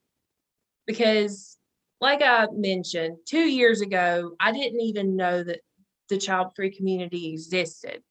because 0.87 1.57
like 2.01 2.23
I 2.23 2.47
mentioned, 2.53 3.17
2 3.27 3.39
years 3.39 3.81
ago, 3.81 4.33
I 4.39 4.53
didn't 4.53 4.81
even 4.81 5.17
know 5.17 5.43
that 5.43 5.61
the 6.09 6.19
child-free 6.19 6.71
community 6.71 7.33
existed. 7.33 8.03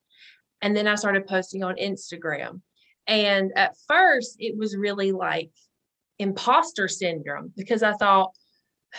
And 0.61 0.75
then 0.75 0.87
I 0.87 0.95
started 0.95 1.27
posting 1.27 1.63
on 1.63 1.75
Instagram. 1.77 2.61
And 3.07 3.51
at 3.55 3.77
first, 3.87 4.35
it 4.39 4.57
was 4.57 4.75
really 4.75 5.11
like 5.11 5.51
imposter 6.19 6.87
syndrome 6.87 7.53
because 7.55 7.83
I 7.83 7.93
thought 7.93 8.31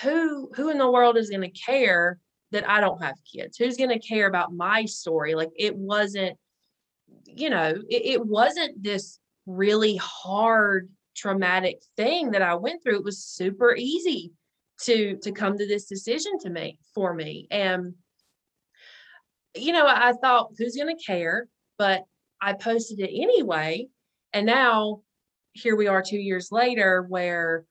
who 0.02 0.50
who 0.54 0.70
in 0.70 0.78
the 0.78 0.90
world 0.90 1.16
is 1.16 1.30
going 1.30 1.42
to 1.42 1.50
care 1.50 2.18
that 2.52 2.68
I 2.68 2.80
don't 2.80 3.02
have 3.02 3.16
kids? 3.30 3.58
Who's 3.58 3.76
going 3.76 3.90
to 3.90 3.98
care 3.98 4.26
about 4.26 4.54
my 4.54 4.84
story? 4.86 5.34
Like 5.34 5.50
it 5.56 5.76
wasn't, 5.76 6.38
you 7.26 7.50
know, 7.50 7.74
it, 7.90 8.02
it 8.06 8.26
wasn't 8.26 8.82
this 8.82 9.18
really 9.48 9.96
hard 9.96 10.90
traumatic 11.16 11.82
thing 11.96 12.30
that 12.32 12.42
I 12.42 12.54
went 12.54 12.82
through. 12.82 12.96
It 12.96 13.04
was 13.04 13.24
super 13.24 13.74
easy 13.74 14.32
to 14.82 15.16
to 15.22 15.32
come 15.32 15.58
to 15.58 15.66
this 15.66 15.86
decision 15.86 16.38
to 16.40 16.50
me 16.50 16.78
for 16.94 17.12
me. 17.14 17.48
And 17.50 17.94
you 19.56 19.72
know, 19.72 19.86
I, 19.86 20.10
I 20.10 20.12
thought 20.12 20.52
who's 20.56 20.76
going 20.76 20.94
to 20.94 21.02
care, 21.02 21.48
but 21.78 22.04
I 22.40 22.52
posted 22.52 23.00
it 23.00 23.10
anyway. 23.12 23.88
And 24.32 24.46
now 24.46 25.00
here 25.52 25.74
we 25.74 25.88
are 25.88 26.02
2 26.02 26.16
years 26.16 26.52
later 26.52 27.04
where 27.08 27.64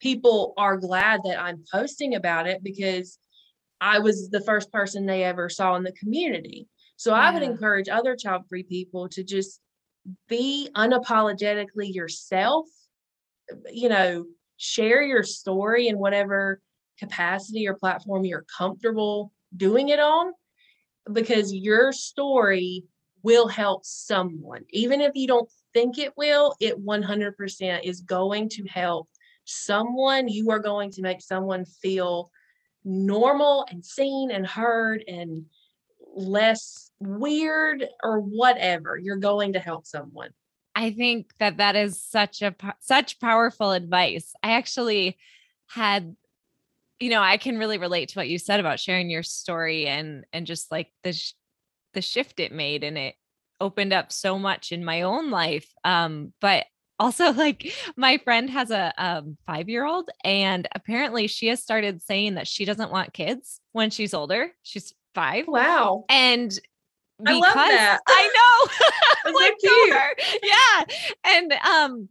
people 0.00 0.52
are 0.58 0.76
glad 0.76 1.22
that 1.24 1.40
I'm 1.40 1.64
posting 1.72 2.14
about 2.14 2.46
it 2.46 2.62
because 2.62 3.18
I 3.80 4.00
was 4.00 4.28
the 4.28 4.42
first 4.42 4.70
person 4.72 5.06
they 5.06 5.22
ever 5.24 5.48
saw 5.48 5.76
in 5.76 5.84
the 5.84 5.92
community. 5.92 6.68
So 6.96 7.12
yeah. 7.12 7.20
I 7.20 7.30
would 7.30 7.42
encourage 7.42 7.88
other 7.88 8.16
child 8.16 8.42
free 8.48 8.64
people 8.64 9.08
to 9.10 9.22
just 9.22 9.60
be 10.28 10.68
unapologetically 10.74 11.94
yourself, 11.94 12.66
you 13.70 13.88
know, 13.88 14.26
share 14.56 15.02
your 15.02 15.22
story 15.22 15.88
in 15.88 15.98
whatever 15.98 16.60
capacity 16.98 17.68
or 17.68 17.74
platform 17.74 18.24
you're 18.24 18.46
comfortable 18.56 19.32
doing 19.56 19.90
it 19.90 20.00
on 20.00 20.32
because 21.12 21.52
your 21.52 21.92
story 21.92 22.84
will 23.22 23.48
help 23.48 23.84
someone. 23.84 24.64
Even 24.70 25.00
if 25.00 25.12
you 25.14 25.26
don't 25.26 25.50
think 25.74 25.98
it 25.98 26.12
will, 26.16 26.54
it 26.60 26.82
100% 26.82 27.80
is 27.84 28.00
going 28.00 28.48
to 28.48 28.64
help 28.64 29.08
someone. 29.44 30.28
You 30.28 30.50
are 30.50 30.58
going 30.58 30.90
to 30.92 31.02
make 31.02 31.20
someone 31.20 31.64
feel 31.64 32.30
normal 32.84 33.66
and 33.70 33.84
seen 33.84 34.30
and 34.30 34.46
heard 34.46 35.04
and 35.08 35.44
less 36.16 36.90
weird 36.98 37.86
or 38.02 38.20
whatever. 38.20 38.98
You're 38.98 39.16
going 39.16 39.52
to 39.52 39.60
help 39.60 39.86
someone. 39.86 40.30
I 40.74 40.90
think 40.90 41.32
that 41.38 41.58
that 41.58 41.76
is 41.76 42.02
such 42.02 42.42
a 42.42 42.54
such 42.80 43.20
powerful 43.20 43.72
advice. 43.72 44.32
I 44.42 44.52
actually 44.52 45.16
had 45.68 46.16
you 46.98 47.10
know, 47.10 47.20
I 47.20 47.36
can 47.36 47.58
really 47.58 47.76
relate 47.76 48.08
to 48.10 48.18
what 48.18 48.28
you 48.28 48.38
said 48.38 48.58
about 48.58 48.80
sharing 48.80 49.10
your 49.10 49.22
story 49.22 49.86
and 49.86 50.24
and 50.32 50.46
just 50.46 50.70
like 50.70 50.92
the 51.02 51.12
sh- 51.12 51.34
the 51.92 52.02
shift 52.02 52.40
it 52.40 52.52
made 52.52 52.84
and 52.84 52.96
it 52.96 53.14
opened 53.60 53.92
up 53.92 54.12
so 54.12 54.38
much 54.38 54.72
in 54.72 54.84
my 54.84 55.02
own 55.02 55.30
life. 55.30 55.70
Um 55.84 56.32
but 56.40 56.66
also 56.98 57.32
like 57.32 57.72
my 57.96 58.18
friend 58.18 58.50
has 58.50 58.70
a 58.70 58.92
um, 58.98 59.36
5-year-old 59.48 60.10
and 60.24 60.68
apparently 60.74 61.26
she 61.26 61.48
has 61.48 61.62
started 61.62 62.02
saying 62.02 62.34
that 62.34 62.48
she 62.48 62.64
doesn't 62.64 62.92
want 62.92 63.12
kids 63.12 63.60
when 63.72 63.90
she's 63.90 64.14
older. 64.14 64.52
She's 64.62 64.94
5. 65.16 65.48
Wow. 65.48 66.04
And 66.10 66.50
because 67.18 67.42
I 67.42 67.46
love 67.46 67.54
that. 67.54 67.98
I 68.06 68.30
know. 68.36 68.72
Yeah. 70.42 70.84
And 71.24 71.52
um 71.52 72.08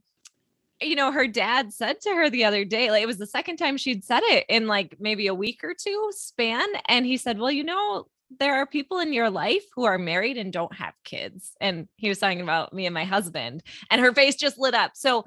you 0.82 0.95
know, 0.95 1.12
her 1.12 1.26
dad 1.26 1.72
said 1.72 2.01
to 2.01 2.10
her 2.10 2.30
the 2.30 2.43
other 2.43 2.66
day, 2.66 2.91
like 2.91 3.01
it 3.01 3.08
was 3.08 3.18
the 3.18 3.26
second 3.26 3.56
time 3.58 3.78
she'd 3.78 4.03
said 4.03 4.22
it 4.24 4.45
in 4.49 4.68
like 4.68 4.97
maybe 4.99 5.28
a 5.28 5.34
week 5.34 5.64
or 5.64 5.74
two 5.74 6.10
span. 6.12 6.68
And 6.88 7.06
he 7.06 7.16
said, 7.16 7.39
Well, 7.39 7.51
you 7.51 7.64
know, 7.64 8.08
there 8.39 8.56
are 8.56 8.66
people 8.66 8.99
in 8.99 9.14
your 9.14 9.30
life 9.30 9.64
who 9.74 9.86
are 9.86 9.97
married 9.97 10.38
and 10.38 10.51
don't 10.51 10.76
have 10.76 10.93
kids. 11.03 11.53
And 11.62 11.88
he 11.95 12.10
was 12.10 12.20
talking 12.20 12.41
about 12.41 12.74
me 12.74 12.86
and 12.88 12.93
my 12.93 13.06
husband, 13.06 13.64
and 13.89 14.01
her 14.01 14.14
face 14.14 14.36
just 14.36 14.58
lit 14.58 14.74
up. 14.74 14.91
So 14.95 15.26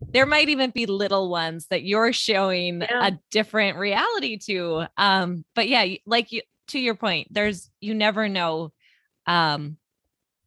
there 0.00 0.26
might 0.26 0.48
even 0.48 0.70
be 0.70 0.86
little 0.86 1.28
ones 1.28 1.66
that 1.68 1.82
you're 1.82 2.12
showing 2.12 2.80
yeah. 2.80 3.08
a 3.08 3.18
different 3.30 3.78
reality 3.78 4.38
to. 4.46 4.86
Um, 4.96 5.44
but 5.54 5.68
yeah, 5.68 5.94
like 6.06 6.32
you 6.32 6.42
to 6.68 6.78
your 6.78 6.94
point, 6.94 7.28
there's 7.30 7.70
you 7.80 7.94
never 7.94 8.28
know 8.28 8.72
um 9.26 9.76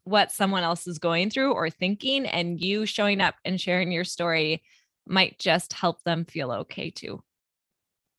what 0.03 0.31
someone 0.31 0.63
else 0.63 0.87
is 0.87 0.99
going 0.99 1.29
through 1.29 1.53
or 1.53 1.69
thinking, 1.69 2.25
and 2.25 2.59
you 2.59 2.85
showing 2.85 3.21
up 3.21 3.35
and 3.45 3.59
sharing 3.59 3.91
your 3.91 4.03
story 4.03 4.63
might 5.07 5.37
just 5.39 5.73
help 5.73 6.03
them 6.03 6.25
feel 6.25 6.51
okay 6.51 6.89
too. 6.89 7.21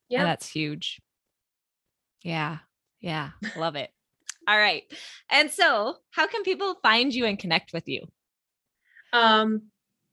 Yeah. 0.09 0.21
And 0.21 0.29
that's 0.29 0.49
huge. 0.49 1.01
Yeah. 2.23 2.59
Yeah. 3.01 3.31
Love 3.57 3.77
it. 3.77 3.91
All 4.47 4.59
right. 4.59 4.83
And 5.31 5.51
so, 5.51 5.97
how 6.11 6.27
can 6.27 6.43
people 6.43 6.75
find 6.83 7.15
you 7.15 7.27
and 7.27 7.39
connect 7.39 7.73
with 7.73 7.89
you? 7.89 8.07
Um, 9.13 9.63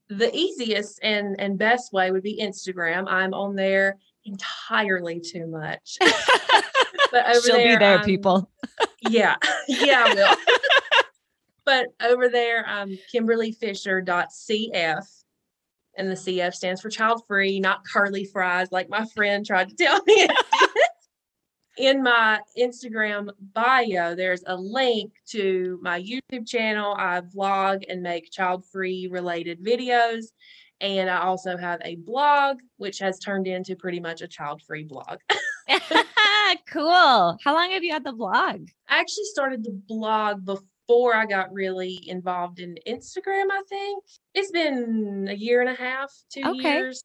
the 0.09 0.35
easiest 0.35 0.99
and 1.03 1.39
and 1.39 1.57
best 1.57 1.93
way 1.93 2.11
would 2.11 2.23
be 2.23 2.41
Instagram. 2.41 3.05
I'm 3.07 3.33
on 3.33 3.55
there 3.55 3.97
entirely 4.25 5.19
too 5.19 5.47
much. 5.47 5.97
but 7.11 7.25
over 7.29 7.41
She'll 7.41 7.55
there, 7.55 7.77
be 7.77 7.79
there, 7.79 7.99
um, 7.99 8.05
people. 8.05 8.49
yeah, 9.01 9.35
yeah, 9.67 10.03
I 10.07 10.13
will. 10.13 10.35
but 11.65 11.87
over 12.01 12.29
there, 12.29 12.67
um, 12.69 12.97
KimberlyFisher.cf. 13.13 15.03
And 15.97 16.09
the 16.09 16.15
CF 16.15 16.53
stands 16.53 16.79
for 16.79 16.89
child 16.89 17.23
free, 17.27 17.59
not 17.59 17.85
curly 17.85 18.23
fries, 18.23 18.71
like 18.71 18.89
my 18.89 19.05
friend 19.13 19.45
tried 19.45 19.69
to 19.69 19.75
tell 19.75 20.01
me. 20.05 20.27
in 21.79 22.03
my 22.03 22.39
Instagram 22.57 23.29
bio, 23.53 24.13
there's 24.13 24.43
a 24.47 24.55
link 24.55 25.13
to 25.27 25.79
my 25.81 26.01
YouTube 26.01 26.47
channel. 26.47 26.95
I 26.97 27.21
vlog 27.21 27.83
and 27.89 28.01
make 28.01 28.31
child 28.31 28.65
free 28.65 29.07
related 29.09 29.63
videos. 29.63 30.25
And 30.81 31.09
I 31.09 31.21
also 31.21 31.57
have 31.57 31.81
a 31.83 31.95
blog, 31.95 32.59
which 32.77 32.99
has 32.99 33.19
turned 33.19 33.47
into 33.47 33.75
pretty 33.75 33.99
much 33.99 34.21
a 34.21 34.27
child 34.27 34.61
free 34.61 34.83
blog. 34.83 35.19
cool. 36.71 37.37
How 37.43 37.53
long 37.53 37.71
have 37.71 37.83
you 37.83 37.91
had 37.91 38.03
the 38.03 38.13
blog? 38.13 38.67
I 38.87 38.99
actually 38.99 39.25
started 39.25 39.63
the 39.63 39.81
blog 39.87 40.45
before 40.45 41.15
I 41.15 41.25
got 41.25 41.53
really 41.53 42.07
involved 42.07 42.59
in 42.59 42.77
Instagram, 42.87 43.45
I 43.51 43.61
think. 43.69 44.03
It's 44.33 44.51
been 44.51 45.27
a 45.29 45.35
year 45.35 45.61
and 45.61 45.69
a 45.69 45.75
half, 45.75 46.11
two 46.31 46.43
okay. 46.45 46.73
years, 46.73 47.03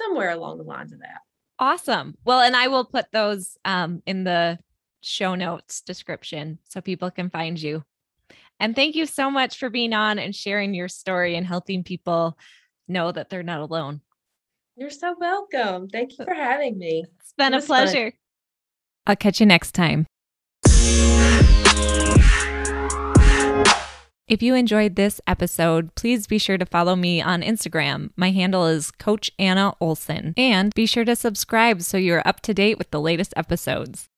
somewhere 0.00 0.30
along 0.30 0.58
the 0.58 0.64
lines 0.64 0.92
of 0.92 1.00
that. 1.00 1.20
Awesome. 1.58 2.16
Well, 2.24 2.40
and 2.40 2.54
I 2.54 2.68
will 2.68 2.84
put 2.84 3.06
those 3.12 3.56
um, 3.64 4.02
in 4.06 4.24
the 4.24 4.58
show 5.00 5.34
notes 5.34 5.80
description 5.82 6.58
so 6.64 6.80
people 6.80 7.10
can 7.10 7.30
find 7.30 7.60
you. 7.60 7.84
And 8.58 8.74
thank 8.74 8.94
you 8.94 9.06
so 9.06 9.30
much 9.30 9.58
for 9.58 9.70
being 9.70 9.92
on 9.92 10.18
and 10.18 10.34
sharing 10.34 10.74
your 10.74 10.88
story 10.88 11.36
and 11.36 11.46
helping 11.46 11.84
people 11.84 12.38
know 12.88 13.12
that 13.12 13.28
they're 13.28 13.42
not 13.42 13.60
alone. 13.60 14.00
You're 14.78 14.90
so 14.90 15.14
welcome. 15.18 15.88
Thank 15.88 16.18
you 16.18 16.24
uh, 16.24 16.26
for 16.26 16.34
having 16.34 16.78
me. 16.78 17.06
It's 17.20 17.32
been 17.38 17.54
it 17.54 17.64
a 17.64 17.66
pleasure. 17.66 18.10
Fun. 18.10 18.18
I'll 19.06 19.16
catch 19.16 19.40
you 19.40 19.46
next 19.46 19.72
time. 19.72 20.06
If 24.28 24.42
you 24.42 24.54
enjoyed 24.54 24.96
this 24.96 25.20
episode, 25.26 25.94
please 25.94 26.26
be 26.26 26.36
sure 26.36 26.58
to 26.58 26.66
follow 26.66 26.94
me 26.94 27.22
on 27.22 27.40
Instagram. 27.42 28.10
My 28.16 28.32
handle 28.32 28.66
is 28.66 28.90
Coach 28.90 29.30
Anna 29.38 29.72
Olson. 29.80 30.34
And 30.36 30.74
be 30.74 30.84
sure 30.84 31.04
to 31.04 31.16
subscribe 31.16 31.80
so 31.80 31.96
you're 31.96 32.26
up 32.26 32.40
to 32.40 32.52
date 32.52 32.76
with 32.76 32.90
the 32.90 33.00
latest 33.00 33.32
episodes. 33.36 34.08